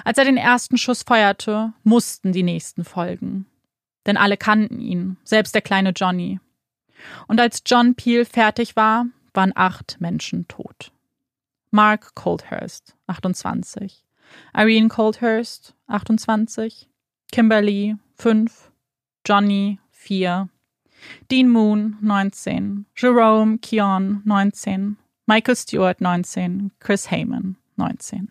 [0.05, 3.45] Als er den ersten Schuss feuerte, mussten die nächsten folgen.
[4.05, 6.39] Denn alle kannten ihn, selbst der kleine Johnny.
[7.27, 10.93] Und als John Peel fertig war, waren acht Menschen tot.
[11.71, 14.05] Mark Coldhurst, 28.
[14.55, 16.87] Irene Coldhurst, 28.
[17.33, 18.71] Kimberly, 5.
[19.25, 20.47] Johnny, 4.
[21.29, 22.85] Dean Moon, 19.
[22.95, 24.97] Jerome Keon, 19.
[25.25, 26.71] Michael Stewart, 19.
[26.79, 28.29] Chris Heyman, 19.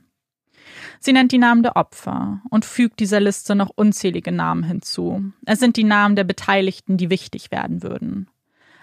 [1.01, 5.33] Sie nennt die Namen der Opfer und fügt dieser Liste noch unzählige Namen hinzu.
[5.47, 8.29] Es sind die Namen der Beteiligten, die wichtig werden würden.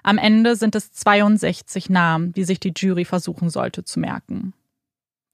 [0.03, 4.53] Am Ende sind es 62 Namen, die sich die Jury versuchen sollte zu merken.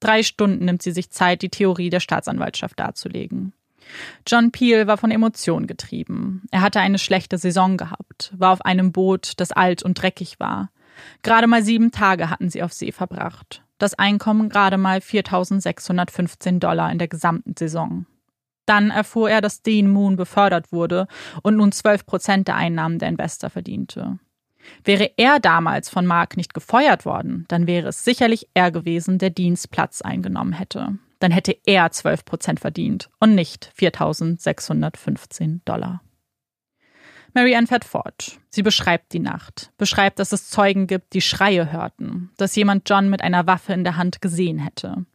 [0.00, 3.52] Drei Stunden nimmt sie sich Zeit, die Theorie der Staatsanwaltschaft darzulegen.
[4.26, 6.42] John Peel war von Emotionen getrieben.
[6.50, 10.70] Er hatte eine schlechte Saison gehabt, war auf einem Boot, das alt und dreckig war.
[11.22, 13.62] Gerade mal sieben Tage hatten sie auf See verbracht.
[13.78, 18.06] Das Einkommen gerade mal 4.615 Dollar in der gesamten Saison.
[18.66, 21.06] Dann erfuhr er, dass Dean Moon befördert wurde
[21.42, 24.18] und nun 12 Prozent der Einnahmen der Investor verdiente.
[24.82, 29.30] Wäre er damals von Mark nicht gefeuert worden, dann wäre es sicherlich er gewesen, der
[29.30, 30.98] Deans Platz eingenommen hätte.
[31.24, 36.02] Dann hätte er 12 Prozent verdient und nicht 4.615 Dollar.
[37.32, 38.40] Marianne fährt fort.
[38.50, 43.08] Sie beschreibt die Nacht, beschreibt, dass es Zeugen gibt, die Schreie hörten, dass jemand John
[43.08, 45.06] mit einer Waffe in der Hand gesehen hätte,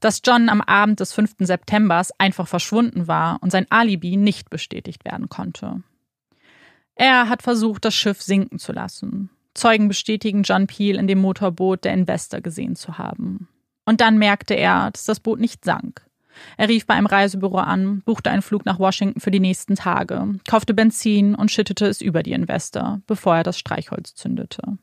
[0.00, 1.34] dass John am Abend des 5.
[1.40, 5.82] Septembers einfach verschwunden war und sein Alibi nicht bestätigt werden konnte.
[6.94, 9.28] Er hat versucht, das Schiff sinken zu lassen.
[9.52, 13.46] Zeugen bestätigen John Peel in dem Motorboot der Investor gesehen zu haben.
[13.90, 16.02] Und dann merkte er, dass das Boot nicht sank.
[16.56, 20.36] Er rief bei einem Reisebüro an, buchte einen Flug nach Washington für die nächsten Tage,
[20.48, 24.78] kaufte Benzin und schüttete es über die Investor, bevor er das Streichholz zündete.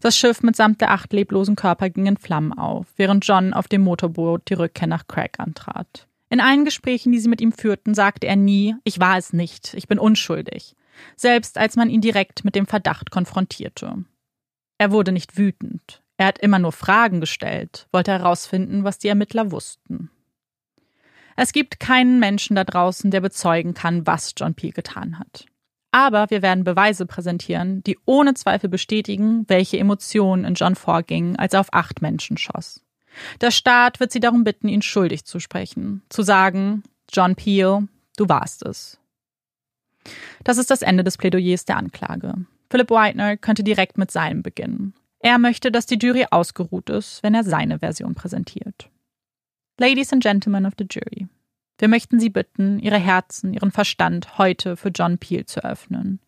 [0.00, 3.80] Das Schiff mitsamt der acht leblosen Körper ging in Flammen auf, während John auf dem
[3.80, 6.06] Motorboot die Rückkehr nach Craig antrat.
[6.28, 9.74] In allen Gesprächen, die sie mit ihm führten, sagte er nie, ich war es nicht,
[9.74, 10.76] ich bin unschuldig
[11.16, 14.04] selbst als man ihn direkt mit dem Verdacht konfrontierte.
[14.78, 19.52] Er wurde nicht wütend, er hat immer nur Fragen gestellt, wollte herausfinden, was die Ermittler
[19.52, 20.10] wussten.
[21.34, 25.46] Es gibt keinen Menschen da draußen, der bezeugen kann, was John Peel getan hat.
[25.92, 31.54] Aber wir werden Beweise präsentieren, die ohne Zweifel bestätigen, welche Emotionen in John vorgingen, als
[31.54, 32.84] er auf acht Menschen schoss.
[33.40, 38.28] Der Staat wird sie darum bitten, ihn schuldig zu sprechen, zu sagen, John Peel, du
[38.28, 39.00] warst es.
[40.44, 42.34] Das ist das Ende des Plädoyers der Anklage.
[42.68, 44.92] Philip Whitener könnte direkt mit seinem beginnen.
[45.20, 48.90] Er möchte, dass die Jury ausgeruht ist, wenn er seine Version präsentiert.
[49.78, 51.28] Ladies and Gentlemen of the Jury,
[51.78, 56.20] wir möchten Sie bitten, Ihre Herzen, Ihren Verstand heute für John Peel zu öffnen,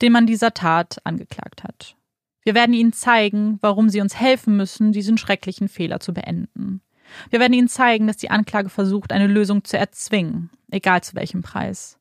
[0.00, 1.96] den man dieser Tat angeklagt hat.
[2.44, 6.80] Wir werden Ihnen zeigen, warum Sie uns helfen müssen, diesen schrecklichen Fehler zu beenden.
[7.30, 11.42] Wir werden Ihnen zeigen, dass die Anklage versucht, eine Lösung zu erzwingen, egal zu welchem
[11.42, 11.98] Preis.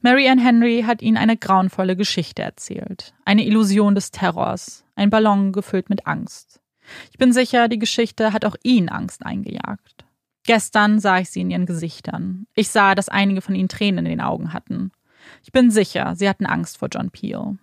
[0.00, 3.12] Mary Ann Henry hat ihnen eine grauenvolle Geschichte erzählt.
[3.24, 4.85] Eine Illusion des Terrors.
[4.96, 6.60] Ein Ballon gefüllt mit Angst.
[7.12, 10.04] Ich bin sicher, die Geschichte hat auch ihnen Angst eingejagt.
[10.44, 12.46] Gestern sah ich sie in ihren Gesichtern.
[12.54, 14.92] Ich sah, dass einige von ihnen Tränen in den Augen hatten.
[15.42, 17.58] Ich bin sicher, sie hatten Angst vor John Peel.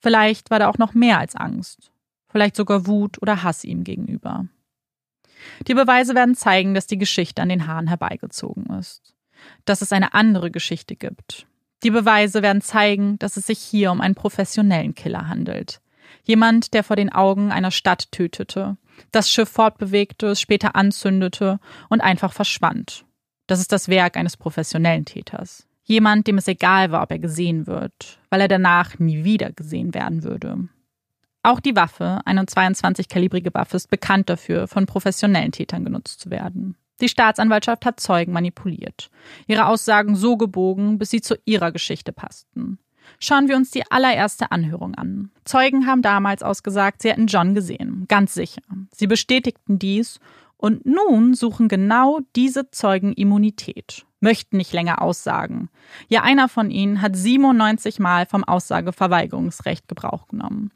[0.00, 1.90] Vielleicht war da auch noch mehr als Angst.
[2.28, 4.46] Vielleicht sogar Wut oder Hass ihm gegenüber.
[5.66, 9.14] Die Beweise werden zeigen, dass die Geschichte an den Haaren herbeigezogen ist.
[9.64, 11.46] Dass es eine andere Geschichte gibt.
[11.82, 15.80] Die Beweise werden zeigen, dass es sich hier um einen professionellen Killer handelt.
[16.24, 18.76] Jemand, der vor den Augen einer Stadt tötete,
[19.12, 23.04] das Schiff fortbewegte, es später anzündete und einfach verschwand.
[23.46, 25.66] Das ist das Werk eines professionellen Täters.
[25.84, 29.94] Jemand, dem es egal war, ob er gesehen wird, weil er danach nie wieder gesehen
[29.94, 30.68] werden würde.
[31.42, 36.76] Auch die Waffe, eine 22-kalibrige Waffe, ist bekannt dafür, von professionellen Tätern genutzt zu werden.
[37.00, 39.08] Die Staatsanwaltschaft hat Zeugen manipuliert,
[39.46, 42.78] ihre Aussagen so gebogen, bis sie zu ihrer Geschichte passten.
[43.20, 45.30] Schauen wir uns die allererste Anhörung an.
[45.44, 48.62] Zeugen haben damals ausgesagt, sie hätten John gesehen, ganz sicher.
[48.94, 50.20] Sie bestätigten dies
[50.56, 55.68] und nun suchen genau diese Zeugen Immunität, möchten nicht länger aussagen.
[56.08, 60.72] Ja, einer von ihnen hat 97 Mal vom Aussageverweigerungsrecht Gebrauch genommen.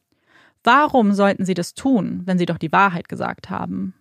[0.65, 3.95] Warum sollten sie das tun, wenn sie doch die Wahrheit gesagt haben?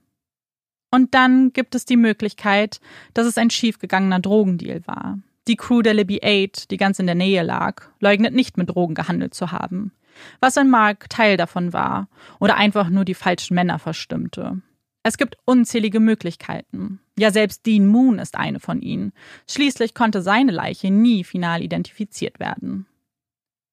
[0.92, 2.82] Und dann gibt es die Möglichkeit,
[3.14, 5.20] dass es ein schiefgegangener Drogendeal war.
[5.48, 8.94] Die Crew der Libby 8, die ganz in der Nähe lag, leugnet nicht mit Drogen
[8.94, 9.92] gehandelt zu haben.
[10.40, 12.08] Was in Mark Teil davon war
[12.40, 14.62] oder einfach nur die falschen Männer verstimmte.
[15.04, 17.00] Es gibt unzählige Möglichkeiten.
[17.18, 19.14] Ja, selbst Dean Moon ist eine von ihnen.
[19.50, 22.86] Schließlich konnte seine Leiche nie final identifiziert werden.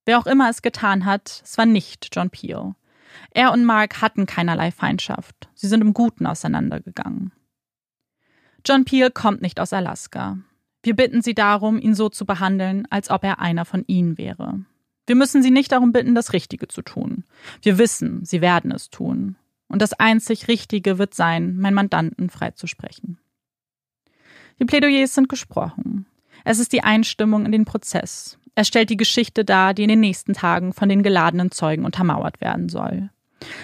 [0.05, 2.73] Wer auch immer es getan hat, es war nicht John Peel.
[3.31, 5.49] Er und Mark hatten keinerlei Feindschaft.
[5.53, 7.31] Sie sind im Guten auseinandergegangen.
[8.65, 10.37] John Peel kommt nicht aus Alaska.
[10.81, 14.59] Wir bitten Sie darum, ihn so zu behandeln, als ob er einer von Ihnen wäre.
[15.05, 17.23] Wir müssen Sie nicht darum bitten, das Richtige zu tun.
[17.61, 19.35] Wir wissen, Sie werden es tun.
[19.67, 23.19] Und das einzig Richtige wird sein, meinen Mandanten freizusprechen.
[24.59, 26.05] Die Plädoyers sind gesprochen.
[26.43, 28.37] Es ist die Einstimmung in den Prozess.
[28.55, 32.41] Er stellt die Geschichte dar, die in den nächsten Tagen von den geladenen Zeugen untermauert
[32.41, 33.09] werden soll.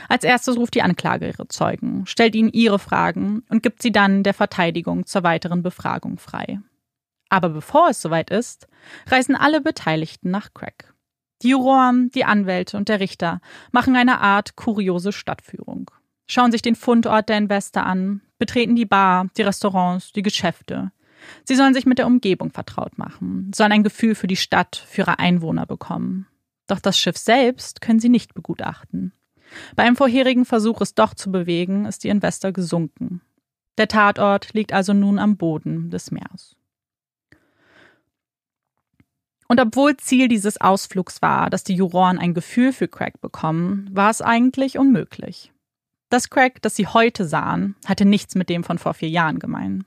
[0.08, 4.24] Als erstes ruft die Anklage ihre Zeugen, stellt ihnen ihre Fragen und gibt sie dann
[4.24, 6.60] der Verteidigung zur weiteren Befragung frei.
[7.36, 8.70] Aber bevor es soweit ist,
[9.08, 10.94] reisen alle Beteiligten nach Crack.
[11.42, 13.42] Die Juroren, die Anwälte und der Richter
[13.74, 15.92] machen eine Art kuriose Stadtführung,
[16.28, 20.94] schauen sich den Fundort der Investor an, betreten die Bar, die Restaurants, die Geschäfte,
[21.44, 25.02] Sie sollen sich mit der Umgebung vertraut machen, sollen ein Gefühl für die Stadt, für
[25.02, 26.28] ihre Einwohner bekommen.
[26.68, 29.12] Doch das Schiff selbst können sie nicht begutachten.
[29.76, 33.22] Bei einem vorherigen Versuch, es doch zu bewegen, ist die Investor gesunken.
[33.80, 36.56] Der Tatort liegt also nun am Boden des Meeres.
[39.48, 44.10] Und obwohl Ziel dieses Ausflugs war, dass die Juroren ein Gefühl für Craig bekommen, war
[44.10, 45.52] es eigentlich unmöglich.
[46.10, 49.86] Das Craig, das sie heute sahen, hatte nichts mit dem von vor vier Jahren gemein.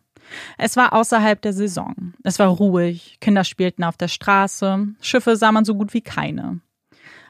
[0.58, 2.14] Es war außerhalb der Saison.
[2.22, 6.60] Es war ruhig, Kinder spielten auf der Straße, Schiffe sah man so gut wie keine.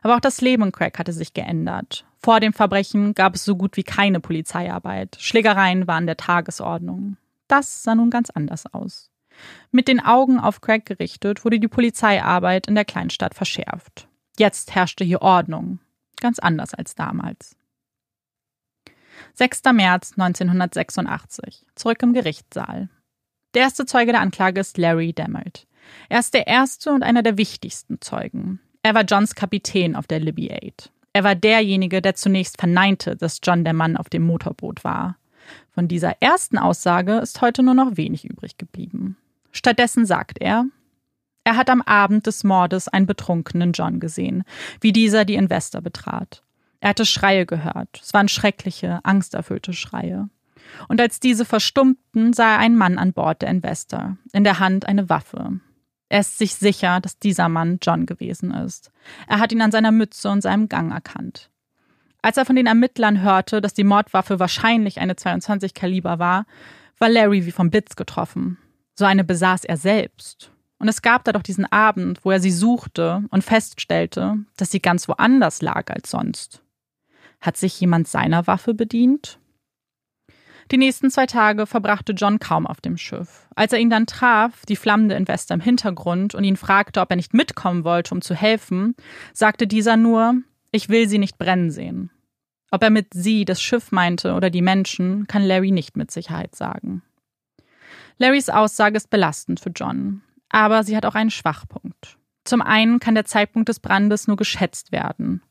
[0.03, 2.05] Aber auch das Leben in Craig hatte sich geändert.
[2.21, 5.17] Vor dem Verbrechen gab es so gut wie keine Polizeiarbeit.
[5.21, 7.17] Schlägereien waren der Tagesordnung.
[7.47, 9.11] Das sah nun ganz anders aus.
[9.71, 14.09] Mit den Augen auf Craig gerichtet wurde die Polizeiarbeit in der Kleinstadt verschärft.
[14.39, 15.79] Jetzt herrschte hier Ordnung.
[16.21, 17.57] Ganz anders als damals.
[19.35, 19.63] 6.
[19.73, 21.67] März 1986.
[21.75, 22.89] Zurück im Gerichtssaal.
[23.55, 25.67] Der erste Zeuge der Anklage ist Larry Demmert.
[26.09, 28.61] Er ist der erste und einer der wichtigsten Zeugen.
[28.83, 30.93] Er war Johns Kapitän auf der Libby 8.
[31.13, 35.17] Er war derjenige, der zunächst verneinte, dass John der Mann auf dem Motorboot war.
[35.71, 39.17] Von dieser ersten Aussage ist heute nur noch wenig übrig geblieben.
[39.53, 40.67] Stattdessen sagt er,
[41.45, 44.45] er hat am Abend des Mordes einen betrunkenen John gesehen,
[44.81, 46.43] wie dieser die Investor betrat.
[46.81, 48.01] Er hatte Schreie gehört.
[48.03, 50.29] Es waren schreckliche, angsterfüllte Schreie.
[50.89, 54.87] Und als diese verstummten, sah er einen Mann an Bord der Investor, in der Hand
[54.87, 55.61] eine Waffe.
[56.11, 58.91] Er ist sich sicher, dass dieser Mann John gewesen ist.
[59.27, 61.51] Er hat ihn an seiner Mütze und seinem Gang erkannt.
[62.23, 66.47] Als er von den Ermittlern hörte, dass die Mordwaffe wahrscheinlich eine 22 Kaliber war,
[66.99, 68.59] war Larry wie vom Blitz getroffen.
[68.99, 70.51] So eine besaß er selbst.
[70.81, 74.81] Und es gab da doch diesen Abend, wo er sie suchte und feststellte, dass sie
[74.81, 76.65] ganz woanders lag als sonst.
[77.41, 79.39] Hat sich jemand seiner Waffe bedient?
[80.73, 83.47] Die nächsten zwei Tage verbrachte John kaum auf dem Schiff.
[83.55, 87.17] Als er ihn dann traf, die flammende Investor im Hintergrund, und ihn fragte, ob er
[87.17, 88.97] nicht mitkommen wollte, um zu helfen,
[89.33, 90.35] sagte dieser nur,
[90.73, 92.11] ich will sie nicht brennen sehen.
[92.73, 96.57] Ob er mit sie das Schiff meinte oder die Menschen, kann Larry nicht mit Sicherheit
[96.57, 97.03] sagen.
[98.19, 102.19] Larrys Aussage ist belastend für John, aber sie hat auch einen Schwachpunkt.
[102.45, 105.43] Zum einen kann der Zeitpunkt des Brandes nur geschätzt werden.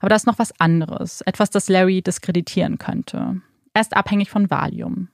[0.00, 3.40] Aber da ist noch was anderes, etwas, das Larry diskreditieren könnte.
[3.72, 5.08] Er ist abhängig von Valium.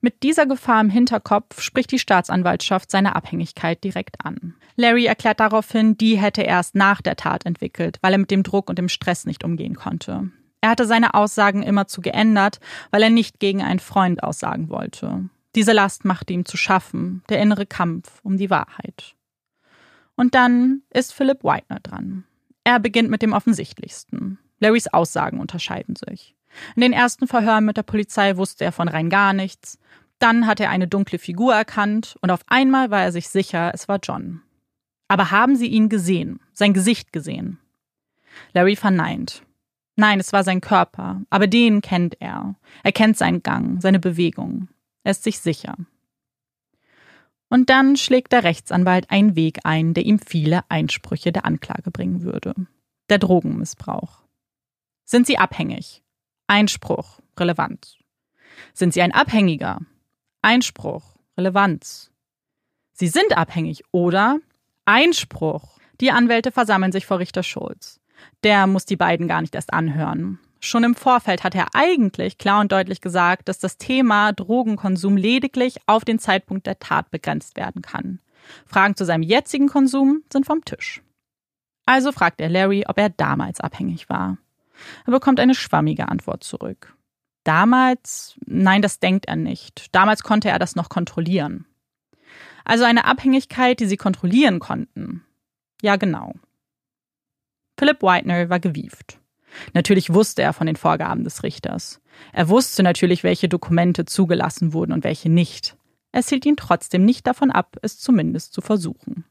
[0.00, 4.54] Mit dieser Gefahr im Hinterkopf spricht die Staatsanwaltschaft seine Abhängigkeit direkt an.
[4.76, 8.42] Larry erklärt daraufhin, die hätte er erst nach der Tat entwickelt, weil er mit dem
[8.42, 10.30] Druck und dem Stress nicht umgehen konnte.
[10.60, 12.58] Er hatte seine Aussagen immerzu geändert,
[12.90, 15.28] weil er nicht gegen einen Freund aussagen wollte.
[15.54, 19.14] Diese Last machte ihm zu schaffen, der innere Kampf um die Wahrheit.
[20.16, 22.24] Und dann ist Philip Whitener dran.
[22.64, 24.38] Er beginnt mit dem offensichtlichsten.
[24.58, 26.34] Larrys Aussagen unterscheiden sich.
[26.76, 29.78] In den ersten Verhören mit der Polizei wusste er von rein gar nichts.
[30.18, 33.88] Dann hat er eine dunkle Figur erkannt und auf einmal war er sich sicher, es
[33.88, 34.42] war John.
[35.08, 37.58] Aber haben Sie ihn gesehen, sein Gesicht gesehen?
[38.52, 39.42] Larry verneint.
[39.96, 42.54] Nein, es war sein Körper, aber den kennt er.
[42.82, 44.68] Er kennt seinen Gang, seine Bewegung.
[45.04, 45.76] Ist sich sicher.
[47.48, 52.22] Und dann schlägt der Rechtsanwalt einen Weg ein, der ihm viele Einsprüche der Anklage bringen
[52.22, 52.54] würde.
[53.10, 54.22] Der Drogenmissbrauch.
[55.04, 56.02] Sind Sie abhängig?
[56.46, 57.98] Einspruch, Relevanz.
[58.72, 59.80] Sind Sie ein Abhängiger?
[60.42, 62.10] Einspruch, Relevanz.
[62.92, 64.38] Sie sind abhängig, oder?
[64.84, 65.78] Einspruch.
[66.00, 68.00] Die Anwälte versammeln sich vor Richter Schulz.
[68.42, 70.38] Der muss die beiden gar nicht erst anhören.
[70.64, 75.76] Schon im Vorfeld hat er eigentlich klar und deutlich gesagt, dass das Thema Drogenkonsum lediglich
[75.84, 78.20] auf den Zeitpunkt der Tat begrenzt werden kann.
[78.64, 81.02] Fragen zu seinem jetzigen Konsum sind vom Tisch.
[81.84, 84.38] Also fragt er Larry, ob er damals abhängig war.
[85.04, 86.96] Er bekommt eine schwammige Antwort zurück.
[87.44, 88.38] Damals?
[88.46, 89.94] Nein, das denkt er nicht.
[89.94, 91.66] Damals konnte er das noch kontrollieren.
[92.64, 95.26] Also eine Abhängigkeit, die sie kontrollieren konnten.
[95.82, 96.32] Ja, genau.
[97.78, 99.20] Philip Whitener war gewieft.
[99.72, 102.00] Natürlich wusste er von den Vorgaben des Richters.
[102.32, 105.76] Er wusste natürlich, welche Dokumente zugelassen wurden und welche nicht.
[106.12, 109.24] Es hielt ihn trotzdem nicht davon ab, es zumindest zu versuchen.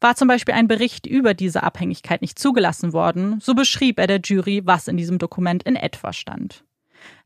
[0.00, 4.20] War zum Beispiel ein Bericht über diese Abhängigkeit nicht zugelassen worden, so beschrieb er der
[4.20, 6.64] Jury, was in diesem Dokument in etwa stand.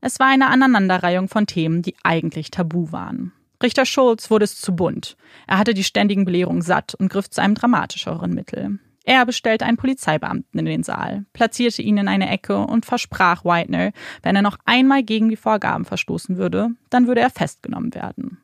[0.00, 3.32] Es war eine Aneinanderreihung von Themen, die eigentlich tabu waren.
[3.62, 5.16] Richter Schulz wurde es zu bunt.
[5.46, 8.78] Er hatte die ständigen Belehrungen satt und griff zu einem dramatischeren Mittel.
[9.04, 13.92] Er bestellte einen Polizeibeamten in den Saal, platzierte ihn in eine Ecke und versprach Whitener,
[14.22, 18.38] wenn er noch einmal gegen die Vorgaben verstoßen würde, dann würde er festgenommen werden.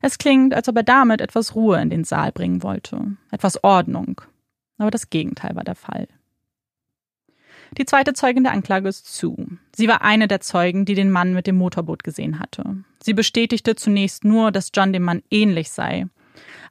[0.00, 4.20] Es klingt, als ob er damit etwas Ruhe in den Saal bringen wollte, etwas Ordnung.
[4.78, 6.06] Aber das Gegenteil war der Fall.
[7.76, 9.58] Die zweite Zeugin der Anklage ist Sue.
[9.74, 12.64] Sie war eine der Zeugen, die den Mann mit dem Motorboot gesehen hatte.
[13.02, 16.06] Sie bestätigte zunächst nur, dass John dem Mann ähnlich sei.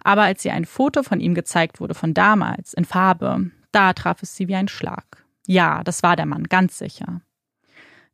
[0.04, 4.24] Aber als ihr ein Foto von ihm gezeigt wurde von damals, in Farbe, da traf
[4.24, 5.26] es sie wie ein Schlag.
[5.46, 7.22] Ja, das war der Mann, ganz sicher.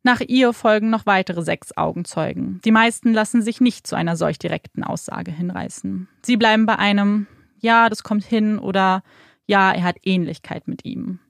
[0.02, 2.60] Nach ihr folgen noch weitere sechs Augenzeugen.
[2.64, 6.08] Die meisten lassen sich nicht zu einer solch direkten Aussage hinreißen.
[6.22, 7.26] Sie bleiben bei einem
[7.58, 9.02] Ja, das kommt hin oder
[9.46, 11.20] Ja, er hat Ähnlichkeit mit ihm.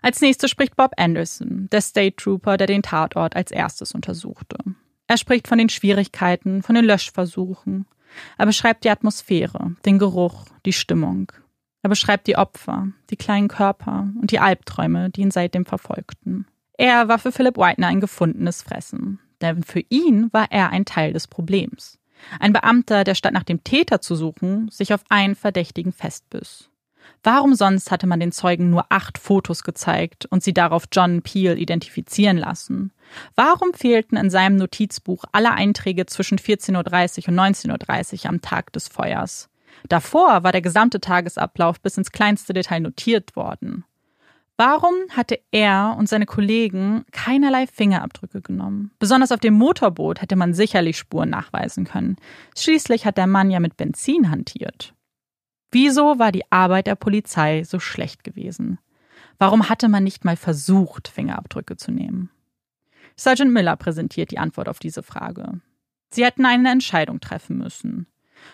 [0.00, 4.56] Als nächstes spricht Bob Anderson, der State Trooper, der den Tatort als erstes untersuchte.
[5.06, 7.86] Er spricht von den Schwierigkeiten, von den Löschversuchen.
[8.38, 11.32] Er beschreibt die Atmosphäre, den Geruch, die Stimmung.
[11.82, 16.46] Er beschreibt die Opfer, die kleinen Körper und die Albträume, die ihn seitdem verfolgten.
[16.78, 21.12] Er war für Philip Whitener ein gefundenes Fressen, denn für ihn war er ein Teil
[21.12, 21.98] des Problems.
[22.38, 26.70] Ein Beamter, der statt nach dem Täter zu suchen, sich auf einen Verdächtigen festbiss.
[27.24, 31.56] Warum sonst hatte man den Zeugen nur acht Fotos gezeigt und sie darauf John Peel
[31.56, 32.92] identifizieren lassen?
[33.36, 38.72] Warum fehlten in seinem Notizbuch alle Einträge zwischen 14.30 Uhr und 19.30 Uhr am Tag
[38.72, 39.48] des Feuers?
[39.88, 43.84] Davor war der gesamte Tagesablauf bis ins kleinste Detail notiert worden.
[44.56, 48.90] Warum hatte er und seine Kollegen keinerlei Fingerabdrücke genommen?
[48.98, 52.16] Besonders auf dem Motorboot hätte man sicherlich Spuren nachweisen können.
[52.56, 54.94] Schließlich hat der Mann ja mit Benzin hantiert.
[55.72, 58.78] Wieso war die Arbeit der Polizei so schlecht gewesen?
[59.38, 62.30] Warum hatte man nicht mal versucht, Fingerabdrücke zu nehmen?
[63.16, 65.60] Sergeant Miller präsentiert die Antwort auf diese Frage.
[66.10, 68.06] Sie hätten eine Entscheidung treffen müssen.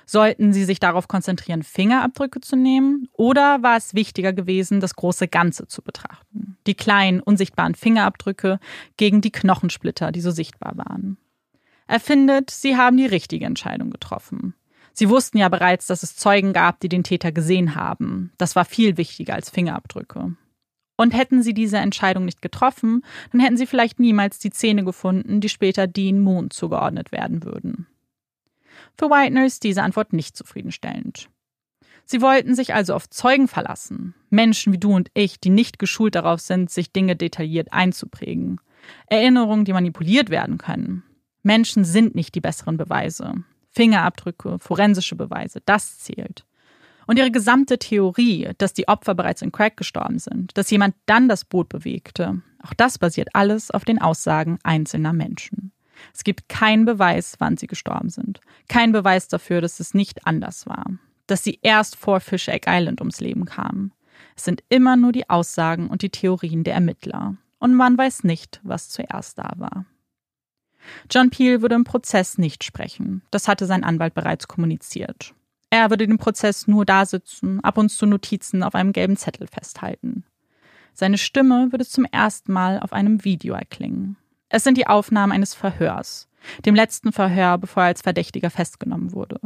[0.07, 3.09] Sollten sie sich darauf konzentrieren, Fingerabdrücke zu nehmen?
[3.15, 6.57] Oder war es wichtiger gewesen, das große Ganze zu betrachten?
[6.67, 8.61] Die kleinen, unsichtbaren Fingerabdrücke
[8.97, 11.17] gegen die Knochensplitter, die so sichtbar waren.
[11.87, 14.55] Er findet, sie haben die richtige Entscheidung getroffen.
[14.99, 18.33] Sie wussten ja bereits, dass es Zeugen gab, die den Täter gesehen haben.
[18.37, 20.35] Das war viel wichtiger als Fingerabdrücke.
[20.97, 25.41] Und hätten sie diese Entscheidung nicht getroffen, dann hätten sie vielleicht niemals die Zähne gefunden,
[25.41, 27.87] die später Dean Moon zugeordnet werden würden.
[28.99, 31.31] Für Whitener ist diese Antwort nicht zufriedenstellend.
[32.05, 36.17] Sie wollten sich also auf Zeugen verlassen, Menschen wie du und ich, die nicht geschult
[36.17, 38.61] darauf sind, sich Dinge detailliert einzuprägen,
[39.07, 41.05] Erinnerungen, die manipuliert werden können.
[41.45, 43.45] Menschen sind nicht die besseren Beweise.
[43.79, 46.45] Fingerabdrücke, forensische Beweise, das zählt.
[47.07, 51.29] Und ihre gesamte Theorie, dass die Opfer bereits in Crack gestorben sind, dass jemand dann
[51.29, 55.71] das Boot bewegte, auch das basiert alles auf den Aussagen einzelner Menschen.
[56.13, 58.41] Es gibt keinen Beweis, wann sie gestorben sind.
[58.67, 60.85] Kein Beweis dafür, dass es nicht anders war.
[61.29, 63.93] Dass sie erst vor Fish Egg Island ums Leben kamen.
[64.35, 67.37] Es sind immer nur die Aussagen und die Theorien der Ermittler.
[67.61, 69.87] Und man weiß nicht, was zuerst da war.
[71.11, 73.23] John Peel würde im Prozess nicht sprechen.
[73.31, 75.35] Das hatte sein Anwalt bereits kommuniziert.
[75.71, 79.47] Er würde den Prozess nur da sitzen, ab und zu Notizen auf einem gelben Zettel
[79.47, 80.25] festhalten.
[80.95, 84.17] Seine Stimme würde zum ersten Mal auf einem Video erklingen.
[84.49, 86.29] Es sind die Aufnahmen eines Verhörs,
[86.65, 89.41] dem letzten Verhör, bevor er als Verdächtiger festgenommen wurde.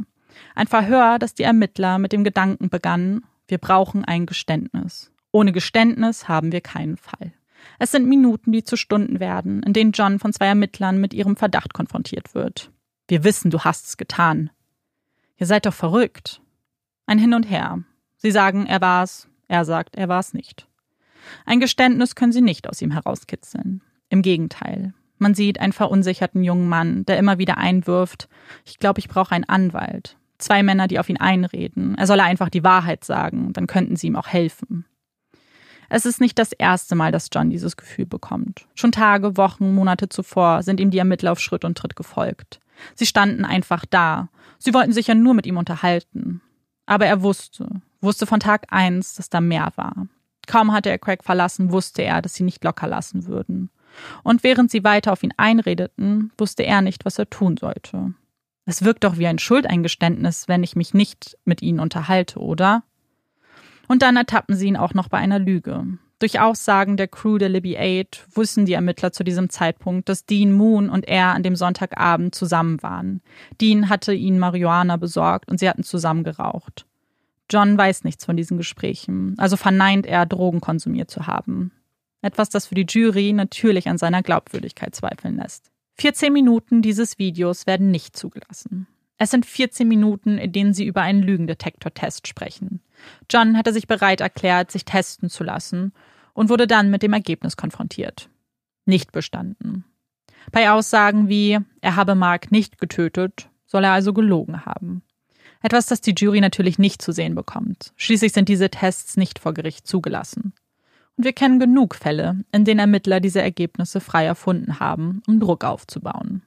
[0.55, 5.11] Ein Verhör, das die Ermittler mit dem Gedanken begannen, wir brauchen ein Geständnis.
[5.32, 7.32] Ohne Geständnis haben wir keinen Fall.
[7.79, 11.37] Es sind Minuten, die zu Stunden werden, in denen John von zwei Ermittlern mit ihrem
[11.37, 12.71] Verdacht konfrontiert wird.
[13.09, 14.51] Wir wissen, du hast es getan.
[15.37, 16.41] Ihr seid doch verrückt.
[17.07, 17.83] Ein Hin und Her.
[18.17, 20.69] Sie sagen, er war's, er sagt, er war's nicht.
[21.45, 23.83] Ein Geständnis können sie nicht aus ihm herauskitzeln.
[24.09, 24.95] Im Gegenteil.
[25.19, 28.29] Man sieht einen verunsicherten jungen Mann, der immer wieder einwirft,
[28.65, 30.17] ich glaube, ich brauche einen Anwalt.
[30.39, 31.97] Zwei Männer, die auf ihn einreden.
[31.97, 34.85] Er solle einfach die Wahrheit sagen, dann könnten sie ihm auch helfen.
[35.95, 38.66] Es ist nicht das erste Mal, dass John dieses Gefühl bekommt.
[38.74, 42.61] Schon Tage, Wochen, Monate zuvor sind ihm die Ermittler auf Schritt und Tritt gefolgt.
[42.95, 44.30] Sie standen einfach da.
[44.59, 46.40] Sie wollten sich ja nur mit ihm unterhalten.
[46.86, 47.68] Aber er wusste,
[48.01, 50.07] wusste von Tag eins, dass da mehr war.
[50.47, 53.68] Kaum hatte er Craig verlassen, wusste er, dass sie nicht locker lassen würden.
[54.22, 58.14] Und während sie weiter auf ihn einredeten, wusste er nicht, was er tun sollte.
[58.64, 62.82] Es wirkt doch wie ein Schuldeingeständnis, wenn ich mich nicht mit ihnen unterhalte, oder?
[63.93, 65.99] Und dann ertappen sie ihn auch noch bei einer Lüge.
[66.18, 70.51] Durch Aussagen der Crew der Libby 8 wussten die Ermittler zu diesem Zeitpunkt, dass Dean
[70.51, 73.20] Moon und er an dem Sonntagabend zusammen waren.
[73.61, 76.86] Dean hatte ihnen Marihuana besorgt und sie hatten zusammen geraucht.
[77.51, 81.72] John weiß nichts von diesen Gesprächen, also verneint er, Drogen konsumiert zu haben.
[82.22, 85.70] Etwas, das für die Jury natürlich an seiner Glaubwürdigkeit zweifeln lässt.
[85.99, 88.86] 14 Minuten dieses Videos werden nicht zugelassen.
[89.19, 92.81] Es sind 14 Minuten, in denen sie über einen Lügendetektor-Test sprechen.
[93.31, 95.93] John hatte sich bereit erklärt, sich testen zu lassen
[96.35, 98.29] und wurde dann mit dem Ergebnis konfrontiert.
[98.85, 99.85] Nicht bestanden.
[100.51, 105.03] Bei Aussagen wie, er habe Mark nicht getötet, soll er also gelogen haben.
[105.63, 107.93] Etwas, das die Jury natürlich nicht zu sehen bekommt.
[107.97, 110.53] Schließlich sind diese Tests nicht vor Gericht zugelassen.
[111.17, 115.65] Und wir kennen genug Fälle, in denen Ermittler diese Ergebnisse frei erfunden haben, um Druck
[115.65, 116.43] aufzubauen.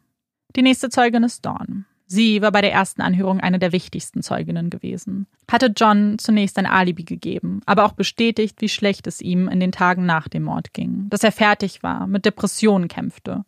[0.55, 1.86] Die nächste Zeugin ist Dawn.
[2.08, 5.26] Sie war bei der ersten Anhörung eine der wichtigsten Zeuginnen gewesen.
[5.49, 9.72] Hatte John zunächst ein Alibi gegeben, aber auch bestätigt, wie schlecht es ihm in den
[9.72, 13.43] Tagen nach dem Mord ging, dass er fertig war, mit Depressionen kämpfte.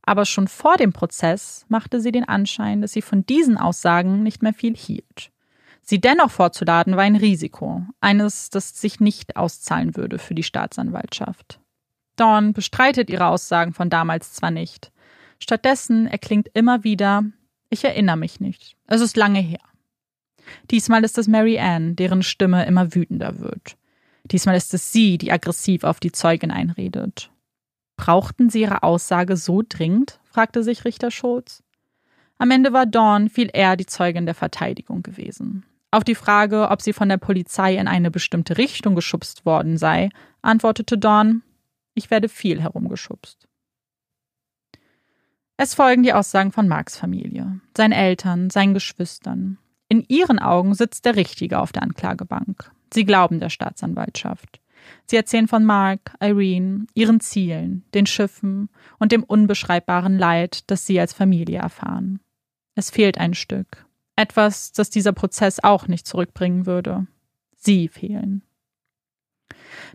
[0.00, 4.42] Aber schon vor dem Prozess machte sie den Anschein, dass sie von diesen Aussagen nicht
[4.42, 5.30] mehr viel hielt.
[5.82, 11.60] Sie dennoch vorzuladen war ein Risiko, eines, das sich nicht auszahlen würde für die Staatsanwaltschaft.
[12.16, 14.92] Dawn bestreitet ihre Aussagen von damals zwar nicht.
[15.38, 17.24] Stattdessen erklingt immer wieder,
[17.72, 18.76] ich erinnere mich nicht.
[18.86, 19.60] Es ist lange her.
[20.70, 23.76] Diesmal ist es Mary Ann, deren Stimme immer wütender wird.
[24.24, 27.30] Diesmal ist es sie, die aggressiv auf die Zeugin einredet.
[27.96, 30.20] Brauchten sie ihre Aussage so dringend?
[30.24, 31.62] fragte sich Richter Schulz.
[32.38, 35.64] Am Ende war Dawn viel eher die Zeugin der Verteidigung gewesen.
[35.90, 40.10] Auf die Frage, ob sie von der Polizei in eine bestimmte Richtung geschubst worden sei,
[40.42, 41.42] antwortete Dawn,
[41.94, 43.46] ich werde viel herumgeschubst.
[45.62, 49.58] Es folgen die Aussagen von Marks Familie, seinen Eltern, seinen Geschwistern.
[49.88, 52.72] In ihren Augen sitzt der Richtige auf der Anklagebank.
[52.92, 54.60] Sie glauben der Staatsanwaltschaft.
[55.06, 60.98] Sie erzählen von Mark, Irene, ihren Zielen, den Schiffen und dem unbeschreibbaren Leid, das sie
[60.98, 62.18] als Familie erfahren.
[62.74, 63.86] Es fehlt ein Stück.
[64.16, 67.06] Etwas, das dieser Prozess auch nicht zurückbringen würde.
[67.54, 68.42] Sie fehlen.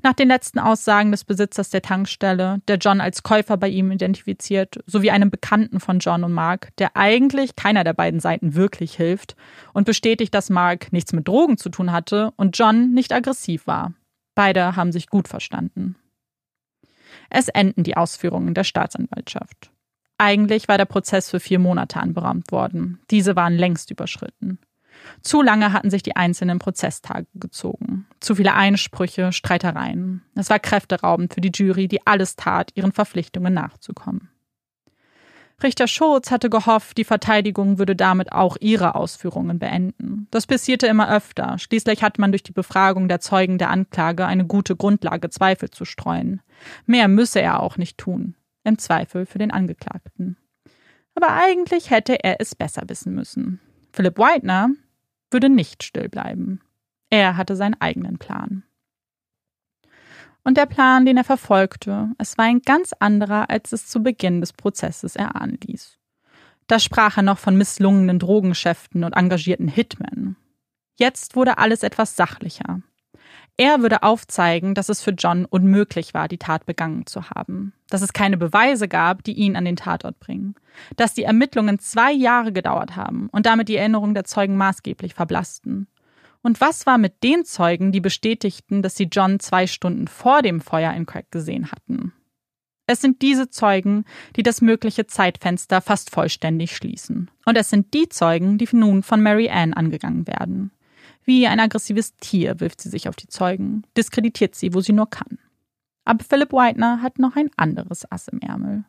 [0.04, 4.80] Nach den letzten Aussagen des Besitzers der Tankstelle, der John als Käufer bei ihm identifiziert,
[4.86, 9.36] sowie einem Bekannten von John und Mark, der eigentlich keiner der beiden Seiten wirklich hilft
[9.74, 13.94] und bestätigt, dass Mark nichts mit Drogen zu tun hatte und John nicht aggressiv war.
[14.36, 15.96] Beide haben sich gut verstanden.
[17.30, 19.72] Es enden die Ausführungen der Staatsanwaltschaft.
[20.18, 23.00] Eigentlich war der Prozess für vier Monate anberaumt worden.
[23.12, 24.60] Diese waren längst überschritten.
[25.22, 28.08] Zu lange hatten sich die einzelnen Prozesstage gezogen.
[28.20, 30.24] Zu viele Einsprüche, Streitereien.
[30.36, 34.30] Es war kräfteraubend für die Jury, die alles tat, ihren Verpflichtungen nachzukommen.
[35.64, 40.28] Richter Schulz hatte gehofft, die Verteidigung würde damit auch ihre Ausführungen beenden.
[40.30, 41.58] Das passierte immer öfter.
[41.58, 45.84] Schließlich hatte man durch die Befragung der Zeugen der Anklage eine gute Grundlage, Zweifel zu
[45.84, 46.42] streuen.
[46.86, 48.36] Mehr müsse er auch nicht tun.
[48.64, 50.38] Im Zweifel für den Angeklagten.
[51.16, 53.60] Aber eigentlich hätte er es besser wissen müssen.
[53.92, 54.70] Philipp Whitener,
[55.32, 56.62] würde nicht still bleiben.
[57.10, 58.64] Er hatte seinen eigenen Plan.
[60.44, 64.40] Und der Plan, den er verfolgte, es war ein ganz anderer, als es zu Beginn
[64.40, 65.98] des Prozesses erahnen ließ.
[66.68, 70.38] Da sprach er noch von misslungenen Drogengeschäften und engagierten Hitmen.
[70.96, 72.82] Jetzt wurde alles etwas sachlicher.
[73.60, 78.04] Er würde aufzeigen, dass es für John unmöglich war, die Tat begangen zu haben, dass
[78.04, 80.54] es keine Beweise gab, die ihn an den Tatort bringen,
[80.96, 85.88] dass die Ermittlungen zwei Jahre gedauert haben und damit die Erinnerung der Zeugen maßgeblich verblassten.
[86.44, 90.62] Und was war mit den Zeugen, die bestätigten, dass sie John zwei Stunden vor dem
[90.62, 92.14] Feuer in Craig gesehen hatten?
[92.86, 94.06] Es sind diese Zeugen,
[94.38, 97.30] die das mögliche Zeitfenster fast vollständig schließen.
[97.44, 100.72] Und es sind die Zeugen, die nun von Mary Ann angegangen werden.
[101.28, 105.10] Wie ein aggressives Tier wirft sie sich auf die Zeugen, diskreditiert sie, wo sie nur
[105.10, 105.38] kann.
[106.06, 108.86] Aber Philip Whitener hat noch ein anderes Ass im Ärmel.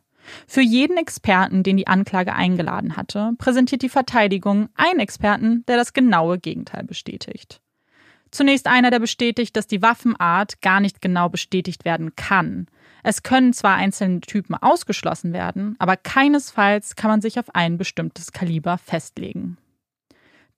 [0.47, 5.93] Für jeden Experten, den die Anklage eingeladen hatte, präsentiert die Verteidigung einen Experten, der das
[5.93, 7.61] genaue Gegenteil bestätigt.
[8.30, 12.66] Zunächst einer, der bestätigt, dass die Waffenart gar nicht genau bestätigt werden kann.
[13.03, 18.30] Es können zwar einzelne Typen ausgeschlossen werden, aber keinesfalls kann man sich auf ein bestimmtes
[18.30, 19.59] Kaliber festlegen.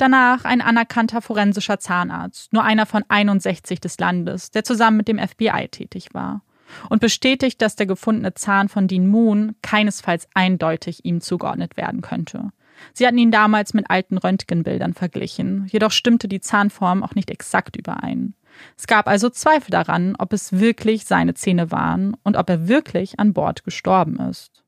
[0.00, 5.18] Danach ein anerkannter forensischer Zahnarzt, nur einer von 61 des Landes, der zusammen mit dem
[5.18, 6.40] FBI tätig war.
[6.88, 12.50] Und bestätigt, dass der gefundene Zahn von Dean Moon keinesfalls eindeutig ihm zugeordnet werden könnte.
[12.94, 17.76] Sie hatten ihn damals mit alten Röntgenbildern verglichen, jedoch stimmte die Zahnform auch nicht exakt
[17.76, 18.32] überein.
[18.78, 23.20] Es gab also Zweifel daran, ob es wirklich seine Zähne waren und ob er wirklich
[23.20, 24.64] an Bord gestorben ist.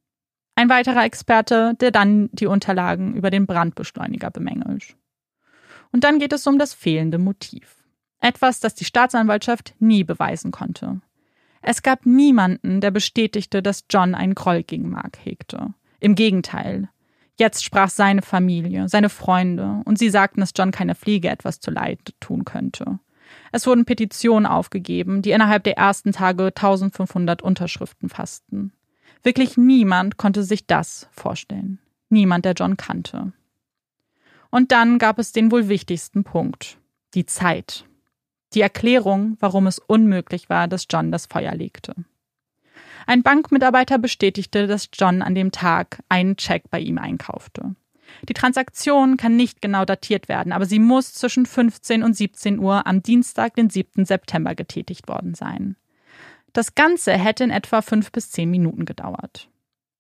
[0.57, 4.95] Ein weiterer Experte, der dann die Unterlagen über den Brandbeschleuniger bemängelt.
[5.93, 7.77] Und dann geht es um das fehlende Motiv.
[8.21, 11.01] Etwas, das die Staatsanwaltschaft nie beweisen konnte.
[11.61, 15.75] Es gab niemanden, der bestätigte, dass John einen Groll gegen Mark hegte.
[16.01, 16.89] Im Gegenteil.
[17.39, 21.71] Jetzt sprach seine Familie, seine Freunde, und sie sagten, dass John keiner Fliege etwas zu
[21.71, 22.99] Leid tun könnte.
[23.53, 28.73] Es wurden Petitionen aufgegeben, die innerhalb der ersten Tage 1500 Unterschriften fassten.
[29.23, 31.79] Wirklich niemand konnte sich das vorstellen.
[32.09, 33.33] Niemand, der John kannte.
[34.53, 36.77] Und dann gab es den wohl wichtigsten Punkt,
[37.15, 37.87] die Zeit.
[38.53, 41.95] Die Erklärung, warum es unmöglich war, dass John das Feuer legte.
[43.07, 47.75] Ein Bankmitarbeiter bestätigte, dass John an dem Tag einen Check bei ihm einkaufte.
[48.29, 52.87] Die Transaktion kann nicht genau datiert werden, aber sie muss zwischen 15 und 17 Uhr
[52.87, 54.05] am Dienstag, den 7.
[54.05, 55.77] September getätigt worden sein.
[56.53, 59.49] Das Ganze hätte in etwa fünf bis zehn Minuten gedauert.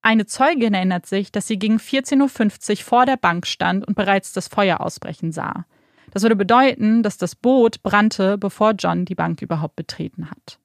[0.02, 4.32] Eine Zeugin erinnert sich, dass sie gegen 14.50 Uhr vor der Bank stand und bereits
[4.32, 5.64] das Feuer ausbrechen sah.
[6.10, 10.58] Das würde bedeuten, dass das Boot brannte, bevor John die Bank überhaupt betreten hat.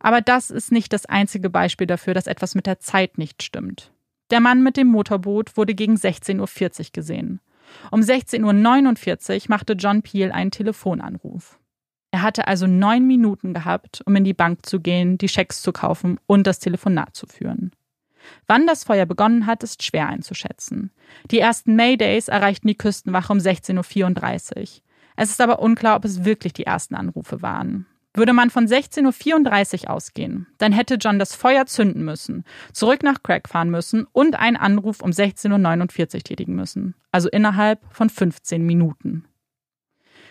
[0.00, 3.92] Aber das ist nicht das einzige Beispiel dafür, dass etwas mit der Zeit nicht stimmt.
[4.30, 7.40] Der Mann mit dem Motorboot wurde gegen 16.40 Uhr gesehen.
[7.90, 11.58] Um 16.49 Uhr machte John Peel einen Telefonanruf.
[12.10, 15.72] Er hatte also neun Minuten gehabt, um in die Bank zu gehen, die Schecks zu
[15.72, 17.72] kaufen und das Telefonat zu führen.
[18.46, 20.90] Wann das Feuer begonnen hat, ist schwer einzuschätzen.
[21.30, 24.66] Die ersten Maydays erreichten die Küstenwache um 16.34 Uhr.
[25.16, 27.86] Es ist aber unklar, ob es wirklich die ersten Anrufe waren.
[28.14, 33.22] Würde man von 16.34 Uhr ausgehen, dann hätte John das Feuer zünden müssen, zurück nach
[33.22, 36.94] Craig fahren müssen und einen Anruf um 16.49 Uhr tätigen müssen.
[37.12, 39.24] Also innerhalb von 15 Minuten.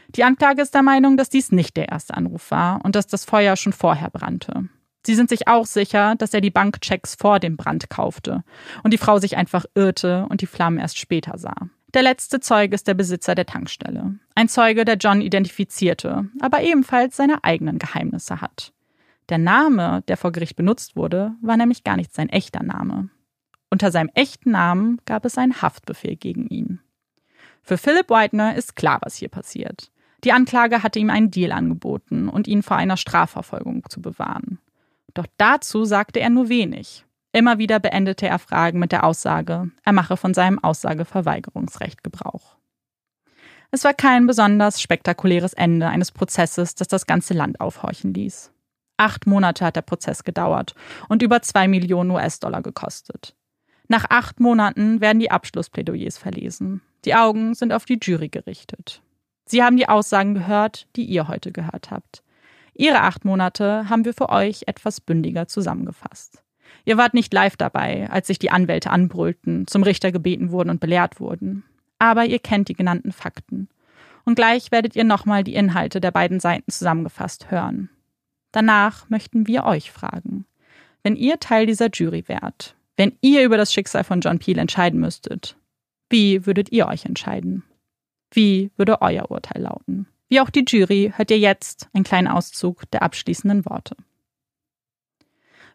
[0.10, 3.26] Die Anklage ist der Meinung, dass dies nicht der erste Anruf war und dass das
[3.26, 4.70] Feuer schon vorher brannte.
[5.06, 8.44] Sie sind sich auch sicher, dass er die Bankchecks vor dem Brand kaufte
[8.84, 11.56] und die Frau sich einfach irrte und die Flammen erst später sah.
[11.94, 14.16] Der letzte Zeuge ist der Besitzer der Tankstelle.
[14.36, 18.74] Ein Zeuge, der John identifizierte, aber ebenfalls seine eigenen Geheimnisse hat.
[19.30, 23.10] Der Name, der vor Gericht benutzt wurde, war nämlich gar nicht sein echter Name.
[23.70, 26.80] Unter seinem echten Namen gab es einen Haftbefehl gegen ihn.
[27.64, 29.92] Für Philip Whitener ist klar, was hier passiert.
[30.24, 34.60] Die Anklage hatte ihm einen Deal angeboten und ihn vor einer Strafverfolgung zu bewahren.
[35.18, 37.04] Doch dazu sagte er nur wenig.
[37.32, 42.56] Immer wieder beendete er Fragen mit der Aussage, er mache von seinem Aussageverweigerungsrecht Gebrauch.
[43.72, 48.52] Es war kein besonders spektakuläres Ende eines Prozesses, das das ganze Land aufhorchen ließ.
[48.98, 50.76] Acht Monate hat der Prozess gedauert
[51.10, 53.36] und über zwei Millionen US-Dollar gekostet.
[53.88, 56.82] Nach acht Monaten werden die Abschlussplädoyers verlesen.
[57.06, 59.02] Die Augen sind auf die Jury gerichtet.
[59.46, 62.22] Sie haben die Aussagen gehört, die ihr heute gehört habt.
[62.78, 66.44] Ihre acht Monate haben wir für euch etwas bündiger zusammengefasst.
[66.86, 70.80] Ihr wart nicht live dabei, als sich die Anwälte anbrüllten, zum Richter gebeten wurden und
[70.80, 71.64] belehrt wurden.
[71.98, 73.68] Aber ihr kennt die genannten Fakten.
[74.26, 77.90] Und gleich werdet ihr nochmal die Inhalte der beiden Seiten zusammengefasst hören.
[78.52, 80.46] Danach möchten wir euch fragen.
[81.02, 85.00] Wenn ihr Teil dieser Jury wärt, wenn ihr über das Schicksal von John Peel entscheiden
[85.00, 85.58] müsstet,
[86.10, 87.64] wie würdet ihr euch entscheiden?
[88.32, 90.08] Wie würde euer Urteil lauten?
[90.30, 93.96] Wie auch die Jury hört ihr jetzt einen kleinen Auszug der abschließenden Worte.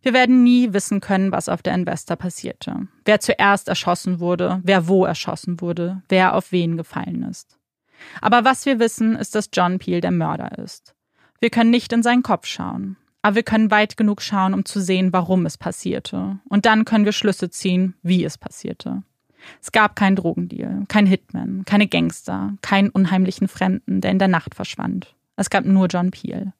[0.02, 2.88] Wir werden nie wissen können, was auf der Investor passierte.
[3.04, 7.58] Wer zuerst erschossen wurde, wer wo erschossen wurde, wer auf wen gefallen ist.
[8.20, 10.94] Aber was wir wissen, ist, dass John Peel der Mörder ist.
[11.40, 12.96] Wir können nicht in seinen Kopf schauen.
[13.22, 16.40] Aber wir können weit genug schauen, um zu sehen, warum es passierte.
[16.48, 19.04] Und dann können wir Schlüsse ziehen, wie es passierte.
[19.60, 24.54] Es gab keinen Drogendeal, kein Hitman, keine Gangster, keinen unheimlichen Fremden, der in der Nacht
[24.54, 25.14] verschwand.
[25.36, 26.52] Es gab nur John Peel.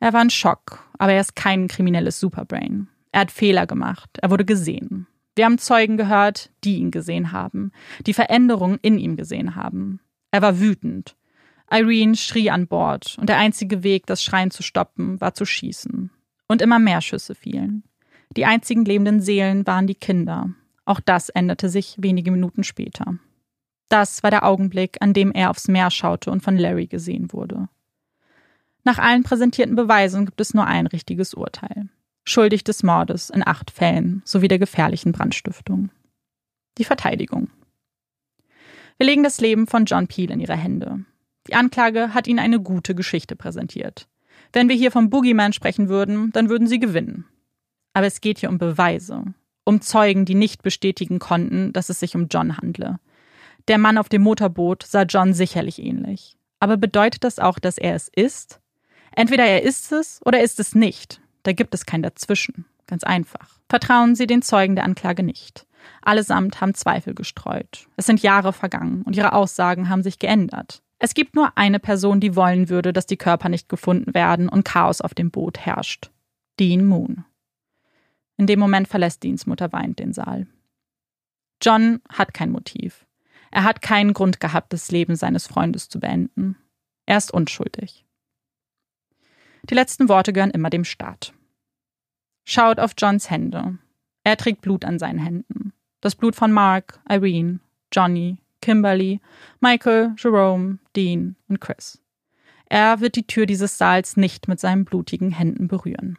[0.00, 2.88] Er war in Schock, aber er ist kein kriminelles Superbrain.
[3.12, 5.06] Er hat Fehler gemacht, er wurde gesehen.
[5.34, 7.72] Wir haben Zeugen gehört, die ihn gesehen haben,
[8.06, 10.00] die Veränderungen in ihm gesehen haben.
[10.30, 11.16] Er war wütend.
[11.70, 16.10] Irene schrie an Bord, und der einzige Weg, das Schreien zu stoppen, war zu schießen.
[16.48, 17.82] Und immer mehr Schüsse fielen.
[18.36, 20.50] Die einzigen lebenden Seelen waren die Kinder.
[20.86, 23.18] Auch das änderte sich wenige Minuten später.
[23.88, 27.68] Das war der Augenblick, an dem er aufs Meer schaute und von Larry gesehen wurde.
[28.84, 31.88] Nach allen präsentierten Beweisen gibt es nur ein richtiges Urteil.
[32.24, 35.90] Schuldig des Mordes in acht Fällen sowie der gefährlichen Brandstiftung.
[36.78, 37.50] Die Verteidigung.
[38.98, 41.04] Wir legen das Leben von John Peel in ihre Hände.
[41.48, 44.08] Die Anklage hat ihnen eine gute Geschichte präsentiert.
[44.52, 47.24] Wenn wir hier vom Boogeyman sprechen würden, dann würden sie gewinnen.
[47.92, 49.34] Aber es geht hier um Beweise,
[49.66, 52.98] um Zeugen, die nicht bestätigen konnten, dass es sich um John handle.
[53.68, 56.36] Der Mann auf dem Motorboot sah John sicherlich ähnlich.
[56.60, 58.60] Aber bedeutet das auch, dass er es ist?
[59.14, 61.20] Entweder er ist es oder ist es nicht.
[61.42, 62.64] Da gibt es kein Dazwischen.
[62.86, 63.58] Ganz einfach.
[63.68, 65.66] Vertrauen Sie den Zeugen der Anklage nicht.
[66.02, 67.88] Allesamt haben Zweifel gestreut.
[67.96, 70.82] Es sind Jahre vergangen und ihre Aussagen haben sich geändert.
[70.98, 74.64] Es gibt nur eine Person, die wollen würde, dass die Körper nicht gefunden werden und
[74.64, 76.10] Chaos auf dem Boot herrscht.
[76.58, 77.24] Dean Moon.
[78.36, 80.46] In dem Moment verlässt Deans Mutter weint den Saal.
[81.62, 83.06] John hat kein Motiv.
[83.50, 86.56] Er hat keinen Grund gehabt, das Leben seines Freundes zu beenden.
[87.06, 88.04] Er ist unschuldig.
[89.70, 91.32] Die letzten Worte gehören immer dem Staat.
[92.44, 93.78] Schaut auf Johns Hände.
[94.22, 95.72] Er trägt Blut an seinen Händen.
[96.00, 97.60] Das Blut von Mark, Irene,
[97.92, 99.20] Johnny, Kimberly,
[99.60, 102.02] Michael, Jerome, Dean und Chris.
[102.68, 106.18] Er wird die Tür dieses Saals nicht mit seinen blutigen Händen berühren.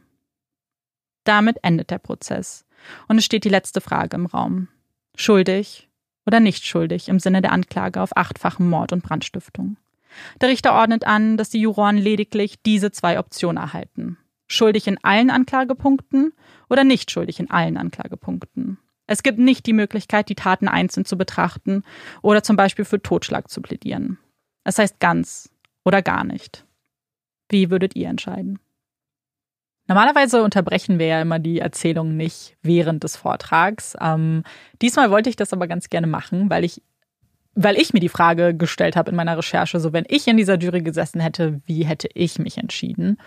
[1.27, 2.65] Damit endet der Prozess
[3.09, 4.69] und es steht die letzte Frage im Raum.
[5.13, 5.89] Schuldig
[6.25, 9.75] oder nicht schuldig im Sinne der Anklage auf achtfachen Mord und Brandstiftung.
[10.39, 14.17] Der Richter ordnet an, dass die Juroren lediglich diese zwei Optionen erhalten.
[14.47, 16.31] Schuldig in allen Anklagepunkten
[16.69, 18.77] oder nicht schuldig in allen Anklagepunkten.
[19.05, 21.83] Es gibt nicht die Möglichkeit, die Taten einzeln zu betrachten
[22.21, 24.17] oder zum Beispiel für Totschlag zu plädieren.
[24.63, 25.49] Es heißt ganz
[25.83, 26.65] oder gar nicht.
[27.49, 28.59] Wie würdet ihr entscheiden?
[29.87, 33.95] Normalerweise unterbrechen wir ja immer die Erzählung nicht während des Vortrags.
[34.01, 34.43] Ähm,
[34.81, 36.81] diesmal wollte ich das aber ganz gerne machen, weil ich
[37.59, 40.59] weil ich mir die Frage gestellt habe in meiner Recherche, so wenn ich in dieser
[40.59, 43.17] Jury gesessen hätte, wie hätte ich mich entschieden?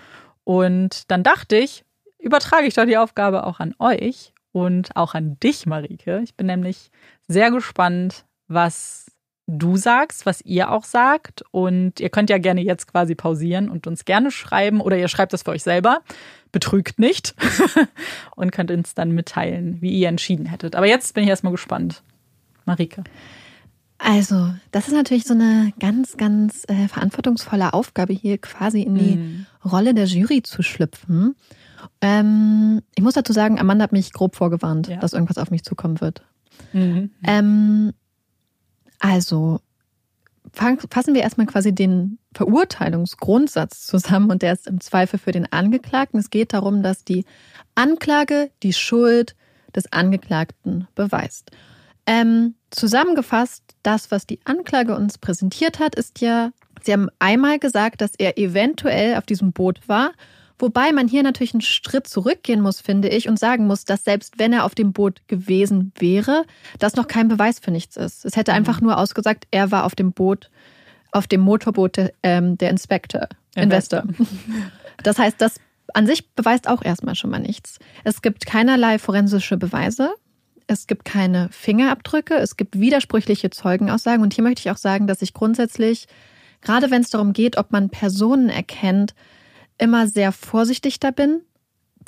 [0.45, 1.85] Und dann dachte ich,
[2.20, 6.20] übertrage ich doch die Aufgabe auch an euch und auch an dich, Marike.
[6.23, 6.93] Ich bin nämlich
[7.27, 9.10] sehr gespannt, was
[9.59, 11.43] du sagst, was ihr auch sagt.
[11.51, 15.33] Und ihr könnt ja gerne jetzt quasi pausieren und uns gerne schreiben oder ihr schreibt
[15.33, 16.01] das für euch selber.
[16.53, 17.35] Betrügt nicht
[18.37, 20.75] und könnt uns dann mitteilen, wie ihr entschieden hättet.
[20.77, 22.03] Aber jetzt bin ich erstmal gespannt.
[22.65, 23.05] Marike.
[23.99, 29.17] Also, das ist natürlich so eine ganz, ganz äh, verantwortungsvolle Aufgabe, hier quasi in die
[29.17, 29.47] mhm.
[29.63, 31.37] Rolle der Jury zu schlüpfen.
[32.01, 34.97] Ähm, ich muss dazu sagen, Amanda hat mich grob vorgewarnt, ja.
[34.97, 36.23] dass irgendwas auf mich zukommen wird.
[36.73, 37.11] Mhm.
[37.25, 37.93] Ähm,
[39.01, 39.61] also,
[40.53, 46.21] fassen wir erstmal quasi den Verurteilungsgrundsatz zusammen und der ist im Zweifel für den Angeklagten.
[46.21, 47.25] Es geht darum, dass die
[47.75, 49.35] Anklage die Schuld
[49.75, 51.51] des Angeklagten beweist.
[52.07, 56.51] Ähm, zusammengefasst, das, was die Anklage uns präsentiert hat, ist ja,
[56.83, 60.13] Sie haben einmal gesagt, dass er eventuell auf diesem Boot war,
[60.61, 64.39] wobei man hier natürlich einen Schritt zurückgehen muss, finde ich, und sagen muss, dass selbst
[64.39, 66.45] wenn er auf dem Boot gewesen wäre,
[66.78, 68.24] das noch kein Beweis für nichts ist.
[68.24, 68.89] Es hätte einfach mhm.
[68.89, 70.51] nur ausgesagt, er war auf dem Boot,
[71.12, 74.05] auf dem Motorboot der, ähm, der Inspector, Investor.
[75.03, 75.55] Das heißt, das
[75.95, 77.78] an sich beweist auch erstmal schon mal nichts.
[78.05, 80.12] Es gibt keinerlei forensische Beweise
[80.70, 84.23] es gibt keine Fingerabdrücke, es gibt widersprüchliche Zeugenaussagen.
[84.23, 86.07] Und hier möchte ich auch sagen, dass ich grundsätzlich,
[86.61, 89.16] gerade wenn es darum geht, ob man Personen erkennt,
[89.81, 91.40] immer sehr vorsichtig da bin.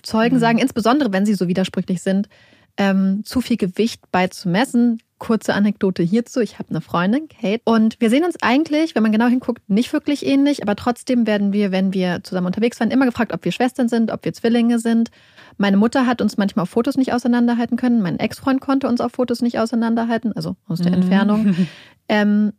[0.02, 0.40] Zeugen mhm.
[0.40, 2.28] sagen, insbesondere wenn sie so widersprüchlich sind,
[2.76, 5.00] ähm, zu viel Gewicht beizumessen.
[5.18, 6.40] Kurze Anekdote hierzu.
[6.40, 9.92] Ich habe eine Freundin, Kate, und wir sehen uns eigentlich, wenn man genau hinguckt, nicht
[9.92, 13.52] wirklich ähnlich, aber trotzdem werden wir, wenn wir zusammen unterwegs waren, immer gefragt, ob wir
[13.52, 15.10] Schwestern sind, ob wir Zwillinge sind.
[15.58, 18.02] Meine Mutter hat uns manchmal auf Fotos nicht auseinanderhalten können.
[18.02, 21.02] Mein Ex-Freund konnte uns auf Fotos nicht auseinanderhalten, also aus der mhm.
[21.02, 21.54] Entfernung.
[22.08, 22.52] Ähm,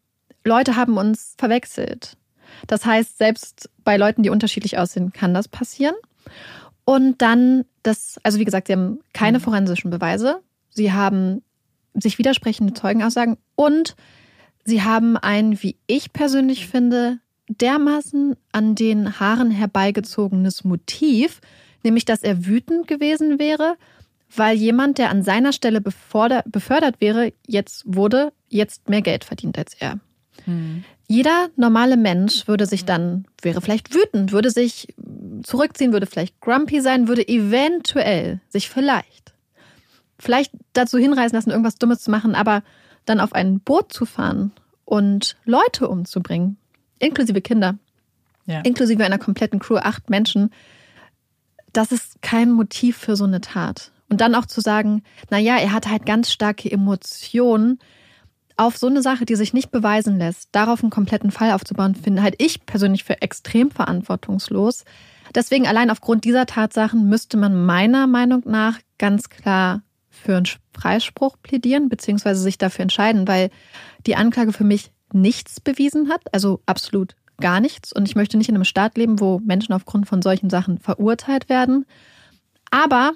[0.45, 2.17] Leute haben uns verwechselt.
[2.67, 5.95] Das heißt, selbst bei Leuten, die unterschiedlich aussehen, kann das passieren.
[6.85, 9.43] Und dann das, also wie gesagt, sie haben keine mhm.
[9.43, 10.41] forensischen Beweise.
[10.69, 11.41] Sie haben
[11.93, 13.95] sich widersprechende Zeugenaussagen und
[14.65, 21.41] sie haben ein, wie ich persönlich finde, dermaßen an den Haaren herbeigezogenes Motiv,
[21.83, 23.75] nämlich dass er wütend gewesen wäre,
[24.35, 29.75] weil jemand, der an seiner Stelle befördert wäre, jetzt wurde, jetzt mehr Geld verdient als
[29.75, 29.99] er.
[30.45, 30.83] Hm.
[31.07, 34.87] Jeder normale Mensch würde sich dann, wäre vielleicht wütend, würde sich
[35.43, 39.33] zurückziehen, würde vielleicht grumpy sein, würde eventuell sich vielleicht,
[40.17, 42.63] vielleicht dazu hinreißen lassen, irgendwas Dummes zu machen, aber
[43.05, 44.51] dann auf ein Boot zu fahren
[44.85, 46.57] und Leute umzubringen,
[46.99, 47.77] inklusive Kinder,
[48.45, 48.61] ja.
[48.61, 50.51] inklusive einer kompletten Crew, acht Menschen,
[51.73, 53.91] das ist kein Motiv für so eine Tat.
[54.09, 57.79] Und dann auch zu sagen, naja, er hat halt ganz starke Emotionen,
[58.57, 62.21] auf so eine Sache, die sich nicht beweisen lässt, darauf einen kompletten Fall aufzubauen, finde
[62.21, 64.83] halt ich persönlich für extrem verantwortungslos.
[65.33, 71.37] Deswegen allein aufgrund dieser Tatsachen müsste man meiner Meinung nach ganz klar für einen Freispruch
[71.41, 73.49] plädieren, beziehungsweise sich dafür entscheiden, weil
[74.05, 77.91] die Anklage für mich nichts bewiesen hat, also absolut gar nichts.
[77.91, 81.49] Und ich möchte nicht in einem Staat leben, wo Menschen aufgrund von solchen Sachen verurteilt
[81.49, 81.85] werden.
[82.71, 83.13] Aber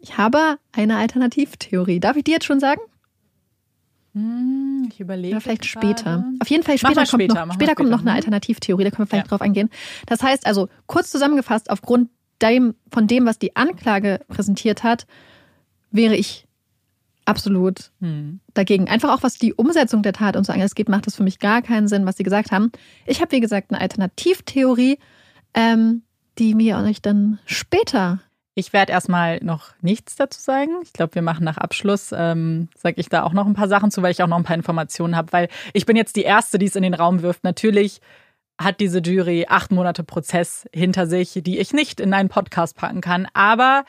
[0.00, 2.00] ich habe eine Alternativtheorie.
[2.00, 2.80] Darf ich die jetzt schon sagen?
[4.16, 5.34] Hm, ich überlege.
[5.34, 5.86] Oder vielleicht gerade.
[5.86, 6.24] später.
[6.40, 8.16] Auf jeden Fall später, kommt, noch, später kommt noch eine mhm.
[8.16, 9.28] Alternativtheorie, da können wir vielleicht ja.
[9.28, 9.68] drauf eingehen.
[10.06, 12.08] Das heißt also, kurz zusammengefasst, aufgrund
[12.40, 15.06] dem, von dem, was die Anklage präsentiert hat,
[15.90, 16.46] wäre ich
[17.26, 18.40] absolut hm.
[18.54, 18.88] dagegen.
[18.88, 21.60] Einfach auch, was die Umsetzung der Tat und so angeht, macht das für mich gar
[21.60, 22.70] keinen Sinn, was sie gesagt haben.
[23.04, 24.98] Ich habe, wie gesagt, eine Alternativtheorie,
[25.54, 26.02] ähm,
[26.38, 28.20] die mir euch dann später
[28.58, 30.70] ich werde erstmal noch nichts dazu sagen.
[30.82, 33.90] Ich glaube, wir machen nach Abschluss, ähm, sage ich da auch noch ein paar Sachen
[33.90, 36.58] zu, weil ich auch noch ein paar Informationen habe, weil ich bin jetzt die Erste,
[36.58, 37.44] die es in den Raum wirft.
[37.44, 38.00] Natürlich
[38.58, 43.02] hat diese Jury acht Monate Prozess hinter sich, die ich nicht in einen Podcast packen
[43.02, 43.28] kann.
[43.34, 43.84] Aber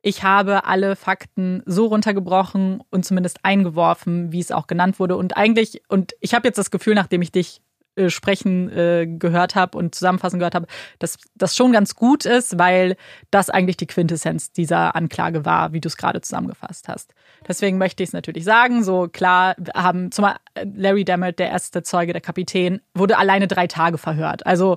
[0.00, 5.16] ich habe alle Fakten so runtergebrochen und zumindest eingeworfen, wie es auch genannt wurde.
[5.18, 7.60] Und eigentlich, und ich habe jetzt das Gefühl, nachdem ich dich
[7.96, 10.66] äh, sprechen äh, gehört habe und zusammenfassen gehört habe,
[10.98, 12.96] dass das schon ganz gut ist, weil
[13.30, 17.14] das eigentlich die Quintessenz dieser Anklage war, wie du es gerade zusammengefasst hast.
[17.48, 18.84] Deswegen möchte ich es natürlich sagen.
[18.84, 23.66] So klar haben zum Beispiel Larry Dammert, der erste Zeuge, der Kapitän, wurde alleine drei
[23.66, 24.46] Tage verhört.
[24.46, 24.76] Also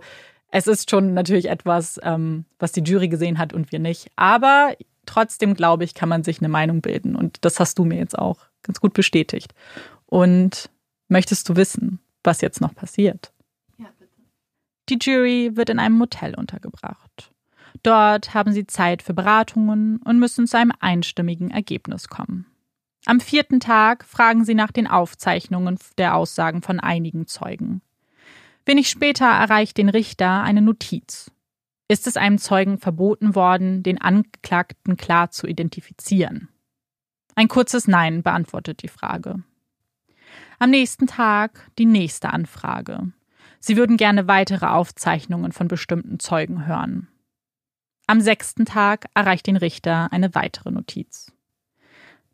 [0.52, 4.10] es ist schon natürlich etwas, ähm, was die Jury gesehen hat und wir nicht.
[4.16, 4.74] Aber
[5.06, 7.16] trotzdem glaube ich, kann man sich eine Meinung bilden.
[7.16, 9.54] Und das hast du mir jetzt auch ganz gut bestätigt.
[10.06, 10.70] Und
[11.08, 13.34] möchtest du wissen, was jetzt noch passiert.
[13.78, 14.14] Ja, bitte.
[14.90, 17.32] Die Jury wird in einem Motel untergebracht.
[17.84, 22.46] Dort haben sie Zeit für Beratungen und müssen zu einem einstimmigen Ergebnis kommen.
[23.06, 27.82] Am vierten Tag fragen sie nach den Aufzeichnungen der Aussagen von einigen Zeugen.
[28.66, 31.32] Wenig später erreicht den Richter eine Notiz.
[31.88, 36.50] Ist es einem Zeugen verboten worden, den Angeklagten klar zu identifizieren?
[37.34, 39.44] Ein kurzes Nein beantwortet die Frage.
[40.62, 43.14] Am nächsten Tag die nächste Anfrage.
[43.62, 47.08] Sie würden gerne weitere Aufzeichnungen von bestimmten Zeugen hören.
[48.08, 51.32] Am sechsten Tag erreicht den Richter eine weitere Notiz.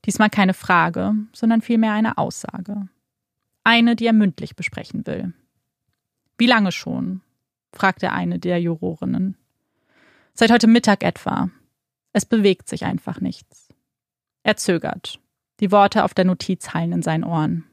[0.05, 2.87] Diesmal keine Frage, sondern vielmehr eine Aussage.
[3.63, 5.33] Eine, die er mündlich besprechen will.
[6.39, 7.21] Wie lange schon?
[7.73, 9.37] fragte eine der Jurorinnen.
[10.33, 11.51] Seit heute Mittag etwa.
[12.11, 13.69] Es bewegt sich einfach nichts.
[14.41, 15.19] Er zögert.
[15.59, 17.65] Die Worte auf der Notiz hallen in seinen Ohren.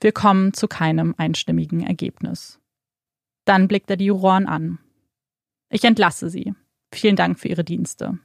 [0.00, 2.58] Wir kommen zu keinem einstimmigen Ergebnis.
[3.44, 4.78] Dann blickt er die Juroren an.
[5.68, 6.54] Ich entlasse Sie.
[6.92, 8.18] Vielen Dank für Ihre Dienste.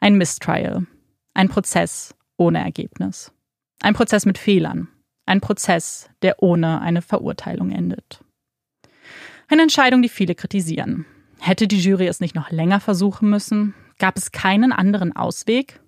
[0.00, 0.86] Ein Mistrial.
[1.34, 3.32] Ein Prozess ohne Ergebnis.
[3.80, 4.88] Ein Prozess mit Fehlern.
[5.24, 8.24] Ein Prozess, der ohne eine Verurteilung endet.
[9.46, 11.06] Eine Entscheidung, die viele kritisieren.
[11.38, 13.74] Hätte die Jury es nicht noch länger versuchen müssen?
[13.98, 15.80] Gab es keinen anderen Ausweg?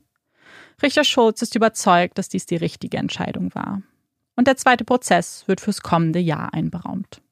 [0.81, 3.83] Richter Schulz ist überzeugt, dass dies die richtige Entscheidung war
[4.37, 7.23] und der zweite Prozess wird fürs kommende Jahr einberaumt.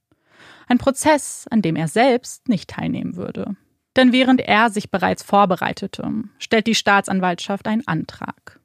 [0.69, 3.57] Ein Prozess, an dem er selbst nicht teilnehmen würde.
[3.97, 6.09] Denn während er sich bereits vorbereitete,
[6.39, 8.61] stellt die Staatsanwaltschaft einen Antrag.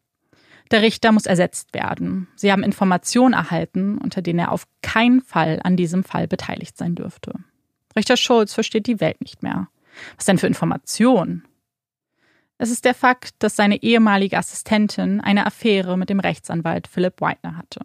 [0.72, 2.28] Der Richter muss ersetzt werden.
[2.36, 6.96] Sie haben Informationen erhalten, unter denen er auf keinen Fall an diesem Fall beteiligt sein
[6.96, 7.34] dürfte.
[7.96, 9.68] Richter Schulz versteht die Welt nicht mehr.
[10.16, 11.44] Was denn für Informationen?
[12.58, 17.58] Es ist der Fakt, dass seine ehemalige Assistentin eine Affäre mit dem Rechtsanwalt Philipp Whitener
[17.58, 17.82] hatte.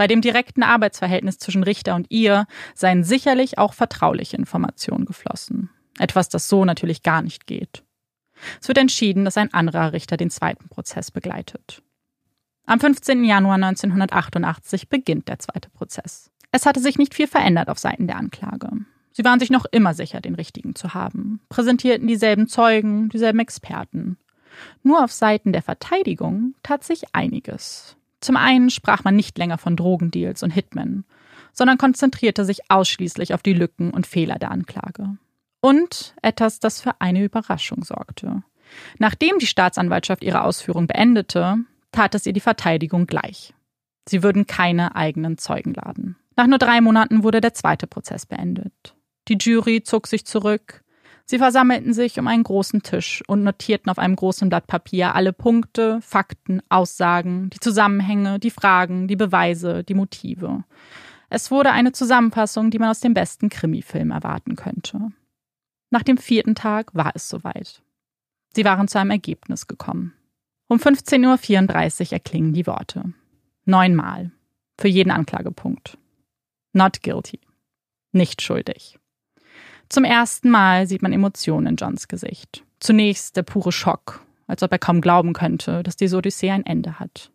[0.00, 5.68] Bei dem direkten Arbeitsverhältnis zwischen Richter und ihr seien sicherlich auch vertrauliche Informationen geflossen.
[5.98, 7.84] Etwas, das so natürlich gar nicht geht.
[8.62, 11.82] Es wird entschieden, dass ein anderer Richter den zweiten Prozess begleitet.
[12.64, 13.24] Am 15.
[13.24, 16.30] Januar 1988 beginnt der zweite Prozess.
[16.50, 18.70] Es hatte sich nicht viel verändert auf Seiten der Anklage.
[19.12, 24.16] Sie waren sich noch immer sicher, den Richtigen zu haben, präsentierten dieselben Zeugen, dieselben Experten.
[24.82, 27.98] Nur auf Seiten der Verteidigung tat sich einiges.
[28.20, 31.04] Zum einen sprach man nicht länger von Drogendeals und Hitmen,
[31.52, 35.16] sondern konzentrierte sich ausschließlich auf die Lücken und Fehler der Anklage.
[35.60, 38.42] Und etwas, das für eine Überraschung sorgte.
[38.98, 41.58] Nachdem die Staatsanwaltschaft ihre Ausführung beendete,
[41.92, 43.54] tat es ihr die Verteidigung gleich.
[44.08, 46.16] Sie würden keine eigenen Zeugen laden.
[46.36, 48.94] Nach nur drei Monaten wurde der zweite Prozess beendet.
[49.28, 50.82] Die Jury zog sich zurück.
[51.30, 55.32] Sie versammelten sich um einen großen Tisch und notierten auf einem großen Blatt Papier alle
[55.32, 60.64] Punkte, Fakten, Aussagen, die Zusammenhänge, die Fragen, die Beweise, die Motive.
[61.28, 65.12] Es wurde eine Zusammenfassung, die man aus dem besten Krimifilm erwarten könnte.
[65.90, 67.80] Nach dem vierten Tag war es soweit.
[68.52, 70.14] Sie waren zu einem Ergebnis gekommen.
[70.66, 73.04] Um 15.34 Uhr erklingen die Worte.
[73.66, 74.32] Neunmal.
[74.80, 75.96] Für jeden Anklagepunkt.
[76.72, 77.38] Not guilty.
[78.10, 78.99] Nicht schuldig.
[79.90, 82.62] Zum ersten Mal sieht man Emotionen in Johns Gesicht.
[82.78, 87.00] Zunächst der pure Schock, als ob er kaum glauben könnte, dass diese Odyssee ein Ende
[87.00, 87.32] hat.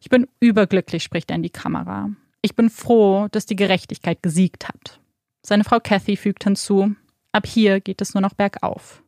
[0.00, 2.10] Ich bin überglücklich, spricht er in die Kamera.
[2.42, 5.00] Ich bin froh, dass die Gerechtigkeit gesiegt hat.
[5.46, 6.96] Seine Frau Kathy fügt hinzu,
[7.30, 9.04] ab hier geht es nur noch bergauf.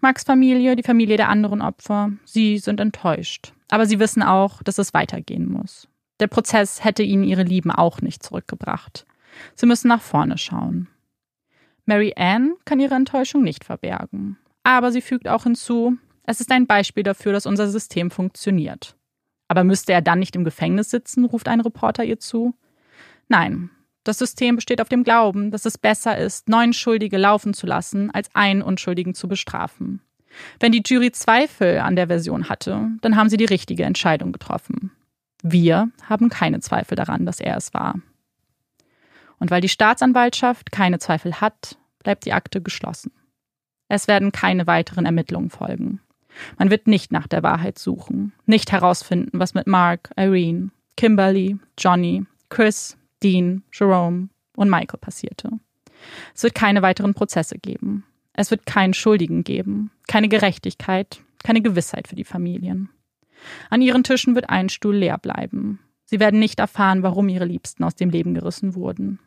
[0.00, 3.52] Marks Familie, die Familie der anderen Opfer, sie sind enttäuscht.
[3.70, 5.86] Aber sie wissen auch, dass es weitergehen muss.
[6.18, 9.06] Der Prozess hätte ihnen ihre Lieben auch nicht zurückgebracht.
[9.54, 10.88] Sie müssen nach vorne schauen.
[11.86, 14.38] Mary Ann kann ihre Enttäuschung nicht verbergen.
[14.62, 18.96] Aber sie fügt auch hinzu, es ist ein Beispiel dafür, dass unser System funktioniert.
[19.48, 22.54] Aber müsste er dann nicht im Gefängnis sitzen, ruft ein Reporter ihr zu.
[23.28, 23.70] Nein,
[24.04, 28.10] das System besteht auf dem Glauben, dass es besser ist, neun Schuldige laufen zu lassen,
[28.10, 30.00] als einen Unschuldigen zu bestrafen.
[30.58, 34.90] Wenn die Jury Zweifel an der Version hatte, dann haben sie die richtige Entscheidung getroffen.
[35.42, 37.96] Wir haben keine Zweifel daran, dass er es war.
[39.42, 43.10] Und weil die Staatsanwaltschaft keine Zweifel hat, bleibt die Akte geschlossen.
[43.88, 45.98] Es werden keine weiteren Ermittlungen folgen.
[46.58, 52.24] Man wird nicht nach der Wahrheit suchen, nicht herausfinden, was mit Mark, Irene, Kimberly, Johnny,
[52.50, 55.50] Chris, Dean, Jerome und Michael passierte.
[56.36, 58.04] Es wird keine weiteren Prozesse geben.
[58.34, 62.90] Es wird keinen Schuldigen geben, keine Gerechtigkeit, keine Gewissheit für die Familien.
[63.70, 65.80] An ihren Tischen wird ein Stuhl leer bleiben.
[66.04, 69.18] Sie werden nicht erfahren, warum ihre Liebsten aus dem Leben gerissen wurden.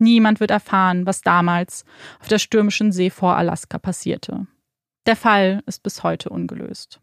[0.00, 1.84] Niemand wird erfahren, was damals
[2.20, 4.46] auf der stürmischen See vor Alaska passierte.
[5.06, 7.00] Der Fall ist bis heute ungelöst.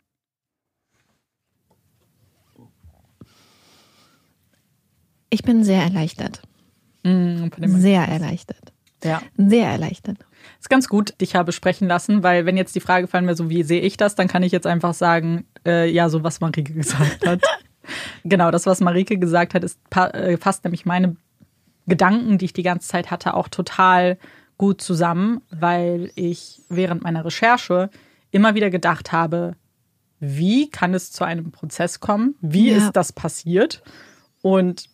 [5.29, 6.41] Ich bin sehr erleichtert.
[7.03, 8.73] Mm, sehr erleichtert.
[9.03, 9.21] Ja.
[9.37, 10.17] Sehr erleichtert.
[10.59, 13.49] Ist ganz gut, dich habe sprechen lassen, weil wenn jetzt die Frage fallen wäre, so
[13.49, 16.63] wie sehe ich das, dann kann ich jetzt einfach sagen, äh, ja, so was Marike
[16.73, 17.41] gesagt hat.
[18.23, 21.15] genau, das, was Marike gesagt hat, ist äh, fasst nämlich meine
[21.87, 24.17] Gedanken, die ich die ganze Zeit hatte, auch total
[24.57, 27.89] gut zusammen, weil ich während meiner Recherche
[28.31, 29.55] immer wieder gedacht habe,
[30.19, 32.35] wie kann es zu einem Prozess kommen?
[32.41, 32.77] Wie ja.
[32.77, 33.83] ist das passiert?
[34.41, 34.89] Und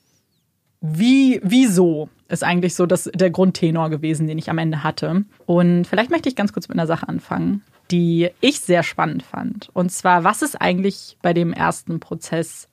[0.81, 5.23] wie, wieso ist eigentlich so das, der Grundtenor gewesen, den ich am Ende hatte.
[5.45, 9.69] Und vielleicht möchte ich ganz kurz mit einer Sache anfangen, die ich sehr spannend fand.
[9.73, 12.67] Und zwar, was ist eigentlich bei dem ersten Prozess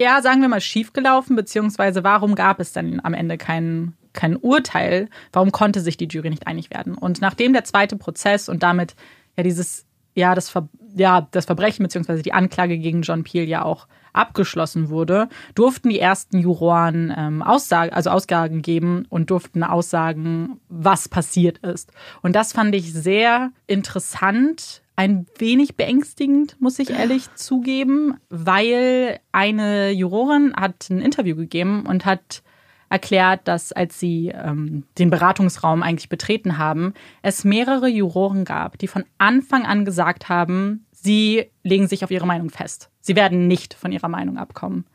[0.00, 5.08] ja, sagen wir mal, schiefgelaufen, beziehungsweise warum gab es dann am Ende kein, kein Urteil?
[5.32, 6.94] Warum konnte sich die Jury nicht einig werden?
[6.94, 8.94] Und nachdem der zweite Prozess und damit
[9.36, 13.64] ja dieses, ja, das, Ver ja, das Verbrechen beziehungsweise die Anklage gegen John Peel ja
[13.64, 20.58] auch abgeschlossen wurde, durften die ersten Juroren ähm, Aussagen, also Aussagen geben und durften aussagen,
[20.68, 21.92] was passiert ist.
[22.22, 29.90] Und das fand ich sehr interessant, ein wenig beängstigend, muss ich ehrlich zugeben, weil eine
[29.90, 32.42] Jurorin hat ein Interview gegeben und hat
[32.88, 38.86] erklärt, dass als sie ähm, den Beratungsraum eigentlich betreten haben, es mehrere Juroren gab, die
[38.86, 42.90] von Anfang an gesagt haben, sie legen sich auf ihre Meinung fest.
[43.00, 44.86] Sie werden nicht von ihrer Meinung abkommen.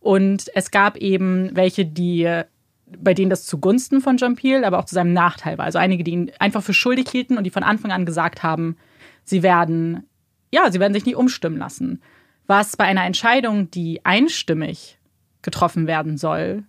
[0.00, 2.42] Und es gab eben welche, die
[2.98, 5.64] bei denen das zugunsten von Peel, aber auch zu seinem Nachteil war.
[5.64, 8.76] Also einige, die ihn einfach für schuldig hielten und die von Anfang an gesagt haben,
[9.24, 10.04] Sie werden,
[10.52, 12.02] ja, sie werden sich nicht umstimmen lassen.
[12.46, 14.98] Was bei einer Entscheidung, die einstimmig
[15.42, 16.64] getroffen werden soll,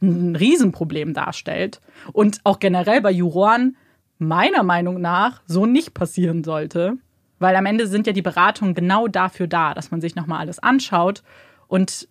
[0.00, 1.80] ein Riesenproblem darstellt
[2.12, 3.76] und auch generell bei Juroren
[4.18, 6.94] meiner Meinung nach so nicht passieren sollte,
[7.38, 10.58] weil am Ende sind ja die Beratungen genau dafür da, dass man sich nochmal alles
[10.58, 11.22] anschaut
[11.66, 12.08] und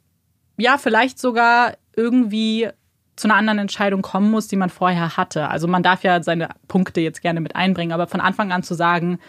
[0.58, 2.70] ja, vielleicht sogar irgendwie
[3.16, 5.50] zu einer anderen Entscheidung kommen muss, die man vorher hatte.
[5.50, 8.76] Also man darf ja seine Punkte jetzt gerne mit einbringen, aber von Anfang an zu
[8.76, 9.20] sagen,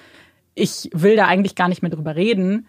[0.58, 2.66] ich will da eigentlich gar nicht mehr drüber reden,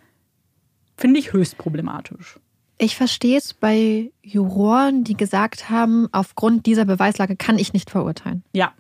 [0.98, 2.40] finde ich höchst problematisch.
[2.78, 8.44] Ich verstehe es bei Juroren, die gesagt haben, aufgrund dieser Beweislage kann ich nicht verurteilen.
[8.54, 8.74] Ja.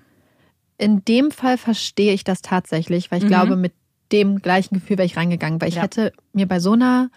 [0.78, 3.30] In dem Fall verstehe ich das tatsächlich, weil ich Mhm.
[3.30, 3.74] glaube, mit
[4.14, 5.82] dem gleichen Gefühl wäre ich reingegangen, weil ich Ja.
[5.84, 7.10] hätte mir bei so einer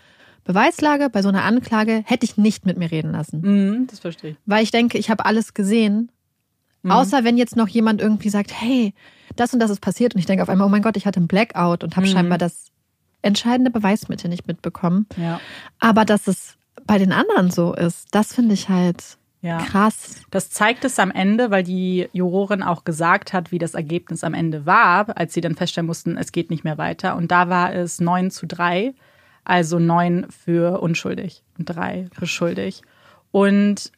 [0.45, 3.41] Beweislage, bei so einer Anklage, hätte ich nicht mit mir reden lassen.
[3.43, 4.37] Mhm, das verstehe ich.
[4.45, 6.11] Weil ich denke, ich habe alles gesehen.
[6.83, 6.91] Mhm.
[6.91, 8.95] Außer wenn jetzt noch jemand irgendwie sagt, hey,
[9.37, 10.15] das und das ist passiert.
[10.15, 12.11] Und ich denke auf einmal, oh mein Gott, ich hatte einen Blackout und habe Mhm.
[12.13, 12.67] scheinbar das
[13.23, 15.07] entscheidende Beweismittel nicht mitbekommen.
[15.17, 15.41] Ja.
[15.79, 16.57] Aber dass es
[16.87, 19.59] bei den anderen so ist, das finde ich halt Ja.
[19.59, 20.23] krass.
[20.31, 24.35] Das zeigt es am Ende, weil die Jurorin auch gesagt hat, wie das Ergebnis am
[24.35, 27.17] Ende war, als sie dann feststellen mussten, es geht nicht mehr weiter.
[27.17, 28.93] Und da war es 9 zu 3,
[29.45, 32.83] also 9 für unschuldig und 3 für schuldig.
[33.31, 33.91] Und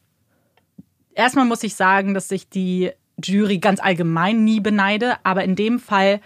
[1.15, 2.91] erstmal muss ich sagen, dass ich die
[3.23, 6.19] Jury ganz allgemein nie beneide, aber in dem Fall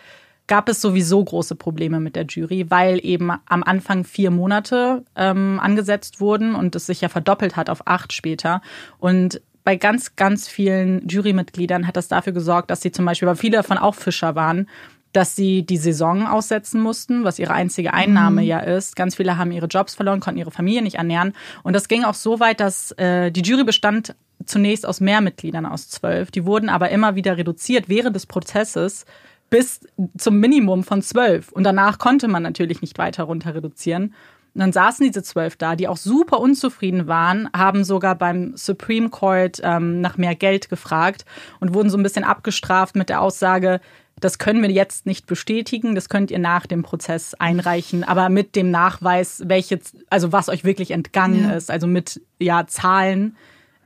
[0.47, 5.59] gab es sowieso große Probleme mit der Jury, weil eben am Anfang vier Monate ähm,
[5.61, 8.61] angesetzt wurden und es sich ja verdoppelt hat auf acht später.
[8.97, 13.35] Und bei ganz, ganz vielen Jurymitgliedern hat das dafür gesorgt, dass sie zum Beispiel, weil
[13.35, 14.67] viele davon auch Fischer waren,
[15.13, 18.95] dass sie die Saison aussetzen mussten, was ihre einzige Einnahme ja ist.
[18.95, 21.33] Ganz viele haben ihre Jobs verloren, konnten ihre Familie nicht ernähren.
[21.61, 24.15] Und das ging auch so weit, dass äh, die Jury bestand
[24.49, 26.31] zunächst aus mehr Mitgliedern, aus zwölf.
[26.31, 29.05] Die wurden aber immer wieder reduziert während des Prozesses
[29.49, 29.81] bis
[30.17, 31.51] zum Minimum von zwölf.
[31.51, 34.13] Und danach konnte man natürlich nicht weiter runter reduzieren.
[34.53, 39.09] Und dann saßen diese zwölf da, die auch super unzufrieden waren, haben sogar beim Supreme
[39.09, 41.25] Court ähm, nach mehr Geld gefragt
[41.59, 43.79] und wurden so ein bisschen abgestraft mit der Aussage,
[44.19, 48.55] das können wir jetzt nicht bestätigen, das könnt ihr nach dem Prozess einreichen, aber mit
[48.55, 51.55] dem Nachweis, welche, also was euch wirklich entgangen Ja.
[51.55, 53.37] ist, also mit ja Zahlen.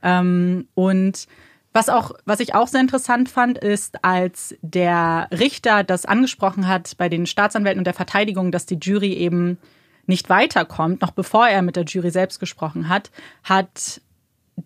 [0.04, 1.26] Ähm, und
[1.72, 6.96] was auch, was ich auch sehr interessant fand, ist, als der Richter das angesprochen hat
[6.98, 9.58] bei den Staatsanwälten und der Verteidigung, dass die Jury eben
[10.06, 13.10] nicht weiterkommt, noch bevor er mit der Jury selbst gesprochen hat,
[13.42, 14.00] hat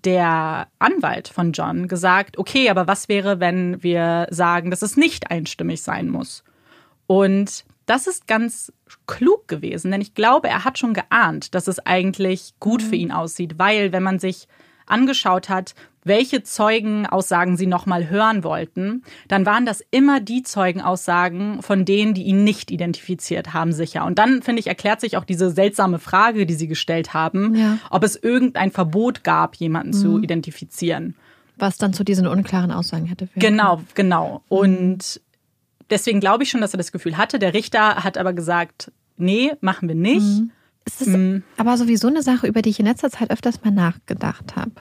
[0.04, 5.30] der Anwalt von John gesagt, okay, aber was wäre, wenn wir sagen, dass es nicht
[5.30, 6.44] einstimmig sein muss?
[7.06, 8.70] Und das ist ganz
[9.06, 13.12] klug gewesen, denn ich glaube, er hat schon geahnt, dass es eigentlich gut für ihn
[13.12, 14.46] aussieht, weil wenn man sich
[14.90, 15.74] angeschaut hat,
[16.04, 22.22] welche Zeugenaussagen sie nochmal hören wollten, dann waren das immer die Zeugenaussagen von denen, die
[22.22, 24.04] ihn nicht identifiziert haben, sicher.
[24.06, 27.78] Und dann, finde ich, erklärt sich auch diese seltsame Frage, die sie gestellt haben, Ja.
[27.90, 31.14] ob es irgendein Verbot gab, jemanden zu identifizieren.
[31.56, 33.26] Was dann zu diesen unklaren Aussagen hätte.
[33.26, 34.42] führen Genau, genau.
[34.48, 35.20] Und
[35.90, 37.38] deswegen glaube ich schon, dass er das Gefühl hatte.
[37.38, 40.42] Der Richter hat aber gesagt, nee, machen wir nicht.
[40.88, 41.16] Es ist
[41.56, 44.72] aber sowieso eine Sache, über die ich in letzter Zeit öfters mal nachgedacht habe.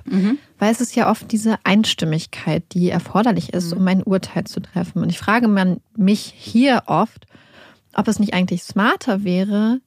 [0.59, 5.01] Weil es ist ja oft diese Einstimmigkeit, die erforderlich ist, um ein Urteil zu treffen.
[5.01, 7.25] Und ich frage man mich hier oft,
[7.93, 9.81] ob es nicht eigentlich smarter wäre,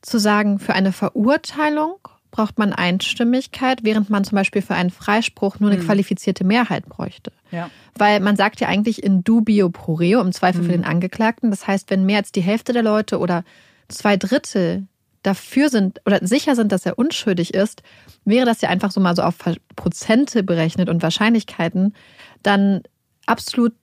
[0.00, 1.96] zu sagen, für eine Verurteilung
[2.30, 7.32] braucht man Einstimmigkeit, während man zum Beispiel für einen Freispruch nur eine qualifizierte Mehrheit bräuchte.
[7.50, 7.70] Ja.
[7.96, 11.50] Weil man sagt ja eigentlich in dubio pro reo, im Zweifel für den Angeklagten.
[11.50, 13.44] Das heißt, wenn mehr als die Hälfte der Leute oder
[13.88, 14.86] zwei Drittel
[15.22, 17.82] dafür sind oder sicher sind, dass er unschuldig ist,
[18.24, 19.36] wäre das ja einfach so mal so auf
[19.76, 21.94] Prozente berechnet und Wahrscheinlichkeiten,
[22.42, 22.82] dann
[23.26, 23.74] absolut,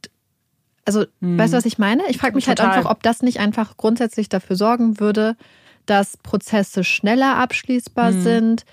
[0.85, 2.03] also weißt du, was ich meine?
[2.09, 2.73] Ich frage mich halt Total.
[2.77, 5.35] einfach, ob das nicht einfach grundsätzlich dafür sorgen würde,
[5.85, 8.65] dass Prozesse schneller abschließbar sind,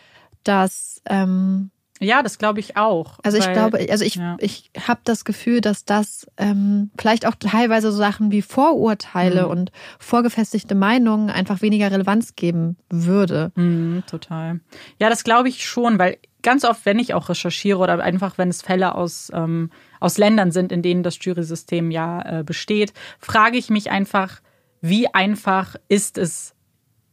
[0.45, 1.72] dass ähm,
[2.03, 3.19] Ja, das glaube ich auch.
[3.23, 4.37] also ich Weil- glaube, also ich, ja.
[4.41, 9.51] ich habe das Gefühl, dass das ähm, vielleicht auch teilweise so Sachen wie Vorurteile Mhm.
[9.51, 13.53] und vorgefestigte Meinungen einfach weniger Relevanz geben würde.
[13.55, 14.61] Mhm, total.
[15.01, 18.49] Ja, das glaube ich schon, weil ganz oft, wenn ich auch recherchiere oder einfach, wenn
[18.49, 19.71] es Fälle aus, ähm,
[20.01, 24.41] aus Ländern sind, in denen das Jury-System ja äh, besteht, frage ich mich einfach,
[24.81, 26.55] wie einfach ist es,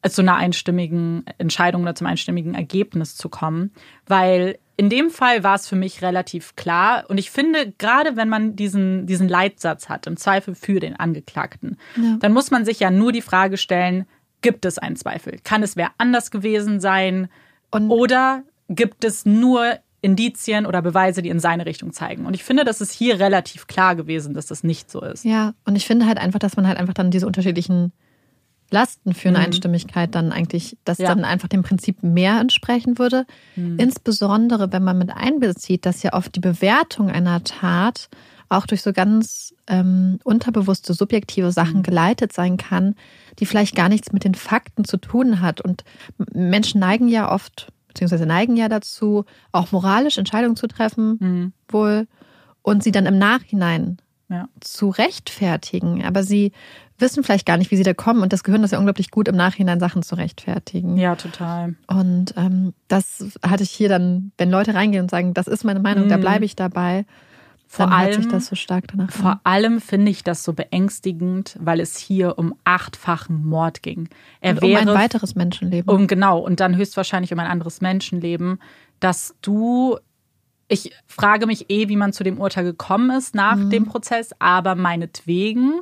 [0.08, 3.72] zu einer einstimmigen Entscheidung oder zum einstimmigen Ergebnis zu kommen.
[4.06, 7.04] Weil in dem Fall war es für mich relativ klar.
[7.10, 11.78] Und ich finde, gerade wenn man diesen, diesen Leitsatz hat, im Zweifel für den Angeklagten,
[11.98, 12.16] Ja.
[12.22, 14.06] dann muss man sich ja nur die Frage stellen,
[14.42, 15.38] gibt es einen Zweifel?
[15.44, 17.28] Kann es wer anders gewesen sein?
[17.72, 22.26] Und- oder gibt es nur Indizien oder Beweise, die in seine Richtung zeigen?
[22.26, 25.26] Und ich finde, das ist hier relativ klar gewesen, dass das nicht so ist.
[25.26, 27.92] Ja, und ich finde halt einfach, dass man halt einfach dann diese unterschiedlichen
[28.72, 31.08] Lasten für eine Einstimmigkeit dann eigentlich, dass Ja.
[31.10, 33.26] dann einfach dem Prinzip mehr entsprechen würde.
[33.78, 38.10] Insbesondere, wenn man mit einbezieht, dass ja oft die Bewertung einer Tat
[38.50, 42.96] auch durch so ganz ähm, unterbewusste, subjektive Sachen geleitet sein kann,
[43.40, 45.62] die vielleicht gar nichts mit den Fakten zu tun hat.
[45.62, 45.84] Und
[46.34, 52.08] Menschen neigen ja oft, beziehungsweise neigen ja dazu, auch moralisch Entscheidungen zu treffen, wohl,
[52.64, 53.98] und sie dann im Nachhinein
[54.30, 54.48] Ja.
[54.60, 56.04] zu rechtfertigen.
[56.04, 56.52] Aber sie
[57.00, 58.22] wissen vielleicht gar nicht, wie sie da kommen.
[58.22, 60.98] Und das Gehirn ist ja unglaublich gut, im Nachhinein Sachen zu rechtfertigen.
[60.98, 61.76] Ja, total.
[61.88, 65.80] Und ähm, das hatte ich hier dann, wenn Leute reingehen und sagen, das ist meine
[65.80, 66.22] Meinung, da Mhm.
[66.22, 67.06] bleibe ich dabei,
[67.68, 69.40] Vor dann allem- sich das so stark danach Vor an.
[69.44, 74.10] allem finde ich das so beängstigend, weil es hier um achtfachen Mord ging.
[74.42, 75.88] Er Und um wäre ein weiteres Menschenleben.
[75.94, 78.60] um genau und dann höchstwahrscheinlich um ein anderes Menschenleben,
[79.00, 79.98] dass du
[80.72, 83.70] ich frage mich eh, wie man zu dem Urteil gekommen ist nach Mhm.
[83.72, 85.80] dem Prozess, aber meinetwegen,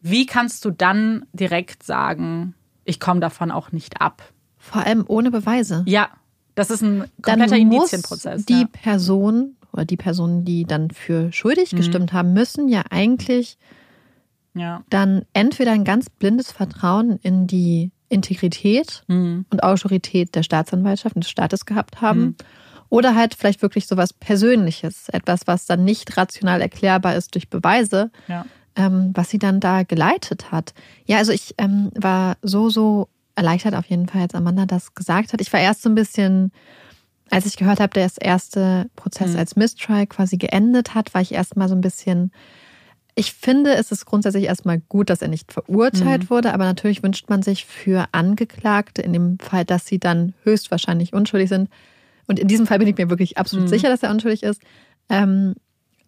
[0.00, 2.54] wie kannst du dann direkt sagen,
[2.84, 4.22] ich komme davon auch nicht ab?
[4.56, 5.82] Vor allem ohne Beweise.
[5.86, 6.08] Ja,
[6.54, 8.44] das ist ein dann kompletter muss Indizienprozess.
[8.46, 8.68] die ja.
[8.70, 11.76] Person oder die Personen, die dann für schuldig Mhm.
[11.76, 13.58] gestimmt haben, müssen ja eigentlich
[14.54, 14.82] ja.
[14.90, 19.44] dann entweder ein ganz blindes Vertrauen in die Integrität Mhm.
[19.50, 22.20] und Autorität der Staatsanwaltschaft und des Staates gehabt haben.
[22.20, 22.36] Mhm.
[22.90, 28.10] Oder halt vielleicht wirklich sowas Persönliches, etwas, was dann nicht rational erklärbar ist durch Beweise,
[28.28, 28.46] ja.
[28.78, 30.72] Ähm, was sie dann da geleitet hat.
[31.04, 35.32] Ja, also ich ähm, war so, so erleichtert auf jeden Fall, als Amanda das gesagt
[35.32, 35.40] hat.
[35.42, 36.52] Ich war erst so ein bisschen,
[37.30, 39.38] als ich gehört habe, der das erste Prozess Mhm.
[39.40, 42.32] als Mistrial quasi geendet hat, war ich erstmal so ein bisschen.
[43.16, 46.30] Ich finde, es ist grundsätzlich erstmal gut, dass er nicht verurteilt Mhm.
[46.30, 51.12] wurde, aber natürlich wünscht man sich für Angeklagte, in dem Fall, dass sie dann höchstwahrscheinlich
[51.12, 51.68] unschuldig sind,
[52.28, 53.70] und in diesem Fall bin ich mir wirklich absolut Mhm.
[53.70, 54.60] sicher, dass er unschuldig ist,
[55.08, 55.54] ähm,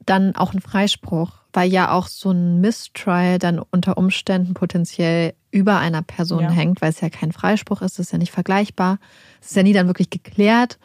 [0.07, 5.79] dann auch ein Freispruch, weil ja auch so ein Mistrial dann unter Umständen potenziell über
[5.79, 6.51] einer Person Ja.
[6.51, 8.99] hängt, weil es ja kein Freispruch ist, es ist ja nicht vergleichbar,
[9.41, 10.79] es ist ja nie dann wirklich geklärt.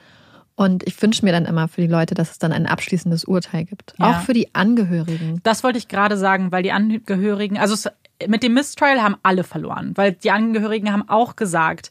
[0.58, 3.66] Und ich wünsche mir dann immer für die Leute, dass es dann ein abschließendes Urteil
[3.66, 3.94] gibt.
[4.00, 4.12] Ja.
[4.12, 5.42] Auch für die Angehörigen.
[5.44, 7.90] Das wollte ich gerade sagen, weil die Angehörigen, also es,
[8.26, 11.90] mit dem Mistrial haben alle verloren, weil die Angehörigen haben auch gesagt,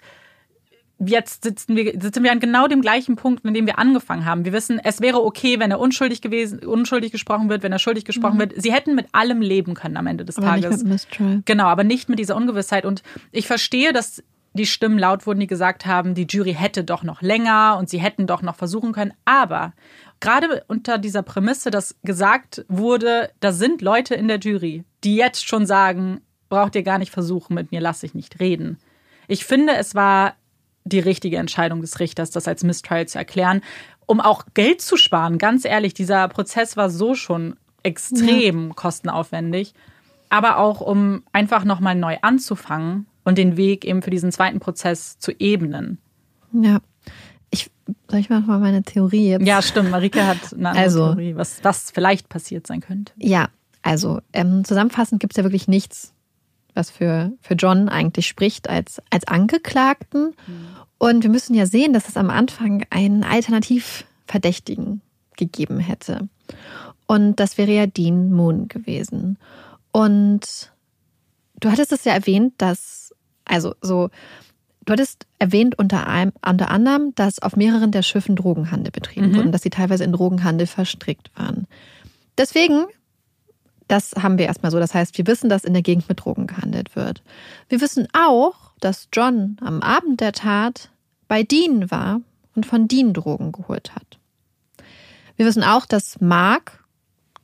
[0.98, 4.44] jetzt sitzen wir, sitzen wir an genau dem gleichen Punkt, an dem wir angefangen haben.
[4.44, 8.04] Wir wissen, es wäre okay, wenn er unschuldig gewesen, unschuldig gesprochen wird, wenn er schuldig
[8.04, 8.52] gesprochen wird.
[8.56, 10.44] Sie hätten mit allem leben können am Ende des Mhm.
[10.44, 10.82] Aber nicht Tages.
[10.82, 11.42] mit Mistrial.
[11.44, 12.84] Genau, aber nicht mit dieser Ungewissheit.
[12.86, 13.02] Und
[13.32, 14.22] ich verstehe, dass
[14.56, 17.98] die Stimmen laut wurden, die gesagt haben, die Jury hätte doch noch länger und sie
[17.98, 19.12] hätten doch noch versuchen können.
[19.24, 19.72] Aber
[20.20, 25.46] gerade unter dieser Prämisse, dass gesagt wurde, da sind Leute in der Jury, die jetzt
[25.48, 28.78] schon sagen, braucht ihr gar nicht versuchen, mit mir lasse ich nicht reden.
[29.26, 30.34] Ich finde, es war
[30.84, 33.62] die richtige Entscheidung des Richters, das als Mistrial zu erklären,
[34.06, 35.38] um auch Geld zu sparen.
[35.38, 39.74] Ganz ehrlich, dieser Prozess war so schon extrem kostenaufwendig,
[40.30, 45.18] aber auch um einfach nochmal neu anzufangen und den Weg eben für diesen zweiten Prozess
[45.18, 45.98] zu ebnen.
[46.52, 46.78] Ja.
[47.50, 47.70] Ich,
[48.10, 49.46] soll ich mal meine Theorie jetzt?
[49.46, 49.90] Ja, stimmt.
[49.90, 53.12] Marike hat eine andere Also- Theorie, was, was vielleicht passiert sein könnte.
[53.16, 53.48] Ja,
[53.82, 56.13] also ähm, zusammenfassend gibt es ja wirklich nichts,
[56.74, 60.34] was für, für John eigentlich spricht als, als Angeklagten.
[60.98, 65.00] Und wir müssen ja sehen, dass es am Anfang einen Alternativverdächtigen
[65.36, 66.28] gegeben hätte.
[67.06, 69.38] Und das wäre ja Dean Moon gewesen.
[69.92, 70.72] Und
[71.60, 73.14] du hattest es ja erwähnt, dass,
[73.44, 74.10] also so,
[74.84, 79.34] du hattest erwähnt unter, einem, unter anderem, dass auf mehreren der Schiffen Drogenhandel betrieben Mhm.
[79.36, 81.66] wurde und dass sie teilweise in Drogenhandel verstrickt waren.
[82.38, 82.86] Deswegen,
[83.88, 84.78] das haben wir erstmal so.
[84.78, 87.22] Das heißt, wir wissen, dass in der Gegend mit Drogen gehandelt wird.
[87.68, 90.90] Wir wissen auch, dass John am Abend der Tat
[91.28, 92.20] bei Dean war
[92.54, 94.18] und von Dean Drogen geholt hat.
[95.36, 96.84] Wir wissen auch, dass Mark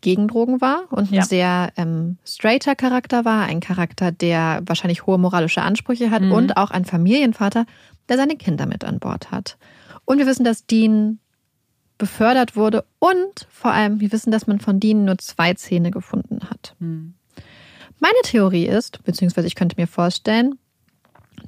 [0.00, 1.22] gegen Drogen war und ein Ja.
[1.24, 6.32] sehr ähm, straighter Charakter war, ein Charakter, der wahrscheinlich hohe moralische Ansprüche hat Mhm.
[6.32, 7.66] und auch ein Familienvater,
[8.08, 9.58] der seine Kinder mit an Bord hat.
[10.06, 11.18] Und wir wissen, dass Dean
[12.00, 16.40] befördert wurde und vor allem, wir wissen, dass man von Dean nur zwei Zähne gefunden
[16.50, 16.74] hat.
[16.80, 17.14] Hm.
[18.00, 20.58] Meine Theorie ist, beziehungsweise ich könnte mir vorstellen,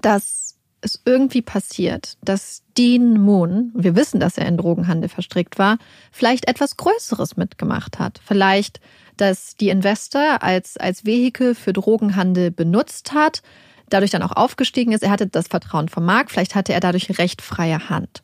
[0.03, 5.79] dass es irgendwie passiert, dass Dean Moon, wir wissen, dass er in Drogenhandel verstrickt war,
[6.11, 8.20] vielleicht etwas Größeres mitgemacht hat.
[8.24, 8.81] Vielleicht,
[9.16, 13.43] dass die Investor als, als Vehikel für Drogenhandel benutzt hat,
[13.89, 15.03] dadurch dann auch aufgestiegen ist.
[15.03, 18.23] Er hatte das Vertrauen vom Mark, vielleicht hatte er dadurch recht freie Hand.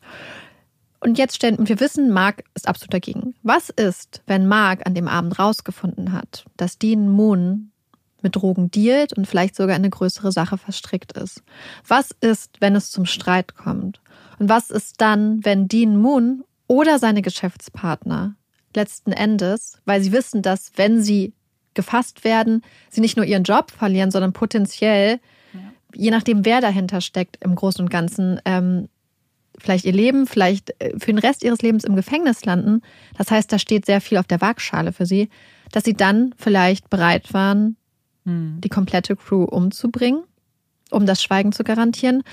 [1.01, 3.35] Und jetzt stellen, und wir wissen, Mark ist absolut dagegen.
[3.41, 7.71] Was ist, wenn Mark an dem Abend rausgefunden hat, dass Dean Moon
[8.21, 11.41] mit Drogen dealt und vielleicht sogar in eine größere Sache verstrickt ist?
[11.87, 14.01] Was ist, wenn es zum Streit kommt?
[14.39, 18.35] Und was ist dann, wenn Dean Moon oder seine Geschäftspartner
[18.75, 21.33] letzten Endes, weil sie wissen, dass wenn sie
[21.73, 25.19] gefasst werden, sie nicht nur ihren Job verlieren, sondern potenziell,
[25.93, 28.89] je nachdem, wer dahinter steckt, im Großen und Ganzen, ähm,
[29.59, 32.81] vielleicht ihr Leben, vielleicht äh, für den Rest ihres Lebens im Gefängnis landen.
[33.17, 35.29] Das heißt, da steht sehr viel auf der Waagschale für sie,
[35.71, 37.75] dass sie dann vielleicht bereit waren,
[38.25, 38.59] Hm.
[38.61, 40.23] die komplette Crew umzubringen,
[40.91, 42.23] um das Schweigen zu garantieren.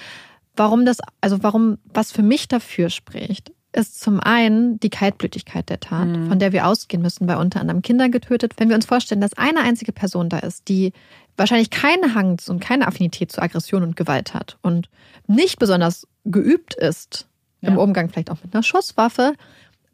[0.55, 5.81] Warum das, also warum, was für mich dafür spricht, ist zum einen die Kaltblütigkeit der
[5.81, 6.29] Tat, mhm.
[6.29, 8.55] von der wir ausgehen müssen, weil unter anderem Kinder getötet.
[8.57, 10.93] Wenn wir uns vorstellen, dass eine einzige Person da ist, die
[11.37, 14.89] wahrscheinlich keinen Hang und keine Affinität zu Aggression und Gewalt hat und
[15.27, 17.29] nicht besonders geübt ist
[17.61, 17.69] ja.
[17.69, 19.35] im Umgang vielleicht auch mit einer Schusswaffe,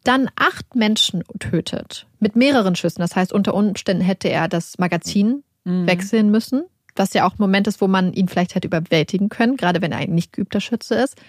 [0.04, 3.00] dann acht Menschen tötet mit mehreren Schüssen.
[3.00, 5.86] Das heißt, unter Umständen hätte er das Magazin mhm.
[5.86, 6.64] wechseln müssen,
[6.94, 9.92] was ja auch ein Moment ist, wo man ihn vielleicht hätte überwältigen können, gerade wenn
[9.92, 11.20] er ein nicht geübter Schütze ist.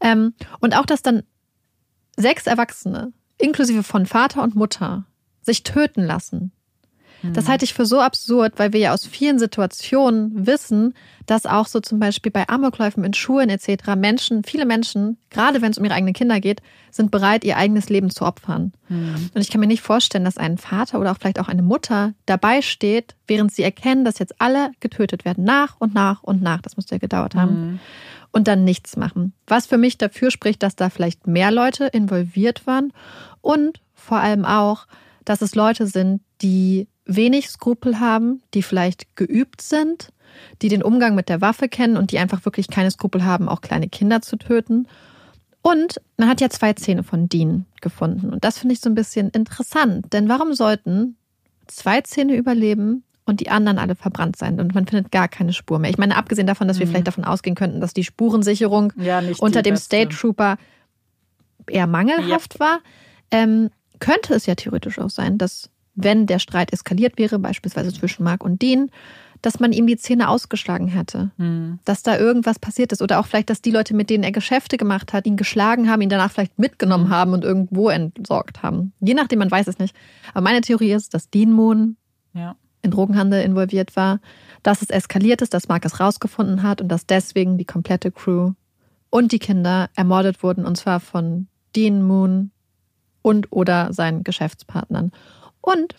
[0.00, 1.22] Ähm, und auch, dass dann
[2.20, 5.04] sechs Erwachsene, inklusive von Vater und Mutter,
[5.42, 6.52] sich töten lassen
[7.22, 10.94] das halte ich für so absurd, weil wir ja aus vielen Situationen wissen,
[11.26, 13.94] dass auch so zum Beispiel bei Amokläufen in Schulen etc.
[13.96, 17.88] Menschen, viele Menschen, gerade wenn es um ihre eigenen Kinder geht, sind bereit, ihr eigenes
[17.88, 18.72] Leben zu opfern.
[18.88, 19.30] Mhm.
[19.34, 22.14] Und ich kann mir nicht vorstellen, dass ein Vater oder auch vielleicht auch eine Mutter
[22.26, 26.62] dabei steht, während sie erkennen, dass jetzt alle getötet werden, nach und nach und nach.
[26.62, 27.72] Das muss ja gedauert haben.
[27.72, 27.80] Mhm.
[28.32, 29.32] Und dann nichts machen.
[29.46, 32.92] Was für mich dafür spricht, dass da vielleicht mehr Leute involviert waren
[33.40, 34.86] und vor allem auch,
[35.24, 40.12] dass es Leute sind, die wenig Skrupel haben, die vielleicht geübt sind,
[40.62, 43.60] die den Umgang mit der Waffe kennen und die einfach wirklich keine Skrupel haben, auch
[43.60, 44.86] kleine Kinder zu töten.
[45.62, 48.32] Und man hat ja zwei Zähne von Dean gefunden.
[48.32, 50.12] Und das finde ich so ein bisschen interessant.
[50.12, 51.16] Denn warum sollten
[51.66, 55.78] zwei Zähne überleben und die anderen alle verbrannt sein und man findet gar keine Spur
[55.78, 55.90] mehr?
[55.90, 56.90] Ich meine, abgesehen davon, dass wir mhm.
[56.90, 59.86] vielleicht davon ausgehen könnten, dass die Spurensicherung ja, unter dem beste.
[59.86, 60.58] State Trooper
[61.66, 62.60] eher mangelhaft yep.
[62.60, 62.78] war,
[63.30, 63.70] ähm,
[64.00, 68.44] könnte es ja theoretisch auch sein, dass wenn der Streit eskaliert wäre, beispielsweise zwischen Mark
[68.44, 68.90] und Dean,
[69.42, 71.30] dass man ihm die Zähne ausgeschlagen hätte.
[71.38, 71.78] Mhm.
[71.84, 73.00] Dass da irgendwas passiert ist.
[73.00, 76.02] Oder auch vielleicht, dass die Leute, mit denen er Geschäfte gemacht hat, ihn geschlagen haben,
[76.02, 77.10] ihn danach vielleicht mitgenommen mhm.
[77.10, 78.92] haben und irgendwo entsorgt haben.
[79.00, 79.96] Je nachdem, man weiß es nicht.
[80.34, 81.96] Aber meine Theorie ist, dass Dean Moon
[82.34, 82.56] ja.
[82.82, 84.20] In Drogenhandel involviert war,
[84.62, 88.52] dass es eskaliert ist, dass Mark es rausgefunden hat und dass deswegen die komplette Crew
[89.10, 90.64] und die Kinder ermordet wurden.
[90.64, 92.50] Und zwar von Dean Moon
[93.22, 95.12] und oder seinen Geschäftspartnern.
[95.60, 95.94] Und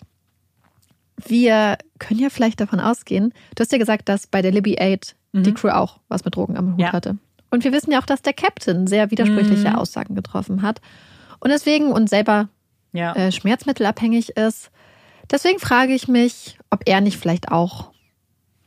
[1.24, 5.14] wir können ja vielleicht davon ausgehen, du hast ja gesagt, dass bei der Libby 8
[5.32, 5.42] mhm.
[5.44, 6.92] die Crew auch was mit Drogen am Hut ja.
[6.92, 7.16] hatte.
[7.50, 9.76] Und wir wissen ja auch, dass der Captain sehr widersprüchliche mhm.
[9.76, 10.80] Aussagen getroffen hat.
[11.38, 12.48] Und deswegen und selber
[12.92, 13.14] ja.
[13.14, 14.70] äh, schmerzmittelabhängig ist.
[15.32, 17.90] Deswegen frage ich mich, ob er nicht vielleicht auch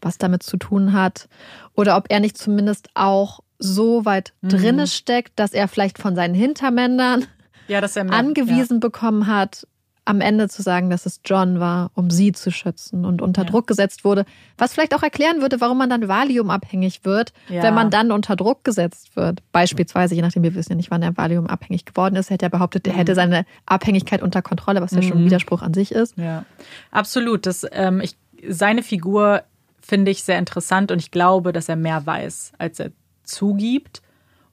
[0.02, 1.30] was damit zu tun hat
[1.76, 4.50] oder ob er nicht zumindest auch so weit mhm.
[4.50, 7.26] drinne steckt, dass er vielleicht von seinen Hintermännern
[7.68, 8.80] ja, angewiesen ja.
[8.80, 9.68] bekommen hat,
[10.06, 13.50] am Ende zu sagen, dass es John war, um sie zu schützen und unter ja.
[13.50, 14.26] Druck gesetzt wurde.
[14.58, 17.64] Was vielleicht auch erklären würde, warum man dann Valium-abhängig wird, ja.
[17.64, 19.42] wenn man dann unter Druck gesetzt wird.
[19.52, 22.88] Beispielsweise, je nachdem, wir wissen ja nicht, wann er Valium-abhängig geworden ist, hätte er behauptet,
[22.88, 23.16] er hätte mhm.
[23.16, 25.26] seine Abhängigkeit unter Kontrolle, was ja schon ein mhm.
[25.26, 26.16] Widerspruch an sich ist.
[26.18, 26.46] Ja,
[26.92, 27.48] absolut.
[27.48, 28.16] Das, ähm, ich,
[28.48, 29.42] seine Figur
[29.82, 32.92] finde ich sehr interessant und ich glaube, dass er mehr weiß, als er
[33.24, 34.04] zugibt.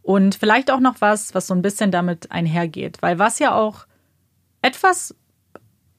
[0.03, 2.99] Und vielleicht auch noch was, was so ein bisschen damit einhergeht.
[3.03, 3.87] Weil was ja auch
[4.63, 5.15] etwas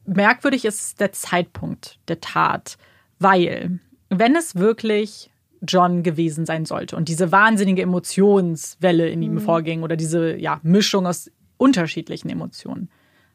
[0.06, 2.78] merkwürdig ist der Zeitpunkt der Tat,
[3.20, 5.32] weil wenn es wirklich
[5.66, 9.40] John gewesen sein sollte und diese wahnsinnige Emotionswelle in ihm mhm.
[9.40, 12.90] vorging oder diese ja, Mischung aus unterschiedlichen Emotionen,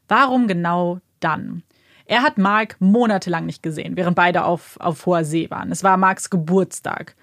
[0.07, 1.63] warum genau dann?
[2.05, 5.71] Er hat Mark monatelang nicht gesehen, während beide auf, auf hoher See waren.
[5.71, 7.15] Es war Marks Geburtstag.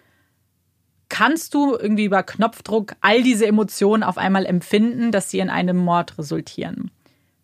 [1.08, 5.76] Kannst du irgendwie über Knopfdruck all diese Emotionen auf einmal empfinden, dass sie in einem
[5.76, 6.90] Mord resultieren?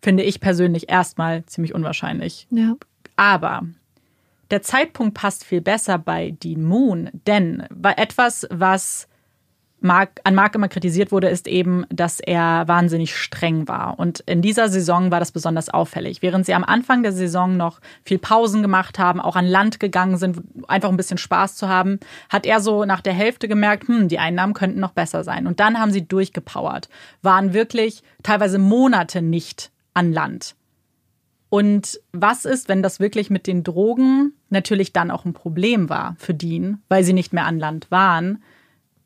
[0.03, 2.45] Finde ich persönlich erstmal ziemlich unwahrscheinlich.
[2.51, 2.75] Ja.
[3.15, 3.63] Aber
[4.51, 7.63] der Zeitpunkt passt viel besser bei Dean Moon, denn
[7.95, 9.07] etwas, was
[9.79, 13.99] Mark, an Mark immer kritisiert wurde, ist eben, dass er wahnsinnig streng war.
[13.99, 16.21] Und in dieser Saison war das besonders auffällig.
[16.21, 20.15] Während sie am Anfang der Saison noch viel Pausen gemacht haben, auch an Land gegangen
[20.15, 21.99] sind, einfach ein bisschen Spaß zu haben,
[22.29, 25.47] hat er so nach der Hälfte gemerkt, hm, die Einnahmen könnten noch besser sein.
[25.47, 26.87] Und dann haben sie durchgepowert,
[27.21, 30.55] waren wirklich teilweise Monate nicht an Land.
[31.49, 36.15] Und was ist, wenn das wirklich mit den Drogen natürlich dann auch ein Problem war
[36.17, 38.41] für Dean, weil sie nicht mehr an Land waren?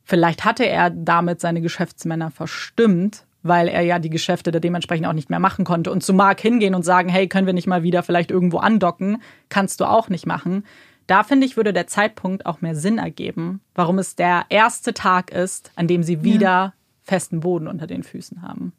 [0.03, 5.13] Vielleicht hatte er damit seine Geschäftsmänner verstimmt, weil er ja die Geschäfte da dementsprechend auch
[5.13, 5.91] nicht mehr machen konnte.
[5.91, 9.21] Und zu Mark hingehen und sagen, hey, können wir nicht mal wieder vielleicht irgendwo andocken?
[9.49, 10.63] Kannst du auch nicht machen.
[11.07, 15.31] Da finde ich, würde der Zeitpunkt auch mehr Sinn ergeben, warum es der erste Tag
[15.31, 16.73] ist, an dem sie wieder ja.
[17.01, 18.71] festen Boden unter den Füßen haben.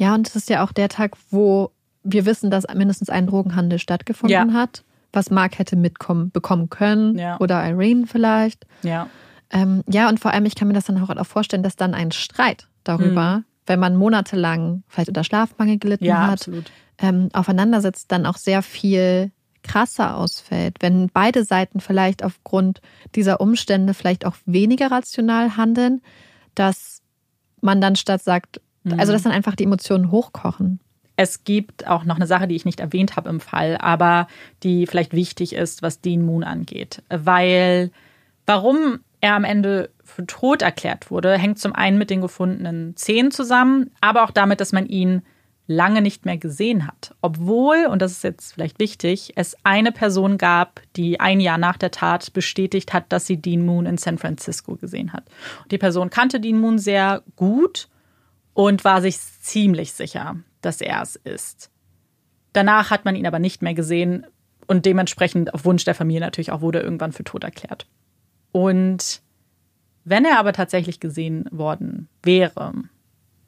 [0.00, 1.72] Ja, und es ist ja auch der Tag, wo
[2.02, 4.54] wir wissen, dass mindestens ein Drogenhandel stattgefunden ja.
[4.54, 4.82] hat,
[5.12, 7.38] was Mark hätte mitkommen bekommen können ja.
[7.38, 8.66] oder Irene vielleicht.
[8.82, 9.10] Ja.
[9.50, 12.12] Ähm, ja, und vor allem, ich kann mir das dann auch vorstellen, dass dann ein
[12.12, 13.44] Streit darüber, mhm.
[13.66, 16.48] wenn man monatelang vielleicht unter Schlafmangel gelitten ja, hat,
[16.96, 19.32] ähm, aufeinandersetzt, dann auch sehr viel
[19.62, 20.76] krasser ausfällt.
[20.80, 22.80] Wenn beide Seiten vielleicht aufgrund
[23.14, 26.00] dieser Umstände vielleicht auch weniger rational handeln,
[26.54, 27.02] dass
[27.60, 28.62] man dann statt sagt,
[28.96, 30.80] Also, dass dann einfach die Emotionen hochkochen.
[31.16, 34.26] Es gibt auch noch eine Sache, die ich nicht erwähnt habe im Fall, aber
[34.62, 37.02] die vielleicht wichtig ist, was Dean Moon angeht.
[37.10, 37.90] Weil,
[38.46, 43.30] warum er am Ende für tot erklärt wurde, hängt zum einen mit den gefundenen Zähnen
[43.30, 45.22] zusammen, aber auch damit, dass man ihn
[45.66, 47.14] lange nicht mehr gesehen hat.
[47.20, 51.76] Obwohl, und das ist jetzt vielleicht wichtig, es eine Person gab, die ein Jahr nach
[51.76, 55.24] der Tat bestätigt hat, dass sie Dean Moon in San Francisco gesehen hat.
[55.62, 57.88] Und die Person kannte Dean Moon sehr gut
[58.60, 61.70] und war sich ziemlich sicher, dass er es ist.
[62.52, 64.26] Danach hat man ihn aber nicht mehr gesehen
[64.66, 67.86] und dementsprechend auf Wunsch der Familie natürlich auch wurde er irgendwann für tot erklärt.
[68.52, 69.22] Und
[70.04, 72.74] wenn er aber tatsächlich gesehen worden wäre,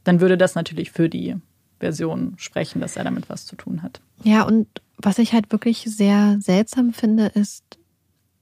[0.02, 1.36] dann würde das natürlich für die
[1.78, 4.00] Version sprechen, dass er damit was zu tun hat.
[4.24, 4.66] Ja, und
[4.96, 7.78] was ich halt wirklich sehr seltsam finde, ist,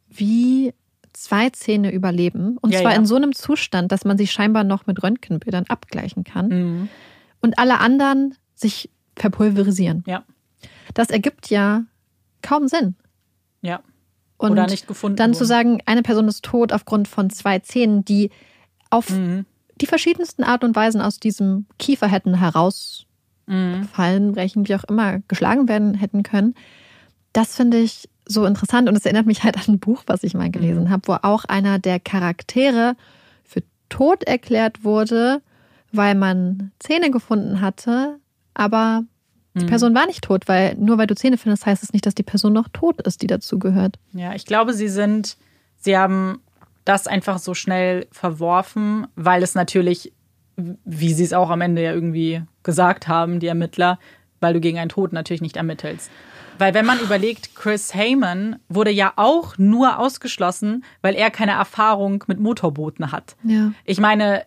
[0.08, 0.72] wie
[1.20, 2.56] zwei Zähne überleben.
[2.58, 2.98] Und Ja, zwar ja.
[2.98, 6.48] in so einem Zustand, dass man sie scheinbar noch mit Röntgenbildern abgleichen kann.
[6.48, 6.88] Mhm.
[7.40, 10.02] Und alle anderen sich verpulverisieren.
[10.06, 10.24] Ja,
[10.94, 11.84] Das ergibt ja
[12.42, 12.94] kaum Sinn.
[13.62, 13.80] ja.
[14.38, 15.16] Und Oder nicht gefunden.
[15.16, 15.48] dann zu wurden.
[15.48, 18.30] sagen, eine Person ist tot aufgrund von zwei Zähnen, die
[18.88, 19.44] auf Mhm.
[19.78, 23.06] die verschiedensten Art und Weisen aus diesem Kiefer hätten herausfallen,
[24.28, 24.32] Mhm.
[24.32, 26.54] brechen, wie auch immer, geschlagen werden hätten können.
[27.34, 30.34] Das finde ich so interessant und es erinnert mich halt an ein Buch, was ich
[30.34, 30.90] mal gelesen Mhm.
[30.90, 32.94] habe, wo auch einer der Charaktere
[33.44, 35.42] für tot erklärt wurde,
[35.92, 38.18] weil man Zähne gefunden hatte,
[38.54, 39.02] aber
[39.58, 39.68] die Mhm.
[39.68, 42.22] Person war nicht tot, weil nur weil du Zähne findest, heißt es nicht, dass die
[42.22, 43.98] Person noch tot ist, die dazugehört.
[44.12, 45.36] Ja, ich glaube, sie sind,
[45.76, 46.40] sie haben
[46.84, 50.12] das einfach so schnell verworfen, weil es natürlich,
[50.56, 53.98] wie sie es auch am Ende ja irgendwie gesagt haben, die Ermittler,
[54.40, 56.10] weil du gegen einen Tod natürlich nicht ermittelst.
[56.60, 62.22] Weil wenn man überlegt, Chris Heyman wurde ja auch nur ausgeschlossen, weil er keine Erfahrung
[62.26, 63.34] mit Motorbooten hat.
[63.44, 63.72] Ja.
[63.84, 64.44] Ich meine,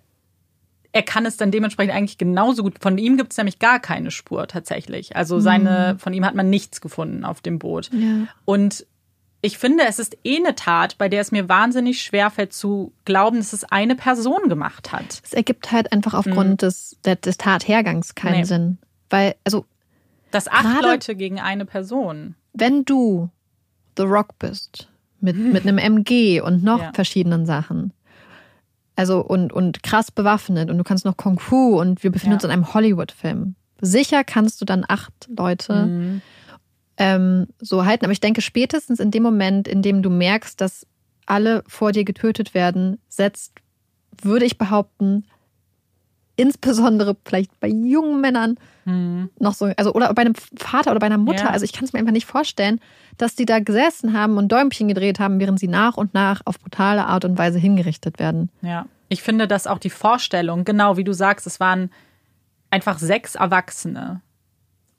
[0.91, 2.75] er kann es dann dementsprechend eigentlich genauso gut.
[2.79, 5.15] Von ihm gibt es nämlich gar keine Spur tatsächlich.
[5.15, 7.89] Also seine, von ihm hat man nichts gefunden auf dem Boot.
[7.91, 8.27] Ja.
[8.45, 8.85] Und
[9.41, 13.37] ich finde, es ist eh eine Tat, bei der es mir wahnsinnig schwerfällt zu glauben,
[13.37, 15.19] dass es eine Person gemacht hat.
[15.23, 18.43] Es ergibt halt einfach aufgrund des, der, des Tathergangs keinen Nee.
[18.43, 18.77] Sinn.
[19.09, 19.65] Weil, also,
[20.33, 22.35] Das acht Gerade- Leute gegen eine Person.
[22.53, 23.29] wenn du
[23.97, 24.89] The Rock bist,
[25.21, 26.91] mit, mit einem MG und noch Ja.
[26.93, 27.93] verschiedenen Sachen,
[28.95, 32.35] also und, und krass bewaffnet und du kannst noch Kung Fu und wir befinden Ja.
[32.37, 33.55] uns in einem Hollywood-Film.
[33.81, 36.21] Sicher kannst du dann acht Leute Mhm.
[36.97, 38.05] ähm, so halten.
[38.05, 40.85] Aber ich denke, spätestens in dem Moment, in dem du merkst, dass
[41.25, 43.53] alle vor dir getötet werden, setzt,
[44.21, 45.25] würde ich behaupten,
[46.35, 49.29] insbesondere vielleicht bei jungen Männern Mhm.
[49.39, 51.45] noch so, also oder bei einem Vater oder bei einer Mutter.
[51.45, 51.49] Ja.
[51.51, 52.81] Also ich kann es mir einfach nicht vorstellen,
[53.17, 56.59] dass die da gesessen haben und Däumchen gedreht haben, während sie nach und nach auf
[56.59, 58.49] brutale Art und Weise hingerichtet werden.
[58.61, 58.85] Ja.
[59.07, 61.91] Ich finde, dass auch die Vorstellung, genau wie du sagst, es waren
[62.71, 64.19] einfach sechs Erwachsene.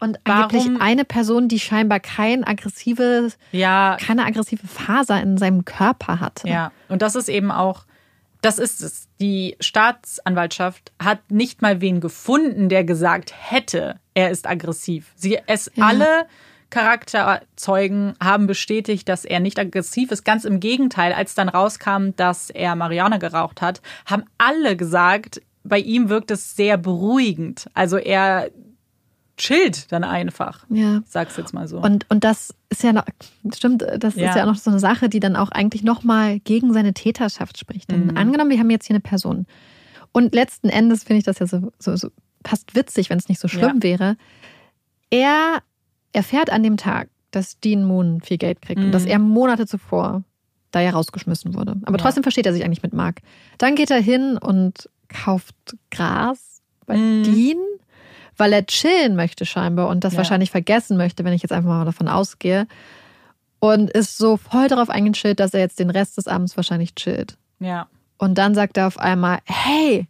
[0.01, 5.65] Und Warum- angeblich eine Person, die scheinbar kein aggressives, Ja, keine aggressive Faser in seinem
[5.67, 6.49] Körper hatte.
[6.49, 7.85] Ja, und das ist eben auch,
[8.45, 9.09] das ist es.
[9.21, 15.13] Die Staatsanwaltschaft hat nicht mal wen gefunden, der gesagt hätte, er ist aggressiv.
[15.17, 15.87] Sie, es Ja.
[15.87, 16.27] alle
[16.71, 20.25] Charakterzeugen haben bestätigt, dass er nicht aggressiv ist.
[20.25, 25.79] Ganz im Gegenteil, als dann rauskam, dass er Marihuana geraucht hat, haben alle gesagt, bei
[25.79, 27.69] ihm wirkt es sehr beruhigend.
[27.75, 28.51] Also er
[29.37, 30.65] chillt dann einfach.
[30.71, 31.03] Ja.
[31.07, 31.81] Sag's jetzt mal so.
[31.81, 33.05] Und, und das ist ja noch,
[33.55, 34.31] stimmt, das Ja.
[34.31, 37.91] ist ja noch so eine Sache, die dann auch eigentlich nochmal gegen seine Täterschaft spricht.
[37.91, 38.17] Denn Mhm.
[38.17, 39.47] angenommen, wir haben jetzt hier eine Person.
[40.13, 42.09] Und letzten Endes finde ich das ja so, so, so
[42.47, 43.83] fast witzig, wenn es nicht so schlimm Ja.
[43.83, 44.17] wäre.
[45.11, 45.59] Er
[46.13, 48.93] erfährt an dem Tag, dass Dean Moon viel Geld kriegt und Mhm.
[48.93, 50.23] dass er Monate zuvor
[50.71, 51.73] da ja rausgeschmissen wurde.
[51.85, 52.03] Aber Ja.
[52.05, 53.21] trotzdem versteht er sich eigentlich mit Mark.
[53.59, 55.55] Dann geht er hin und kauft
[55.91, 57.23] Gras bei Mhm.
[57.25, 57.59] Dean,
[58.37, 60.19] weil er chillen möchte scheinbar und das Ja.
[60.19, 62.67] wahrscheinlich vergessen möchte, wenn ich jetzt einfach mal davon ausgehe.
[63.61, 67.37] Und ist so voll darauf eingechillt, dass er jetzt den Rest des Abends wahrscheinlich chillt.
[67.61, 67.87] ja.
[68.17, 70.07] Und dann sagt er auf einmal, hey,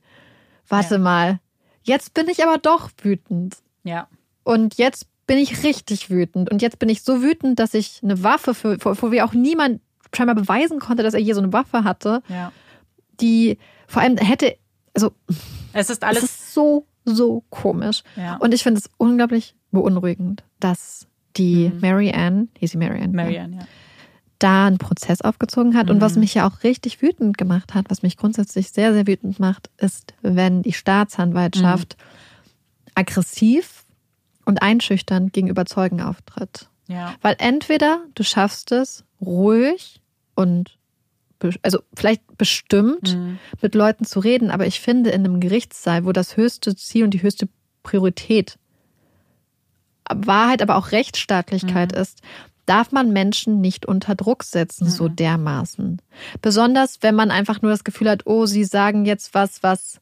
[0.68, 1.00] warte Ja.
[1.00, 1.40] mal,
[1.84, 3.56] jetzt bin ich aber doch wütend.
[3.82, 4.08] Ja.
[4.44, 6.50] Und jetzt bin ich richtig wütend.
[6.52, 9.80] Und jetzt bin ich so wütend, dass ich eine Waffe, für, wo wir auch niemand
[10.14, 12.52] scheinbar beweisen konnte, dass er hier so eine Waffe hatte, Ja.
[13.20, 14.54] die vor allem hätte,
[14.94, 15.10] also
[15.72, 16.30] Es ist alles alles.
[16.30, 18.02] ist so, so komisch.
[18.16, 18.36] Ja.
[18.36, 21.06] Und ich finde es unglaublich beunruhigend, dass
[21.36, 21.80] die Mhm.
[21.80, 23.66] Mary Ann, hieß sie Mary Ann, ja, Marianne, ja.
[24.38, 25.90] da einen Prozess aufgezogen hat.
[25.90, 26.20] Und was Mhm.
[26.20, 30.14] mich ja auch richtig wütend gemacht hat, was mich grundsätzlich sehr, sehr wütend macht, ist,
[30.22, 32.90] wenn die Staatsanwaltschaft Mhm.
[32.94, 33.84] aggressiv
[34.44, 36.68] und einschüchternd gegenüber Zeugen auftritt.
[36.86, 37.14] Ja.
[37.22, 40.00] Weil entweder du schaffst es, ruhig
[40.34, 40.76] und
[41.62, 43.38] also vielleicht bestimmt, Mhm.
[43.62, 47.10] mit Leuten zu reden, aber ich finde, in einem Gerichtssaal, wo das höchste Ziel und
[47.14, 47.48] die höchste
[47.82, 48.58] Priorität
[50.12, 51.98] Wahrheit, aber auch Rechtsstaatlichkeit Mhm.
[51.98, 52.20] ist,
[52.66, 55.16] darf man Menschen nicht unter Druck setzen, so Mhm.
[55.16, 56.02] dermaßen.
[56.42, 60.00] Besonders, wenn man einfach nur das Gefühl hat, oh, sie sagen jetzt was, was.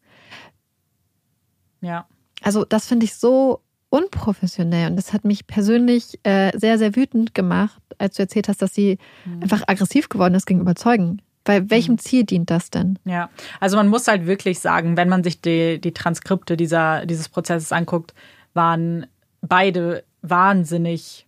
[1.80, 2.06] Ja.
[2.42, 3.60] Also, das finde ich so
[3.90, 8.62] unprofessionell und das hat mich persönlich äh, sehr, sehr wütend gemacht, als du erzählt hast,
[8.62, 9.42] dass sie Mhm.
[9.42, 11.20] einfach aggressiv geworden ist gegenüber Zeugen.
[11.44, 12.98] Bei welchem Ziel dient das denn?
[13.04, 17.28] Ja, also man muss halt wirklich sagen, wenn man sich die, die Transkripte dieser, dieses
[17.28, 18.14] Prozesses anguckt,
[18.54, 19.06] waren
[19.40, 21.26] beide wahnsinnig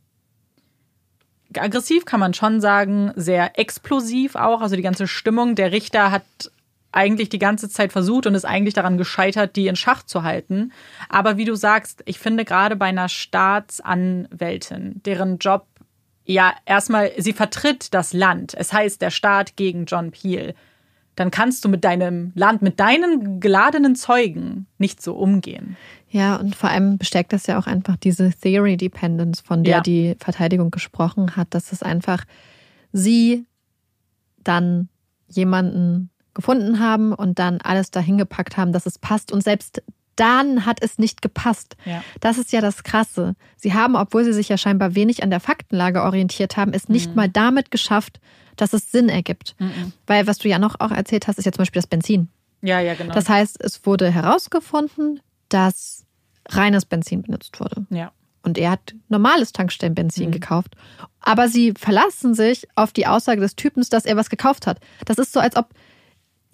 [1.57, 4.61] aggressiv, kann man schon sagen, sehr explosiv auch.
[4.61, 5.55] Also die ganze Stimmung.
[5.55, 6.25] Der Richter hat
[6.93, 10.73] eigentlich die ganze Zeit versucht und ist eigentlich daran gescheitert, die in Schach zu halten.
[11.09, 15.67] Aber wie du sagst, ich finde gerade bei einer Staatsanwältin, deren Job
[16.25, 18.55] ja erstmal, sie vertritt das Land.
[18.55, 20.55] Es heißt der Staat gegen John Peel.
[21.17, 25.77] Dann kannst du mit deinem Land, mit deinen geladenen Zeugen nicht so umgehen.
[26.09, 29.81] Ja, und vor allem bestärkt das ja auch einfach diese Theory Dependence, von der Ja.
[29.81, 32.25] die Verteidigung gesprochen hat, dass es einfach
[32.93, 33.47] sie
[34.43, 34.89] dann
[35.29, 39.31] jemanden gefunden haben und dann alles dahin gepackt haben, dass es passt.
[39.33, 39.83] Und selbst
[40.17, 41.77] dann hat es nicht gepasst.
[41.85, 42.03] Ja.
[42.21, 43.35] Das ist ja das Krasse.
[43.57, 47.15] Sie haben, obwohl sie sich ja scheinbar wenig an der Faktenlage orientiert haben, es nicht
[47.17, 48.21] mal damit geschafft,
[48.57, 49.55] dass es Sinn ergibt.
[49.59, 49.93] Mhm.
[50.07, 52.29] Weil was du ja noch auch erzählt hast, ist ja zum Beispiel das Benzin.
[52.63, 53.13] Ja, ja, genau.
[53.13, 56.05] Das heißt, es wurde herausgefunden, dass
[56.49, 57.87] reines Benzin benutzt wurde.
[57.91, 58.13] ja.
[58.47, 60.33] Und er hat normales Tankstellenbenzin Mhm.
[60.33, 60.77] gekauft.
[61.21, 64.81] Aber sie verlassen sich auf die Aussage des Typens, dass er was gekauft hat.
[65.07, 65.71] Das ist so, als ob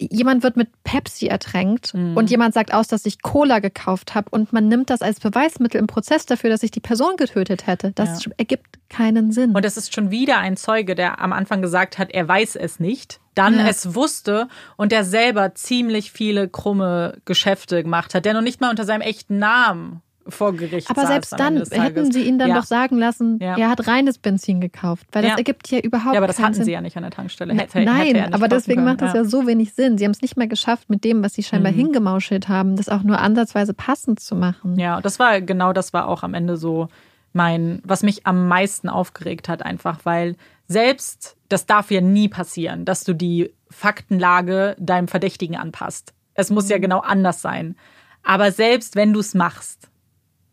[0.09, 2.17] jemand wird mit Pepsi ertränkt Mhm.
[2.17, 5.79] und jemand sagt aus, dass ich Cola gekauft habe und man nimmt das als Beweismittel
[5.79, 7.91] im Prozess dafür, dass ich die Person getötet hätte.
[7.93, 9.51] Das ergibt keinen Sinn.
[9.55, 12.79] Und es ist schon wieder ein Zeuge, der am Anfang gesagt hat, er weiß es
[12.79, 13.67] nicht, dann Ja.
[13.67, 14.47] es wusste
[14.77, 19.01] und der selber ziemlich viele krumme Geschäfte gemacht hat, der noch nicht mal unter seinem
[19.01, 22.55] echten Namen vor Gericht Aber selbst dann hätten sie ihn dann ja.
[22.55, 23.57] doch sagen lassen, Ja.
[23.57, 25.37] er hat reines Benzin gekauft, weil das Ja.
[25.37, 26.65] ergibt ja überhaupt Ja, aber das hatten Sinn.
[26.65, 27.53] sie ja nicht an der Tankstelle.
[27.53, 28.85] Hätte, Nein, hätte er aber deswegen können.
[28.87, 29.97] macht das ja so wenig Sinn.
[29.97, 31.77] Sie haben es nicht mal geschafft, mit dem, was sie scheinbar Mhm.
[31.77, 34.77] hingemauschelt haben, das auch nur ansatzweise passend zu machen.
[34.79, 36.87] Ja, das war genau das war auch am Ende so
[37.33, 40.35] mein, was mich am meisten aufgeregt hat, einfach, weil
[40.67, 46.13] selbst, das darf ja nie passieren, dass du die Faktenlage deinem Verdächtigen anpasst.
[46.33, 47.75] Es muss ja genau anders sein.
[48.23, 49.89] Aber selbst wenn du es machst,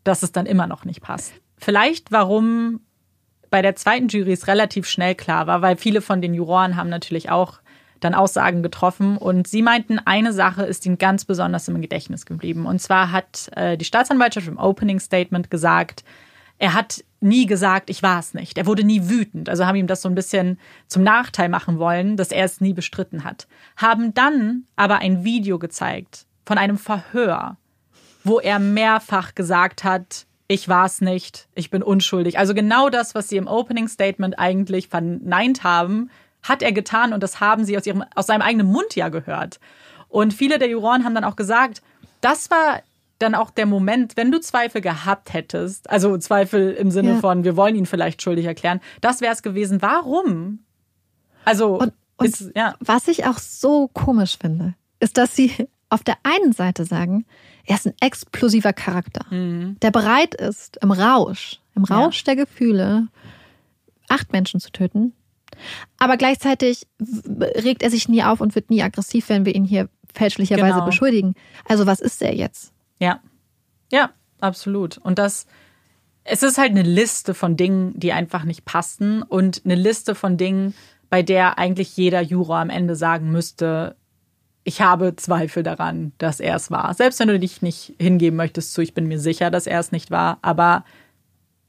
[0.09, 1.33] dass es dann immer noch nicht passt.
[1.57, 2.81] Vielleicht, warum
[3.49, 6.89] bei der zweiten Jury es relativ schnell klar war, weil viele von den Juroren haben
[6.89, 7.59] natürlich auch
[7.99, 12.65] dann Aussagen getroffen und sie meinten, eine Sache ist ihnen ganz besonders im Gedächtnis geblieben.
[12.65, 16.03] Und zwar hat äh, die Staatsanwaltschaft im Opening Statement gesagt,
[16.57, 18.57] er hat nie gesagt, ich war es nicht.
[18.57, 19.49] Er wurde nie wütend.
[19.49, 22.73] Also haben ihm das so ein bisschen zum Nachteil machen wollen, dass er es nie
[22.73, 23.47] bestritten hat.
[23.77, 27.57] Haben dann aber ein Video gezeigt von einem Verhör,
[28.29, 32.39] wo er mehrfach gesagt hat, ich war es nicht, ich bin unschuldig.
[32.39, 36.09] Also genau das, was sie im Opening Statement eigentlich verneint haben,
[36.41, 39.59] hat er getan und das haben sie aus, ihrem, aus seinem eigenen Mund ja gehört.
[40.07, 41.81] Und viele der Juroren haben dann auch gesagt,
[42.21, 42.81] das war
[43.19, 47.17] dann auch der Moment, wenn du Zweifel gehabt hättest, also Zweifel im Sinne Ja.
[47.17, 49.81] von, wir wollen ihn vielleicht schuldig erklären, das wäre es gewesen.
[49.81, 50.59] Warum?
[51.45, 52.75] Also, Und, und ist, ja.
[52.79, 57.25] was ich auch so komisch finde, ist, dass sie auf der einen Seite sagen,
[57.69, 61.97] er ist ein explosiver Charakter, der bereit ist, im Rausch, im Ja.
[61.99, 63.07] Rausch der Gefühle,
[64.09, 65.13] acht Menschen zu töten.
[65.99, 69.87] Aber gleichzeitig regt er sich nie auf und wird nie aggressiv, wenn wir ihn hier
[70.13, 70.85] fälschlicherweise Genau.
[70.85, 71.35] beschuldigen.
[71.65, 72.73] Also was ist er jetzt?
[72.99, 73.19] Ja.
[73.91, 74.09] Ja,
[74.41, 74.97] absolut.
[74.97, 75.45] Und das,
[76.23, 80.37] es ist halt eine Liste von Dingen, die einfach nicht passen und eine Liste von
[80.37, 80.73] Dingen,
[81.11, 83.95] bei der eigentlich jeder Juror am Ende sagen müsste,
[84.63, 86.93] ich habe Zweifel daran, dass er es war.
[86.93, 89.91] Selbst wenn du dich nicht hingeben möchtest zu, ich bin mir sicher, dass er es
[89.91, 90.83] nicht war, aber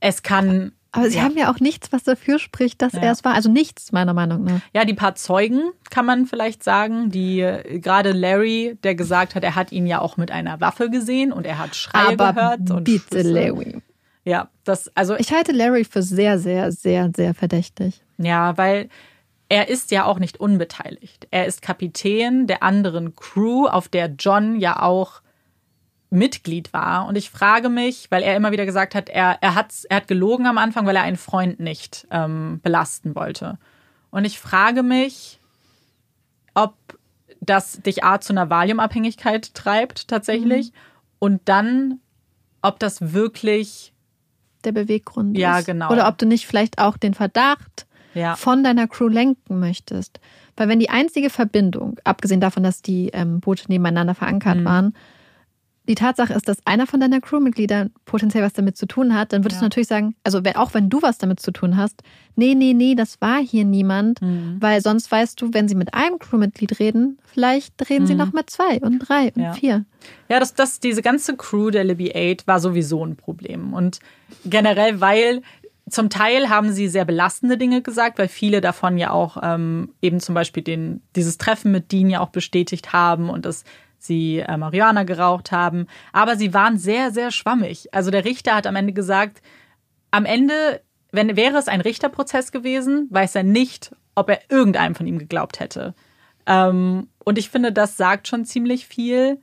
[0.01, 0.73] es kann.
[0.93, 1.23] Aber sie ja.
[1.23, 3.01] haben ja auch nichts, was dafür spricht, dass Ja.
[3.03, 3.35] er es war.
[3.35, 4.61] Also nichts, meiner Meinung nach.
[4.75, 9.45] Ja, die paar Zeugen kann man vielleicht sagen, die äh, gerade Larry, der gesagt hat,
[9.45, 12.71] er hat ihn ja auch mit einer Waffe gesehen und er hat Schreie Aber gehört
[12.71, 13.33] und bitte, Schüsse.
[13.33, 13.77] Larry.
[14.25, 18.03] Ja, das also Ich halte Larry für sehr, sehr, sehr, sehr verdächtig.
[18.19, 18.89] Ja, weil
[19.51, 21.27] er ist ja auch nicht unbeteiligt.
[21.33, 25.21] Er ist Kapitän der anderen Crew, auf der John ja auch
[26.09, 27.07] Mitglied war.
[27.07, 30.09] Und ich frage mich, weil er immer wieder gesagt hat, er, er, hat, er hat
[30.09, 33.59] gelogen am Anfang, weil er einen Freund nicht ähm, belasten wollte.
[34.11, 35.41] Und ich frage mich,
[36.55, 36.75] ob
[37.41, 40.73] das dich A zu einer Valiumabhängigkeit treibt tatsächlich
[41.19, 41.99] und dann,
[42.63, 43.93] ob das wirklich
[44.65, 45.67] Der Beweggrund Ja, ist.
[45.67, 45.91] genau.
[45.91, 50.21] Oder ob du nicht vielleicht auch den Verdacht ja von deiner Crew lenken möchtest.
[50.57, 54.65] Weil wenn die einzige Verbindung, abgesehen davon, dass die ähm, Boote nebeneinander verankert Mhm.
[54.65, 54.95] waren,
[55.89, 59.43] die Tatsache ist, dass einer von deiner Crewmitgliedern potenziell was damit zu tun hat, dann
[59.43, 59.63] würdest Ja.
[59.63, 62.03] du natürlich sagen, also wenn- auch wenn du was damit zu tun hast,
[62.37, 64.59] nee, nee, nee, das war hier niemand, Mhm.
[64.61, 68.19] weil sonst weißt du, wenn sie mit einem Crewmitglied reden, vielleicht reden sie Mhm.
[68.21, 69.53] noch mit zwei und drei und Ja.
[69.55, 69.85] vier.
[70.29, 73.73] Ja, das, das, diese ganze Crew der Libby 8 war sowieso ein Problem.
[73.73, 73.99] Und
[74.45, 75.43] generell, weil
[75.91, 80.21] zum Teil haben sie sehr belastende Dinge gesagt, weil viele davon ja auch ähm, eben
[80.21, 83.65] zum Beispiel den, dieses Treffen mit Dean ja auch bestätigt haben und dass
[83.99, 85.87] sie äh, Marihuana geraucht haben.
[86.13, 87.93] Aber sie waren sehr, sehr schwammig.
[87.93, 89.43] Also der Richter hat am Ende gesagt,
[90.11, 95.07] am Ende, wenn wäre es ein Richterprozess gewesen, weiß er nicht, ob er irgendeinem von
[95.07, 95.95] ihm geglaubt hätte.
[96.47, 99.39] Ähm, und ich finde, das sagt schon ziemlich viel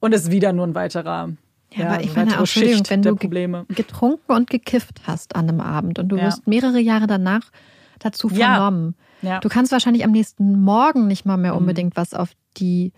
[0.00, 1.30] und ist wieder nur ein weiterer.
[1.76, 3.66] Ja, aber ich eine meine auch, Schicht wenn du Probleme.
[3.68, 6.24] getrunken und gekifft hast an einem Abend und du Ja.
[6.26, 7.50] wirst mehrere Jahre danach
[7.98, 8.54] dazu Ja.
[8.56, 8.94] vernommen.
[9.22, 9.40] Ja.
[9.40, 11.58] Du kannst wahrscheinlich am nächsten Morgen nicht mal mehr Mhm.
[11.58, 12.92] unbedingt was auf die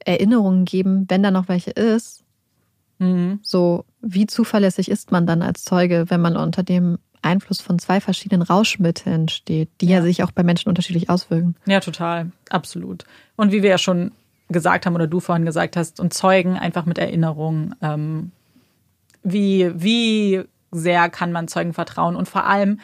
[0.00, 2.22] Erinnerungen geben, wenn da noch welche ist.
[2.98, 3.40] Mhm.
[3.42, 8.00] So, wie zuverlässig ist man dann als Zeuge, wenn man unter dem Einfluss von zwei
[8.00, 10.02] verschiedenen Rauschmitteln steht, die ja, Ja.
[10.02, 11.56] sich auch bei Menschen unterschiedlich auswirken?
[11.66, 12.30] Ja, total.
[12.50, 13.04] Absolut.
[13.36, 14.12] Und wie wir ja schon
[14.48, 17.74] gesagt haben oder du vorhin gesagt hast, und Zeugen einfach mit Erinnerung.
[17.82, 18.32] Ähm,
[19.22, 22.16] wie, wie sehr kann man Zeugen vertrauen?
[22.16, 22.80] Und vor allem,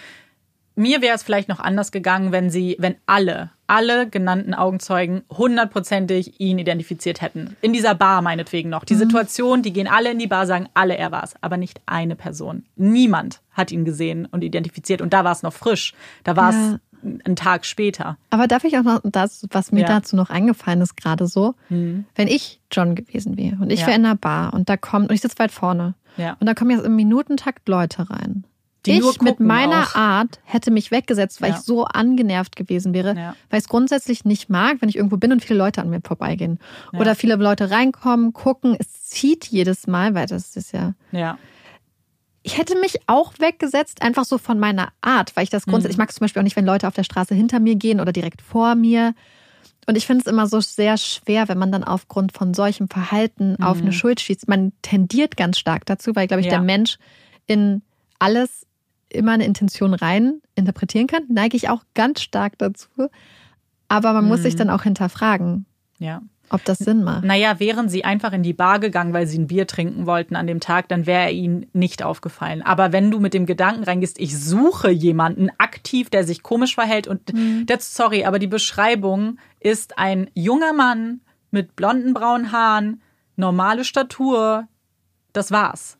[0.75, 6.41] mir wäre es vielleicht noch anders gegangen, wenn sie, wenn alle, alle genannten Augenzeugen hundertprozentig
[6.41, 7.57] ihn identifiziert hätten.
[7.61, 8.85] In dieser Bar meinetwegen noch.
[8.85, 11.35] Die Situation, die gehen alle in die Bar, sagen alle, er war's.
[11.43, 12.65] Aber nicht eine Person.
[12.77, 15.03] Niemand hat ihn gesehen und identifiziert.
[15.03, 15.93] Und da war es noch frisch.
[16.25, 16.81] Da war es Ja.
[17.03, 18.17] Einen Tag später.
[18.31, 19.87] Aber darf ich auch noch das, was mir Ja.
[19.87, 23.87] dazu noch eingefallen ist, gerade so, wenn ich John gewesen wäre und ich Ja.
[23.89, 26.37] wäre in einer Bar und da kommt, und ich sitze weit vorne, Ja.
[26.41, 28.45] und da kommen jetzt im Minutentakt Leute rein.
[28.87, 29.95] Die ich mit meiner auch.
[29.95, 31.57] Art hätte mich weggesetzt, weil Ja.
[31.57, 33.35] ich so angenervt gewesen wäre, Ja.
[33.51, 36.01] weil ich es grundsätzlich nicht mag, wenn ich irgendwo bin und viele Leute an mir
[36.03, 36.59] vorbeigehen.
[36.93, 36.99] Ja.
[37.01, 40.95] Oder viele Leute reinkommen, gucken, es zieht jedes Mal, weil das ist ja.
[42.43, 45.99] Ich hätte mich auch weggesetzt, einfach so von meiner Art, weil ich das grundsätzlich, ich
[45.99, 48.13] mag es zum Beispiel auch nicht, wenn Leute auf der Straße hinter mir gehen oder
[48.13, 49.15] direkt vor mir.
[49.87, 53.57] Und ich finde es immer so sehr schwer, wenn man dann aufgrund von solchem Verhalten
[53.63, 54.49] auf eine Schuld schießt.
[54.49, 56.53] Man tendiert ganz stark dazu, weil, glaube ich, Ja.
[56.53, 56.99] der Mensch
[57.47, 57.83] in
[58.19, 58.67] alles
[59.09, 61.25] immer eine Intention rein interpretieren kann.
[61.29, 62.89] Neige ich auch ganz stark dazu.
[63.89, 65.67] Aber man muss sich dann auch hinterfragen,
[65.99, 66.23] Ja.
[66.51, 67.25] Ob das Sinn macht.
[67.25, 70.49] Naja, wären sie einfach in die Bar gegangen, weil sie ein Bier trinken wollten an
[70.49, 72.63] dem Tag, dann wäre er ihnen nicht aufgefallen.
[72.63, 77.07] Aber wenn du mit dem Gedanken reingehst, ich suche jemanden aktiv, der sich komisch verhält
[77.07, 77.33] und
[77.67, 81.21] das, sorry, aber die Beschreibung ist ein junger Mann
[81.53, 83.01] mit blonden braunen Haaren,
[83.37, 84.67] normale Statur,
[85.33, 85.99] das war's.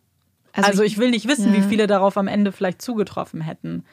[0.53, 1.59] Also, ich will nicht wissen, ja.
[1.59, 3.85] wie viele darauf am Ende vielleicht zugetroffen hätten.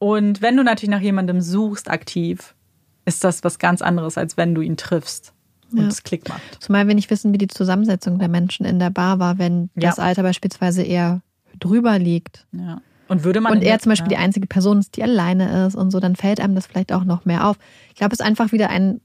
[0.00, 2.56] Und wenn du natürlich nach jemandem suchst aktiv,
[3.04, 5.33] ist das was ganz anderes, als wenn du ihn triffst
[5.78, 6.58] und es Klick macht.
[6.60, 9.98] Zumal wir nicht wissen, wie die Zusammensetzung der Menschen in der Bar war, wenn das
[9.98, 11.20] Alter beispielsweise eher
[11.58, 12.46] drüber liegt.
[12.52, 12.80] Ja.
[13.06, 14.18] Und würde man und er zum Beispiel ja.
[14.18, 17.04] die einzige Person ist, die alleine ist und so, dann fällt einem das vielleicht auch
[17.04, 17.56] noch mehr auf.
[17.90, 19.00] Ich glaube, es ist einfach wieder ein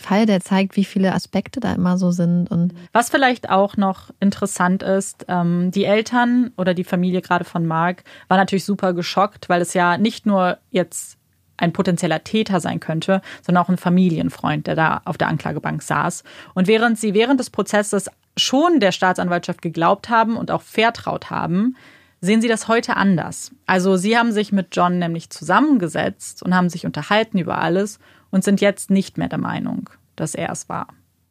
[0.00, 2.50] Fall, der zeigt, wie viele Aspekte da immer so sind.
[2.50, 7.66] Und Was vielleicht auch noch interessant ist, ähm, die Eltern oder die Familie gerade von
[7.66, 11.18] Mark war natürlich super geschockt, weil es ja nicht nur jetzt
[11.62, 16.24] ein potenzieller Täter sein könnte, sondern auch ein Familienfreund, der da auf der Anklagebank saß.
[16.54, 21.76] Und während sie während des Prozesses schon der Staatsanwaltschaft geglaubt haben und auch vertraut haben,
[22.20, 23.52] sehen sie das heute anders.
[23.66, 27.98] Also sie haben sich mit John nämlich zusammengesetzt und haben sich unterhalten über alles
[28.30, 30.88] und sind jetzt nicht mehr der Meinung, dass er es war.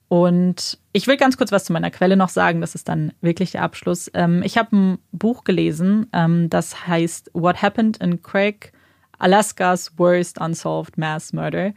[0.09, 3.51] Und ich will ganz kurz was zu meiner Quelle noch sagen, das ist dann wirklich
[3.51, 4.11] der Abschluss.
[4.13, 8.73] Ähm, ich habe ein Buch gelesen, ähm, das heißt What Happened in Craig,
[9.21, 11.73] Alaska's Worst Unsolved Mass Murder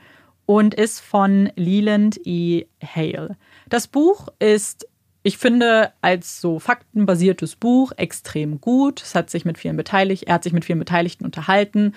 [0.46, 2.66] und ist von Leland E.
[2.82, 3.36] Hale.
[3.68, 4.88] Das Buch ist,
[5.22, 9.02] ich finde, als so faktenbasiertes Buch extrem gut.
[9.02, 11.94] Es hat sich mit vielen beteiligt, er hat sich mit vielen Beteiligten unterhalten.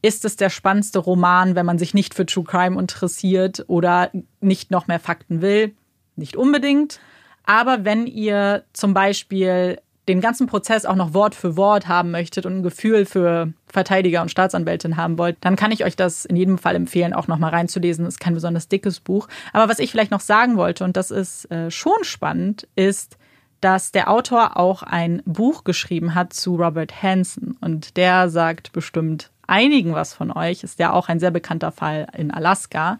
[0.00, 4.10] Ist es der spannendste Roman, wenn man sich nicht für True Crime interessiert oder
[4.40, 5.74] nicht noch mehr Fakten will?
[6.16, 7.00] Nicht unbedingt.
[7.44, 12.44] Aber wenn ihr zum Beispiel den ganzen Prozess auch noch Wort für Wort haben möchtet
[12.44, 16.34] und ein Gefühl für Verteidiger und Staatsanwältin haben wollt, dann kann ich euch das in
[16.34, 18.06] jedem Fall empfehlen, auch noch mal reinzulesen.
[18.06, 19.28] Ist kein besonders dickes Buch.
[19.52, 23.16] Aber was ich vielleicht noch sagen wollte, und das ist äh, schon spannend, ist,
[23.60, 27.56] dass der Autor auch ein Buch geschrieben hat zu Robert Hansen.
[27.60, 32.08] Und der sagt bestimmt einigen was von euch, ist ja auch ein sehr bekannter Fall
[32.16, 32.98] in Alaska.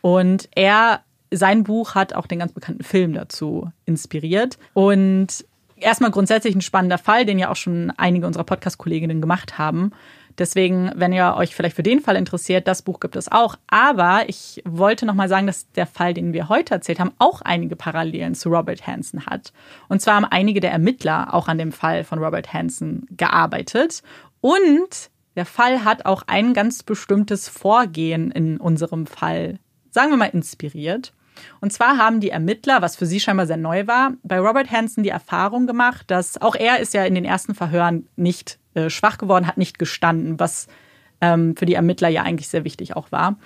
[0.00, 1.00] Und er,
[1.30, 4.58] sein Buch hat auch den ganz bekannten Film dazu inspiriert.
[4.74, 5.44] Und
[5.80, 9.92] erstmal grundsätzlich ein spannender Fall, den ja auch schon einige unserer Podcast-Kolleginnen gemacht haben.
[10.38, 13.56] Deswegen, wenn ihr euch vielleicht für den Fall interessiert, das Buch gibt es auch.
[13.66, 17.42] Aber ich wollte noch mal sagen, dass der Fall, den wir heute erzählt haben, auch
[17.42, 19.52] einige Parallelen zu Robert Hansen hat.
[19.88, 24.02] Und zwar haben einige der Ermittler auch an dem Fall von Robert Hansen gearbeitet.
[24.40, 29.58] Und der Fall hat auch ein ganz bestimmtes Vorgehen in unserem Fall,
[29.90, 31.12] sagen wir mal, inspiriert.
[31.60, 35.02] Und zwar haben die Ermittler, was für sie scheinbar sehr neu war, bei Robert Hansen
[35.02, 39.18] die Erfahrung gemacht, dass auch er ist ja in den ersten Verhören nicht äh, schwach
[39.18, 40.68] geworden, hat nicht gestanden, was
[41.20, 43.36] ähm, für die Ermittler ja eigentlich sehr wichtig auch war.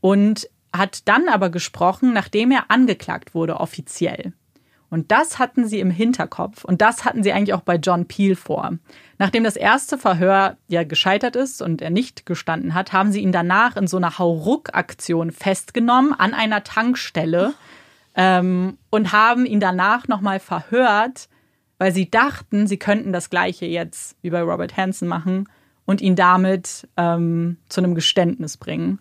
[0.00, 4.32] Und hat dann aber gesprochen, nachdem er angeklagt wurde offiziell.
[4.90, 8.36] Und das hatten sie im Hinterkopf und das hatten sie eigentlich auch bei John Peel
[8.36, 8.78] vor.
[9.18, 13.32] Nachdem das erste Verhör ja gescheitert ist und er nicht gestanden hat, haben sie ihn
[13.32, 17.54] danach in so einer Hauruck-Aktion festgenommen an einer Tankstelle
[18.16, 21.28] ähm, und haben ihn danach nochmal verhört,
[21.78, 25.48] weil sie dachten, sie könnten das gleiche jetzt wie bei Robert Hansen machen
[25.84, 28.98] und ihn damit ähm, zu einem Geständnis bringen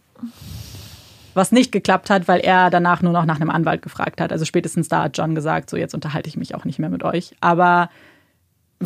[1.34, 4.32] was nicht geklappt hat, weil er danach nur noch nach einem Anwalt gefragt hat.
[4.32, 7.04] Also spätestens da hat John gesagt, so jetzt unterhalte ich mich auch nicht mehr mit
[7.04, 7.36] euch.
[7.42, 7.90] Aber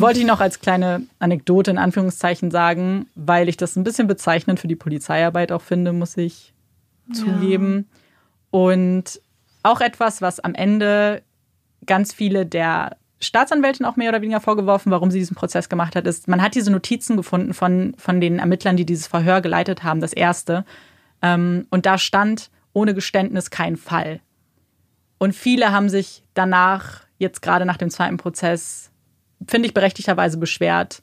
[0.00, 4.60] wollte ich noch als kleine Anekdote in Anführungszeichen sagen, weil ich das ein bisschen bezeichnend
[4.60, 6.52] für die Polizeiarbeit auch finde, muss ich
[7.12, 7.86] zugeben.
[7.88, 8.58] Ja.
[8.60, 9.20] Und
[9.62, 11.22] auch etwas, was am Ende
[11.86, 16.06] ganz viele der Staatsanwältin auch mehr oder weniger vorgeworfen, warum sie diesen Prozess gemacht hat,
[16.06, 20.00] ist, man hat diese Notizen gefunden von, von den Ermittlern, die dieses Verhör geleitet haben,
[20.00, 20.64] das erste.
[21.20, 24.20] Ähm, und da stand ohne Geständnis kein Fall.
[25.18, 28.87] Und viele haben sich danach, jetzt gerade nach dem zweiten Prozess,
[29.46, 31.02] finde ich berechtigterweise beschwert,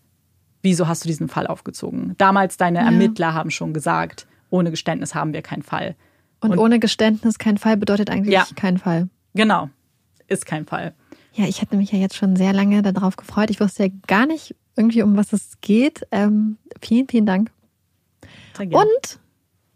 [0.61, 2.15] wieso hast du diesen Fall aufgezogen?
[2.17, 2.85] Damals deine ja.
[2.85, 5.95] Ermittler haben schon gesagt, ohne Geständnis haben wir keinen Fall.
[6.41, 9.09] Und, Und ohne Geständnis kein Fall bedeutet eigentlich ja, kein Fall.
[9.33, 9.69] Genau,
[10.27, 10.93] ist kein Fall.
[11.33, 13.49] Ja, ich hatte mich ja jetzt schon sehr lange darauf gefreut.
[13.49, 16.05] Ich wusste ja gar nicht irgendwie, um was es geht.
[16.11, 17.51] Ähm, vielen, vielen Dank.
[18.59, 19.19] Und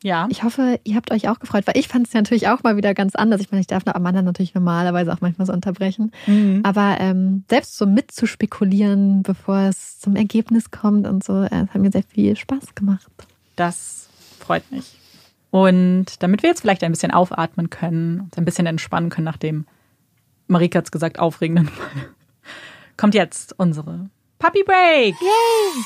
[0.03, 0.27] ja.
[0.29, 2.77] Ich hoffe, ihr habt euch auch gefreut, weil ich fand es ja natürlich auch mal
[2.77, 3.41] wieder ganz anders.
[3.41, 6.11] Ich meine, ich darf Amanda natürlich normalerweise auch manchmal so unterbrechen.
[6.25, 6.61] Mhm.
[6.63, 11.91] Aber ähm, selbst so mitzuspekulieren, bevor es zum Ergebnis kommt und so, äh, hat mir
[11.91, 13.07] sehr viel Spaß gemacht.
[13.55, 14.07] Das
[14.39, 14.97] freut mich.
[15.51, 19.37] Und damit wir jetzt vielleicht ein bisschen aufatmen können, uns ein bisschen entspannen können nach
[19.37, 19.65] dem,
[20.47, 22.09] Marika hat es gesagt, aufregenden Fall,
[22.97, 25.15] kommt jetzt unsere Puppy Break.
[25.19, 25.83] Yay!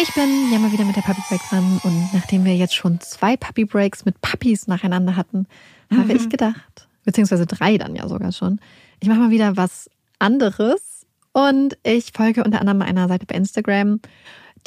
[0.00, 3.00] Ich bin ja mal wieder mit der Puppy Break dran und nachdem wir jetzt schon
[3.00, 5.48] zwei Puppy Breaks mit Puppies nacheinander hatten,
[5.90, 5.98] mhm.
[5.98, 8.60] habe ich gedacht, beziehungsweise drei dann ja sogar schon,
[9.00, 14.00] ich mache mal wieder was anderes und ich folge unter anderem einer Seite bei Instagram,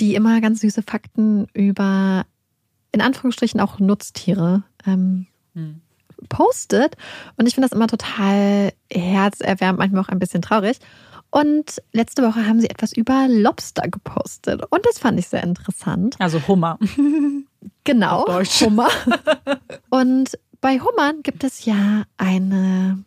[0.02, 2.26] die immer ganz süße Fakten über
[2.92, 5.80] in Anführungsstrichen auch Nutztiere ähm, mhm.
[6.28, 6.98] postet
[7.38, 10.80] und ich finde das immer total herzerwärmend, manchmal auch ein bisschen traurig.
[11.32, 14.62] Und letzte Woche haben sie etwas über Lobster gepostet.
[14.70, 16.16] Und das fand ich sehr interessant.
[16.20, 16.78] Also Hummer.
[17.84, 18.26] Genau,
[18.60, 18.90] Hummer.
[19.90, 23.04] Und bei Hummern gibt es ja eine,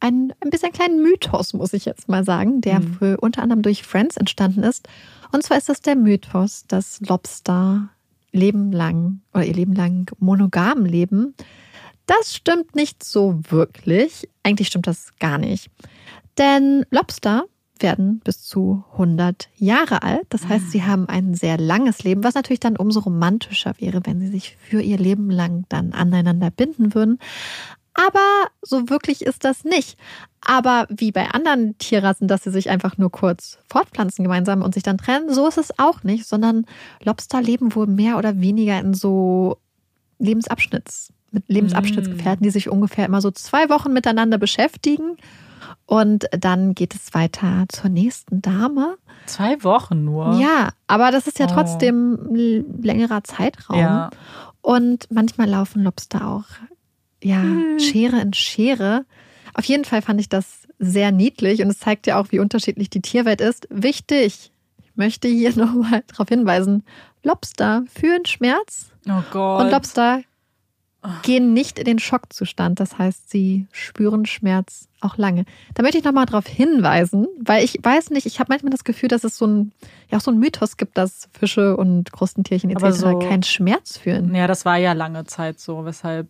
[0.00, 2.94] ein, ein bisschen kleinen Mythos, muss ich jetzt mal sagen, der mhm.
[2.94, 4.88] für, unter anderem durch Friends entstanden ist.
[5.32, 7.88] Und zwar ist das der Mythos, dass Lobster
[8.32, 11.34] Leben lang oder ihr Leben lang monogam leben.
[12.06, 14.28] Das stimmt nicht so wirklich.
[14.42, 15.70] Eigentlich stimmt das gar nicht.
[16.38, 17.44] Denn Lobster
[17.78, 20.26] werden bis zu 100 Jahre alt.
[20.30, 20.86] Das heißt, sie ah.
[20.86, 24.80] haben ein sehr langes Leben, was natürlich dann umso romantischer wäre, wenn sie sich für
[24.80, 27.18] ihr Leben lang dann aneinander binden würden.
[27.94, 29.96] Aber so wirklich ist das nicht.
[30.40, 34.82] Aber wie bei anderen Tierrassen, dass sie sich einfach nur kurz fortpflanzen gemeinsam und sich
[34.82, 36.66] dann trennen, so ist es auch nicht, sondern
[37.02, 39.58] Lobster leben wohl mehr oder weniger in so
[40.18, 45.16] Lebensabschnitts, mit Lebensabschnittsgefährten, die sich ungefähr immer so zwei Wochen miteinander beschäftigen
[45.86, 48.96] und dann geht es weiter zur nächsten Dame.
[49.26, 50.38] Zwei Wochen nur.
[50.40, 51.52] Ja, aber das ist ja oh.
[51.52, 53.78] trotzdem ein längerer Zeitraum.
[53.78, 54.10] Ja.
[54.62, 56.44] Und manchmal laufen Lobster auch,
[57.22, 57.78] ja, hm.
[57.78, 59.04] Schere in Schere.
[59.52, 62.90] Auf jeden Fall fand ich das sehr niedlich und es zeigt ja auch, wie unterschiedlich
[62.90, 63.68] die Tierwelt ist.
[63.70, 64.52] Wichtig,
[64.82, 66.84] ich möchte hier nochmal darauf hinweisen,
[67.22, 68.90] Lobster fühlen Schmerz.
[69.08, 69.62] Oh Gott.
[69.62, 70.22] Und Lobster
[71.22, 72.80] gehen nicht in den Schockzustand.
[72.80, 75.44] Das heißt, sie spüren Schmerz auch lange.
[75.74, 79.08] Da möchte ich nochmal darauf hinweisen, weil ich weiß nicht, ich habe manchmal das Gefühl,
[79.08, 79.72] dass es so ein,
[80.10, 82.96] ja auch so ein Mythos gibt, dass Fische und Krustentierchen etc.
[82.96, 84.34] So, keinen Schmerz fühlen.
[84.34, 86.28] Ja, das war ja lange Zeit so, weshalb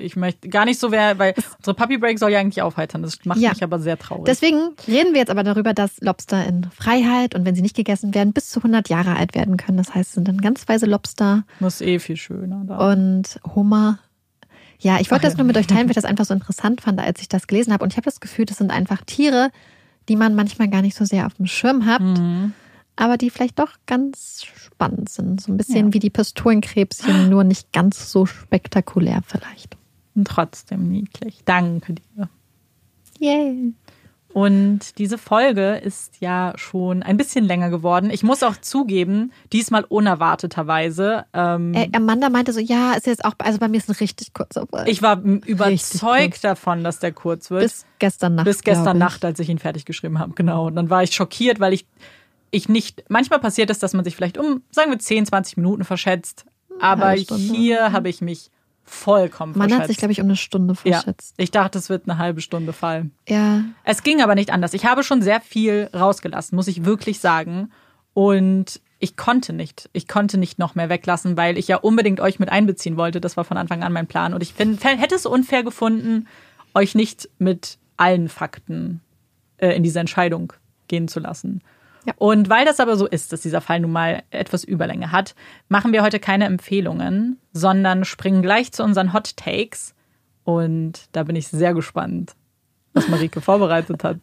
[0.00, 3.02] ich möchte gar nicht so wer, weil unsere Puppy Break soll ja eigentlich aufheitern.
[3.02, 3.50] Das macht ja.
[3.50, 4.24] mich aber sehr traurig.
[4.26, 8.14] Deswegen reden wir jetzt aber darüber, dass Lobster in Freiheit und wenn sie nicht gegessen
[8.14, 9.78] werden, bis zu 100 Jahre alt werden können.
[9.78, 11.44] Das heißt, es sind dann ganz weise Lobster.
[11.60, 12.64] Das ist eh viel schöner.
[12.66, 12.92] Da.
[12.92, 13.98] Und Hummer
[14.80, 17.00] ja, ich wollte das nur mit euch teilen, weil ich das einfach so interessant fand,
[17.00, 17.82] als ich das gelesen habe.
[17.82, 19.50] Und ich habe das Gefühl, das sind einfach Tiere,
[20.08, 22.00] die man manchmal gar nicht so sehr auf dem Schirm hat.
[22.00, 22.52] Mhm.
[23.00, 25.40] Aber die vielleicht doch ganz spannend sind.
[25.40, 25.92] So ein bisschen Ja.
[25.94, 29.76] wie die Pistolenkrebschen, nur nicht ganz so spektakulär vielleicht.
[30.16, 31.42] Und trotzdem niedlich.
[31.44, 32.28] Danke dir.
[33.20, 33.72] Yay.
[34.34, 38.10] Und diese Folge ist ja schon ein bisschen länger geworden.
[38.10, 41.24] Ich muss auch zugeben, diesmal unerwarteterweise.
[41.32, 44.34] Ähm, Äh, Amanda meinte so, ja, ist jetzt auch, also bei mir ist ein richtig
[44.34, 47.62] kurzer ich war überzeugt davon, dass der kurz wird.
[47.62, 48.44] bis gestern Nacht.
[48.44, 48.98] Bis gestern.
[48.98, 50.34] Nacht, als ich ihn fertig geschrieben habe.
[50.34, 50.66] Genau.
[50.66, 51.86] Und dann war ich schockiert, weil ich,
[52.50, 53.04] ich nicht.
[53.08, 56.46] Manchmal passiert es, dass man sich vielleicht um, sagen wir, 10, 20 Minuten verschätzt.
[56.80, 58.50] Aber hier habe ich mich
[58.84, 59.80] vollkommen Man verschätzt.
[59.80, 61.34] hat sich, glaube ich, um eine Stunde ja, verschätzt.
[61.36, 63.12] ich dachte, es wird eine halbe Stunde fallen.
[63.28, 63.64] Ja.
[63.84, 64.74] Es ging aber nicht anders.
[64.74, 67.70] Ich habe schon sehr viel rausgelassen, muss ich wirklich sagen.
[68.14, 69.90] Und ich konnte nicht.
[69.92, 73.20] Ich konnte nicht noch mehr weglassen, weil ich ja unbedingt euch mit einbeziehen wollte.
[73.20, 74.34] Das war von Anfang an mein Plan.
[74.34, 76.26] Und ich find, hätte es unfair gefunden,
[76.74, 79.00] euch nicht mit allen Fakten
[79.58, 80.52] äh, in diese Entscheidung
[80.88, 81.62] gehen zu lassen.
[82.08, 82.14] Ja.
[82.16, 85.34] Und weil das aber so ist, dass dieser Fall nun mal etwas Überlänge hat,
[85.68, 89.94] machen wir heute keine Empfehlungen, sondern springen gleich zu unseren Hot Takes.
[90.42, 92.32] Und da bin ich sehr gespannt,
[92.94, 94.20] was Marike vorbereitet hat.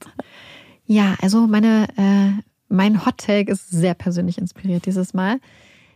[0.88, 5.40] Ja, also meine, äh, mein Hot Take ist sehr persönlich inspiriert dieses Mal.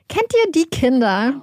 [0.10, 1.41] Kennt ihr die Kinder?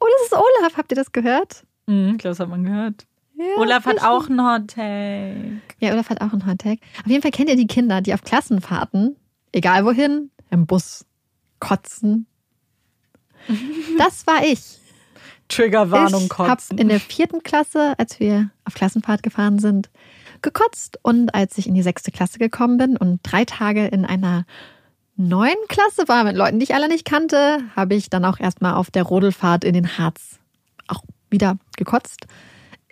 [0.00, 0.76] Oh, das ist Olaf.
[0.76, 1.64] Habt ihr das gehört?
[1.86, 3.06] Mhm, ich glaube, das hat man gehört.
[3.38, 5.60] Ja, Olaf hat auch einen Hot Take.
[5.78, 6.80] Ja, Olaf hat auch einen Hot Take.
[7.04, 9.14] Auf jeden Fall kennt ihr die Kinder, die auf Klassenfahrten,
[9.52, 11.04] egal wohin, im Bus
[11.58, 12.26] kotzen.
[13.98, 14.78] Das war ich.
[15.48, 16.78] Triggerwarnung ich habe kotzen.
[16.78, 19.90] in der vierten Klasse, als wir auf Klassenfahrt gefahren sind,
[20.42, 20.98] gekotzt.
[21.02, 24.46] Und als ich in die sechste Klasse gekommen bin und drei Tage in einer
[25.16, 28.74] neuen Klasse war mit Leuten, die ich alle nicht kannte, habe ich dann auch erstmal
[28.74, 30.38] auf der Rodelfahrt in den Harz
[30.88, 32.26] auch wieder gekotzt.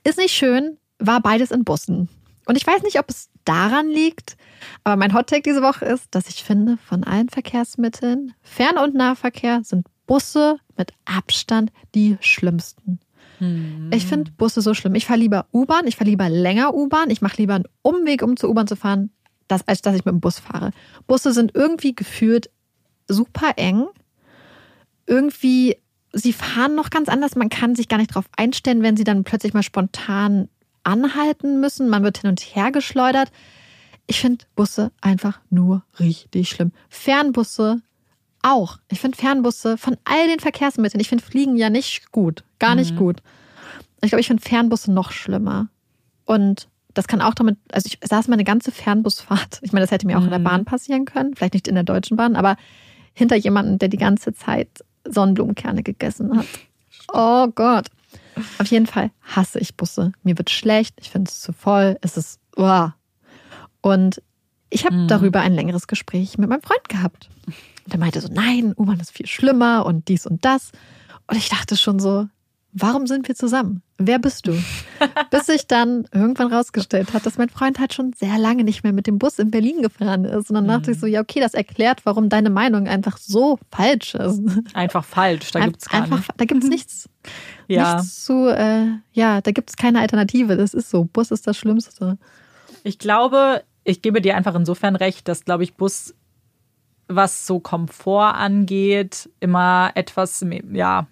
[0.04, 2.08] Ist nicht schön, war beides in Bussen.
[2.46, 4.36] Und ich weiß nicht, ob es daran liegt,
[4.84, 9.62] aber mein Hottake diese Woche ist, dass ich finde, von allen Verkehrsmitteln, Fern- und Nahverkehr,
[9.64, 13.00] sind Busse mit Abstand die schlimmsten.
[13.92, 14.96] Ich finde Busse so schlimm.
[14.96, 18.36] Ich fahre lieber U-Bahn, ich fahre lieber länger U-Bahn, ich mache lieber einen Umweg, um
[18.36, 19.10] zur U-Bahn zu fahren,
[19.46, 20.72] das, als dass ich mit dem Bus fahre.
[21.06, 22.50] Busse sind irgendwie gefühlt
[23.06, 23.86] super eng.
[25.06, 25.76] Irgendwie,
[26.12, 27.36] sie fahren noch ganz anders.
[27.36, 30.48] Man kann sich gar nicht darauf einstellen, wenn sie dann plötzlich mal spontan
[30.88, 31.88] anhalten müssen.
[31.88, 33.30] Man wird hin und her geschleudert.
[34.06, 36.72] Ich finde Busse einfach nur richtig schlimm.
[36.88, 37.82] Fernbusse
[38.42, 38.78] auch.
[38.90, 42.44] Ich finde Fernbusse von all den Verkehrsmitteln, ich finde Fliegen ja nicht gut.
[42.58, 43.20] Gar nicht gut.
[44.00, 45.68] Ich glaube, ich finde Fernbusse noch schlimmer.
[46.24, 49.58] Und das kann auch damit, also ich saß mal eine ganze Fernbusfahrt.
[49.62, 50.44] Ich meine, das hätte mir auch in der Mhm.
[50.44, 51.34] Bahn passieren können.
[51.34, 52.56] Vielleicht nicht in der Deutschen Bahn, aber
[53.12, 54.68] hinter jemandem, der die ganze Zeit
[55.04, 56.46] Sonnenblumenkerne gegessen hat.
[57.12, 57.86] Oh Gott.
[58.58, 60.12] Auf jeden Fall hasse ich Busse.
[60.22, 62.40] Mir wird schlecht, ich finde es zu voll, es ist.
[62.56, 62.94] uah.
[63.80, 64.22] Und
[64.70, 65.08] ich habe Mhm.
[65.08, 67.28] darüber ein längeres Gespräch mit meinem Freund gehabt.
[67.46, 70.72] Und er meinte so, nein, U-Bahn ist viel schlimmer und dies und das.
[71.26, 72.26] Und ich dachte schon so,
[72.72, 73.82] warum sind wir zusammen?
[73.96, 74.52] Wer bist du?
[75.30, 78.92] Bis sich dann irgendwann rausgestellt hat, dass mein Freund halt schon sehr lange nicht mehr
[78.92, 80.50] mit dem Bus in Berlin gefahren ist.
[80.50, 84.14] Und dann dachte ich so, ja, okay, das erklärt, warum deine Meinung einfach so falsch
[84.14, 84.42] ist.
[84.74, 86.30] Einfach falsch, da gibt's gar einfach, nicht.
[86.36, 87.08] Da gibt's nichts,
[87.66, 90.56] Ja, nichts zu, äh, ja, da gibt's keine Alternative.
[90.56, 91.04] Das ist so.
[91.04, 92.18] Bus ist das Schlimmste.
[92.84, 96.14] ich glaube, ich gebe dir einfach insofern recht, dass, glaube ich, Bus,
[97.08, 101.06] was so Komfort angeht, immer etwas, ja,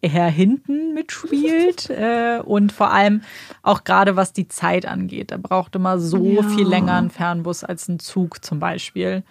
[0.00, 3.22] eher hinten mitspielt äh, und vor allem
[3.62, 5.32] auch gerade was die Zeit angeht.
[5.32, 6.42] Da braucht immer so Ja.
[6.44, 9.22] viel länger ein Fernbus als ein Zug zum Beispiel.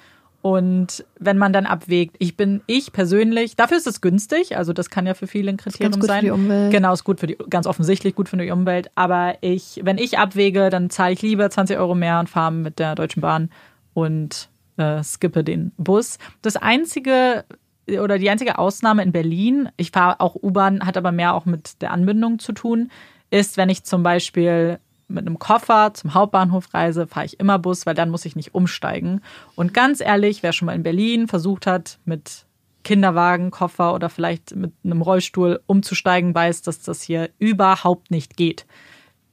[0.48, 4.90] Und wenn man dann abwägt, ich bin ich persönlich, dafür ist es günstig, also das
[4.90, 6.24] kann ja für viele ein Kriterium ganz gut für sein.
[6.24, 6.72] die Umwelt.
[6.72, 8.90] Genau, ist gut für die, ganz offensichtlich gut für die Umwelt.
[8.96, 12.80] Aber ich, wenn ich abwäge, dann zahle ich lieber 20 Euro mehr und fahre mit
[12.80, 13.50] der Deutschen Bahn
[13.94, 14.48] und
[14.78, 16.18] äh, skippe den Bus.
[16.42, 17.44] Das einzige
[17.90, 21.82] oder die einzige Ausnahme in Berlin, ich fahre auch U-Bahn, hat aber mehr auch mit
[21.82, 22.90] der Anbindung zu tun,
[23.32, 27.86] ist, wenn ich zum Beispiel mit einem Koffer zum Hauptbahnhof reise, fahre ich immer Bus,
[27.86, 29.22] weil dann muss ich nicht umsteigen.
[29.56, 32.46] Und ganz ehrlich, wer schon mal in Berlin versucht hat, mit
[32.84, 38.66] Kinderwagen, Koffer oder vielleicht mit einem Rollstuhl umzusteigen, weiß, dass das hier überhaupt nicht geht.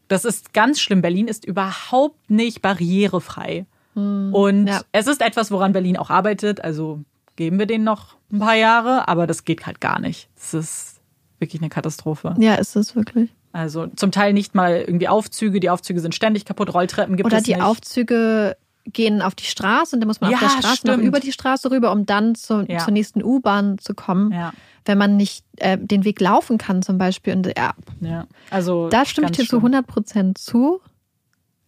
[0.09, 1.03] Das ist ganz schlimm.
[1.03, 3.67] Berlin ist überhaupt nicht barrierefrei.
[3.95, 4.83] Und ja.
[4.91, 6.63] es ist etwas, woran Berlin auch arbeitet.
[6.63, 7.05] Also
[7.37, 10.29] geben wir denen noch ein paar Jahre, aber das geht halt gar nicht.
[10.35, 11.01] Das ist
[11.39, 12.35] wirklich eine Katastrophe.
[12.39, 13.31] Ja, ist es wirklich.
[13.55, 15.61] Also zum Teil nicht mal irgendwie Aufzüge.
[15.61, 16.75] Die Aufzüge sind ständig kaputt.
[16.75, 17.63] Rolltreppen gibt Oder es die nicht.
[17.63, 18.57] Aufzüge
[18.87, 21.05] gehen auf die Straße und dann muss man Ja, auf der Straße noch stimmt.
[21.09, 22.79] über die Straße rüber, um dann zu, Ja.
[22.81, 24.33] zur nächsten U-Bahn zu kommen.
[24.33, 24.53] Ja,
[24.85, 27.33] Wenn man nicht äh, den Weg laufen kann zum Beispiel.
[27.35, 28.27] Und ja, ja.
[28.51, 29.61] Also da stimme ich dir zu schlimm.
[29.61, 30.81] 100 Prozent zu.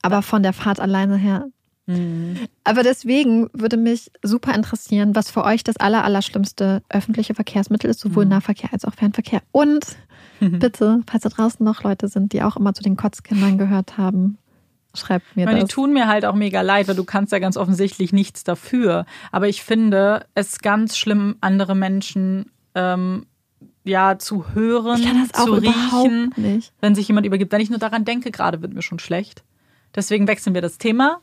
[0.02, 1.46] Aber von der Fahrt alleine her,
[2.64, 8.00] Aber deswegen würde mich super interessieren, was für euch das aller, allerschlimmste öffentliche Verkehrsmittel ist,
[8.00, 9.42] sowohl Nahverkehr als auch Fernverkehr.
[9.52, 9.86] Und
[10.40, 14.38] bitte, falls da draußen noch Leute sind, die auch immer zu den Kotzkindern gehört haben,
[14.94, 15.68] schreibt mir Ich meine, das.
[15.68, 19.06] die tun mir halt auch mega leid, weil du kannst ja ganz offensichtlich nichts dafür.
[19.30, 23.26] Aber ich finde es ganz schlimm, andere Menschen ähm,
[23.84, 25.00] ja zu hören,
[25.32, 26.34] zu riechen,
[26.80, 27.52] wenn sich jemand übergibt.
[27.52, 29.44] Wenn ich nur daran denke, gerade wird mir schon schlecht.
[29.94, 31.20] Deswegen wechseln wir das Thema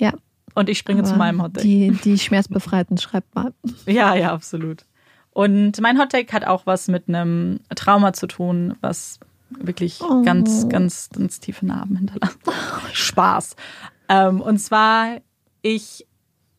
[0.00, 0.14] Ja,
[0.54, 1.66] und ich springe zu aber meinem Hottake.
[1.66, 3.52] Die, die Schmerzbefreiten, schreibt mal.
[3.86, 4.84] Ja, ja, absolut.
[5.32, 9.20] Und mein Hottake hat auch was mit einem Trauma zu tun, was
[9.50, 10.22] wirklich Oh.
[10.22, 12.38] ganz, ganz, ganz tiefe Narben hinterlässt.
[12.92, 13.56] Spaß.
[14.08, 15.18] Ähm, und zwar,
[15.62, 16.06] ich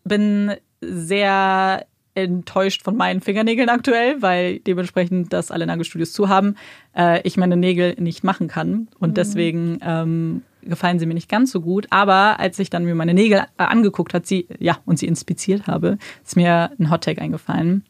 [0.04, 6.56] bin sehr enttäuscht von meinen Fingernägeln aktuell, weil dementsprechend, dass alle Nagelstudios zu haben,
[6.96, 8.88] äh, ich meine Nägel nicht machen kann.
[9.00, 11.88] Und deswegen ähm, gefallen sie mir nicht ganz so gut.
[11.90, 15.68] Aber als ich dann mir meine Nägel äh, angeguckt hat, sie, ja, und sie inspiziert
[15.68, 17.86] habe, ist mir ein Hottake eingefallen.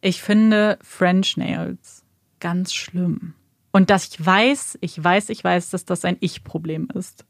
[0.00, 2.04] Ich finde French Nails
[2.40, 3.34] ganz schlimm.
[3.70, 7.24] Und dass ich weiß, ich weiß, ich weiß, dass das ein Ich-Problem ist.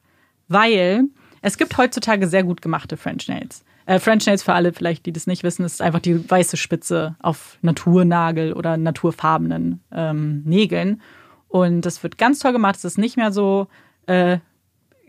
[0.48, 1.04] Weil
[1.40, 3.64] es gibt heutzutage sehr gut gemachte French Nails.
[3.86, 7.16] Äh, French Nails für alle vielleicht, die das nicht wissen, ist einfach die weiße Spitze
[7.20, 11.00] auf Naturnagel oder naturfarbenen ähm, Nägeln.
[11.48, 12.76] Und das wird ganz toll gemacht.
[12.76, 13.68] Es ist nicht mehr so,
[14.06, 14.38] äh,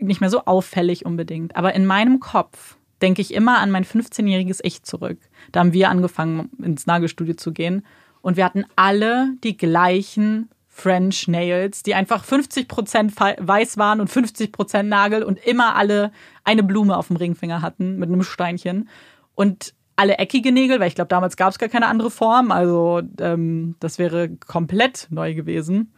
[0.06, 1.56] nicht mehr so auffällig unbedingt.
[1.56, 5.18] Aber in meinem Kopf denke ich immer an mein 15-jähriges Ich zurück.
[5.52, 7.84] Da haben wir angefangen, ins Nagelstudio zu gehen.
[8.22, 14.10] Und wir hatten alle die gleichen French Nails, die einfach 50% fe- weiß waren und
[14.10, 16.10] 50% Nagel und immer alle
[16.42, 18.88] eine Blume auf dem Ringfinger hatten mit einem Steinchen.
[19.34, 22.50] Und alle eckige Nägel, weil ich glaube, damals gab es gar keine andere Form.
[22.50, 25.92] Also ähm, das wäre komplett neu gewesen.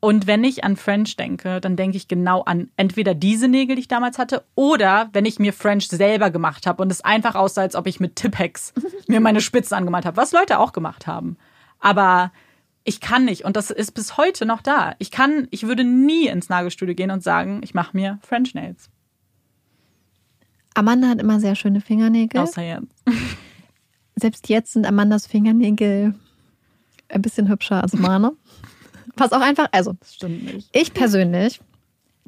[0.00, 3.82] Und wenn ich an French denke, dann denke ich genau an entweder diese Nägel, die
[3.82, 7.62] ich damals hatte, oder wenn ich mir French selber gemacht habe und es einfach aussah,
[7.62, 8.72] als ob ich mit Tippex
[9.08, 11.36] mir meine Spitzen angemalt habe, was Leute auch gemacht haben.
[11.80, 12.32] Aber
[12.84, 14.94] ich kann nicht und das ist bis heute noch da.
[14.98, 18.88] Ich kann, ich würde nie ins Nagelstudio gehen und sagen, ich mache mir French Nails.
[20.74, 22.40] Amanda hat immer sehr schöne Fingernägel.
[22.40, 23.02] Außer jetzt.
[24.14, 26.14] Selbst jetzt sind Amandas Fingernägel
[27.08, 28.32] ein bisschen hübscher als meine.
[29.18, 29.94] Was auch einfach, also
[30.72, 31.60] ich persönlich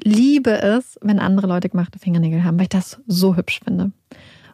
[0.03, 3.91] liebe es, wenn andere Leute gemachte Fingernägel haben, weil ich das so hübsch finde.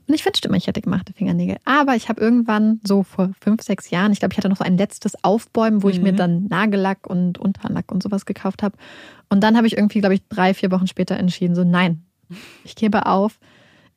[0.07, 1.57] Und ich wünschte immer, ich hätte gemachte Fingernägel.
[1.65, 4.63] Aber ich habe irgendwann so vor fünf, sechs Jahren, ich glaube, ich hatte noch so
[4.63, 8.77] ein letztes Aufbäumen, wo ich mir dann Nagellack und Unterlack und sowas gekauft habe.
[9.29, 12.05] Und dann habe ich irgendwie, glaube ich, drei, vier Wochen später entschieden, so nein,
[12.63, 13.37] ich gebe auf.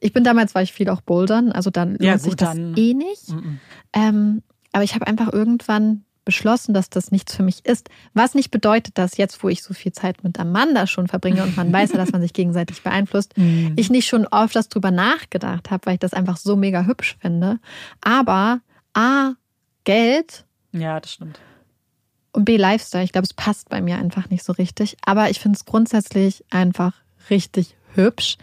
[0.00, 2.94] Ich bin damals, war ich viel auch bouldern, also dann Ja, lohnt sich das eh
[2.94, 3.28] nicht.
[3.92, 4.42] Ähm,
[4.72, 7.90] aber ich habe einfach irgendwann beschlossen, dass das nichts für mich ist.
[8.14, 11.56] Was nicht bedeutet, dass jetzt, wo ich so viel Zeit mit Amanda schon verbringe und
[11.56, 13.34] man weiß ja, dass man sich gegenseitig beeinflusst,
[13.74, 17.58] ich nicht schon öfters drüber nachgedacht habe, weil ich das einfach so mega hübsch finde.
[18.00, 18.60] Aber
[18.94, 19.32] A,
[19.82, 21.40] Geld Ja, das stimmt.
[22.32, 23.02] und B, Lifestyle.
[23.02, 24.96] Ich glaube, es passt bei mir einfach nicht so richtig.
[25.04, 26.92] Aber ich finde es grundsätzlich einfach
[27.28, 28.36] richtig hübsch.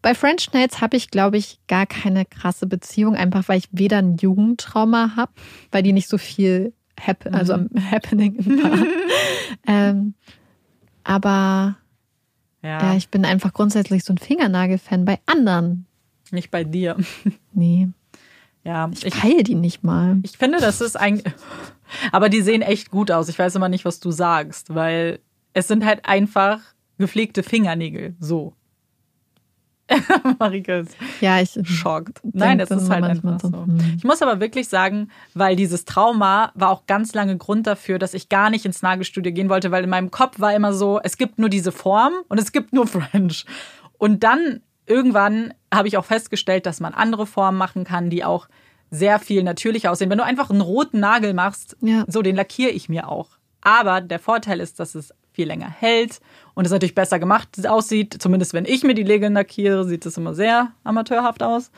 [0.00, 3.98] Bei French Nails habe ich, glaube ich, gar keine krasse Beziehung, einfach weil ich weder
[3.98, 5.32] ein Jugendtrauma habe,
[5.72, 8.86] weil die nicht so viel hap also am Happening war.
[9.66, 10.14] ähm,
[11.04, 11.76] aber
[12.62, 15.86] Ja, ja, ich bin einfach grundsätzlich so ein Fingernagel-Fan bei anderen.
[16.30, 16.96] nicht bei dir.
[17.52, 17.88] Nee,
[18.64, 20.18] Ja, ich peile die nicht mal.
[20.22, 21.32] Ich finde, das ist eigentlich.
[22.12, 23.28] Aber die sehen echt gut aus.
[23.28, 25.20] Ich weiß immer nicht, was du sagst, weil
[25.54, 26.60] es sind halt einfach
[26.98, 28.14] gepflegte Fingernägel.
[28.20, 28.54] So.
[30.38, 32.20] Marike ist Ja, ich schockt.
[32.24, 33.52] Nein, das ist halt einfach so.
[33.52, 33.94] hm.
[33.96, 38.14] Ich muss aber wirklich sagen, weil dieses Trauma war auch ganz lange Grund dafür, dass
[38.14, 41.16] ich gar nicht ins Nagelstudio gehen wollte, weil in meinem Kopf war immer so, es
[41.16, 43.44] gibt nur diese Form und es gibt nur French.
[43.98, 48.48] Und dann irgendwann habe ich auch festgestellt, dass man andere Formen machen kann, die auch
[48.90, 50.10] sehr viel natürlicher aussehen.
[50.10, 52.04] Wenn du einfach einen roten Nagel machst, Ja.
[52.06, 53.30] so den lackiere ich mir auch.
[53.62, 56.20] Aber der Vorteil ist, dass es viel länger hält
[56.54, 58.16] und es natürlich besser gemacht aussieht.
[58.18, 61.70] Zumindest wenn ich mir die Nägel lackiere, sieht es immer sehr amateurhaft aus.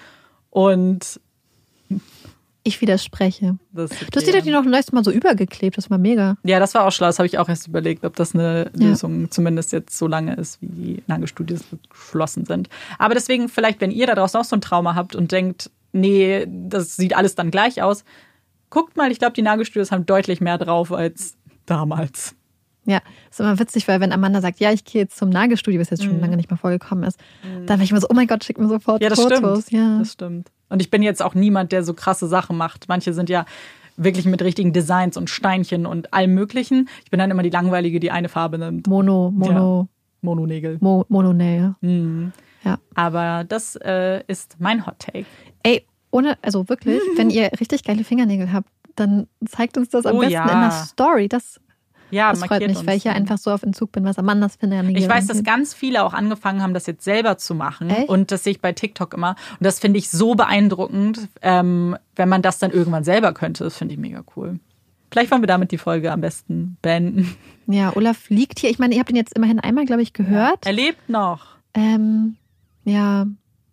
[0.50, 1.20] Und
[2.64, 3.58] Ich widerspreche.
[3.72, 6.36] das Du hast die doch die noch neuestes Mal so übergeklebt, das war mega.
[6.44, 7.06] Ja, das war auch schlau.
[7.06, 8.88] Das habe ich auch erst überlegt, ob das eine Ja.
[8.88, 12.68] Lösung zumindest jetzt so lange ist, wie die Nagelstudios geschlossen sind.
[12.98, 16.46] Aber deswegen, vielleicht, wenn ihr da draußen auch so ein Trauma habt und denkt, nee,
[16.48, 18.04] das sieht alles dann gleich aus,
[18.70, 22.34] guckt mal, ich glaube, die Nagelstudios haben deutlich mehr drauf als damals.
[22.88, 23.00] Ja,
[23.30, 26.02] ist immer witzig, weil wenn Amanda sagt, ja, ich gehe jetzt zum Nagelstudio, was jetzt
[26.04, 27.20] schon lange nicht mehr vorgekommen ist,
[27.66, 29.04] dann bin ich immer so, oh mein Gott, schick mir sofort Mhm.
[29.04, 29.66] Ja, das Fotos.
[29.66, 29.70] stimmt.
[29.72, 29.98] Ja.
[29.98, 30.50] Das stimmt.
[30.70, 32.88] Und ich bin jetzt auch niemand, der so krasse Sachen macht.
[32.88, 33.44] Manche sind ja
[33.98, 36.88] wirklich mit richtigen Designs und Steinchen und allem Möglichen.
[37.04, 38.86] Ich bin dann immer die Langweilige, die eine Farbe nimmt.
[38.86, 39.88] Mono, Mono,
[40.22, 40.78] Mononägel.
[40.80, 41.74] Mo, Mononähe.
[41.82, 42.32] Mhm.
[42.64, 42.78] Ja.
[42.94, 45.26] Aber das äh, ist mein Hot Take.
[45.62, 50.16] Ey, ohne, also wirklich, wenn ihr richtig geile Fingernägel habt, dann zeigt uns das am
[50.16, 50.44] Oh besten ja.
[50.44, 51.28] in der Story.
[51.28, 51.60] Das,
[52.10, 55.02] Ja, das freut mich, weil ich ja einfach so auf Entzug bin, was Amandas Fingernägel
[55.02, 57.90] Ich weiß, dass ganz viele auch angefangen haben, das jetzt selber zu machen.
[57.90, 58.08] Echt?
[58.08, 59.30] Und das sehe ich bei TikTok immer.
[59.58, 63.64] Und das finde ich so beeindruckend, ähm, wenn man das dann irgendwann selber könnte.
[63.64, 64.58] Das finde ich mega cool.
[65.10, 67.36] Vielleicht wollen wir damit die Folge am besten beenden.
[67.66, 68.70] Ja, Olaf liegt hier.
[68.70, 70.66] Ich meine, ihr habt ihn jetzt immerhin einmal, glaube ich, gehört.
[70.66, 71.56] Er lebt noch.
[71.74, 72.36] Ähm,
[72.84, 73.26] ja,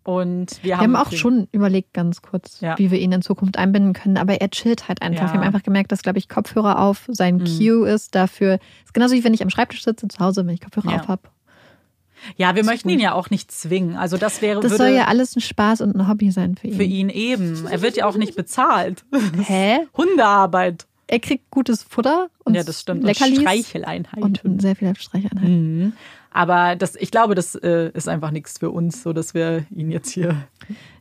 [0.05, 2.77] Und wir wir haben, haben auch schon überlegt, ganz kurz, Ja.
[2.77, 4.17] wie wir ihn in Zukunft einbinden können.
[4.17, 5.21] Aber er chillt halt einfach.
[5.21, 5.27] Ja.
[5.27, 5.33] Mhm.
[5.33, 8.59] Wir haben einfach gemerkt, dass, glaube ich, Kopfhörer auf sein Cue ist dafür.
[8.85, 10.99] Ist genauso wie wenn ich am Schreibtisch sitze zu Hause, wenn ich Kopfhörer Ja.
[11.01, 11.21] auf habe.
[12.37, 13.97] Ja, wir ist möchten ihn ja auch nicht zwingen.
[13.97, 16.75] Also das wäre Das soll ja alles ein Spaß und ein Hobby sein für ihn.
[16.75, 17.67] für ihn eben.
[17.67, 19.03] Er wird ja auch nicht bezahlt.
[19.43, 19.79] Hä?
[19.97, 20.85] Hundearbeit.
[21.07, 23.03] Er kriegt gutes Futter und ja, das stimmt.
[23.03, 24.39] Und Streicheleinheiten.
[24.43, 25.77] und sehr viele Streicheinheiten.
[25.85, 25.93] Mhm.
[26.35, 29.89] Aber das, ich glaube, das äh, ist einfach nichts für uns, so dass wir ihn
[29.89, 30.35] jetzt hier.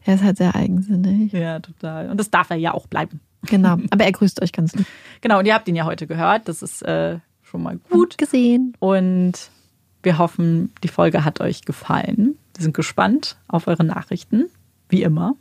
[0.04, 1.32] Er ist halt sehr eigensinnig.
[1.32, 2.08] Ja, total.
[2.08, 3.18] Und das darf er ja auch bleiben.
[3.42, 3.78] Genau.
[3.90, 4.86] Aber er grüßt euch ganz lieb.
[5.22, 6.46] Genau, und ihr habt ihn ja heute gehört.
[6.48, 7.90] Das ist äh, schon mal gut.
[7.90, 8.76] Gut gesehen.
[8.78, 9.50] Und
[10.04, 12.38] wir hoffen, die Folge hat euch gefallen.
[12.54, 14.44] Wir sind gespannt auf eure Nachrichten,
[14.88, 15.34] wie immer.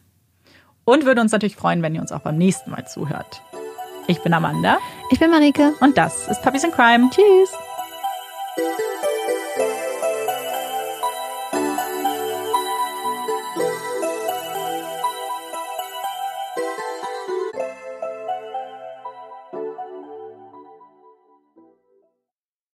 [0.86, 3.44] Und würden uns natürlich freuen, wenn ihr uns auch beim nächsten Mal zuhört.
[4.08, 4.80] Ich bin Amanda
[5.12, 5.74] Ich bin Marike.
[5.82, 7.12] und das ist Puppies in Crime.
[7.12, 7.52] Tschüss.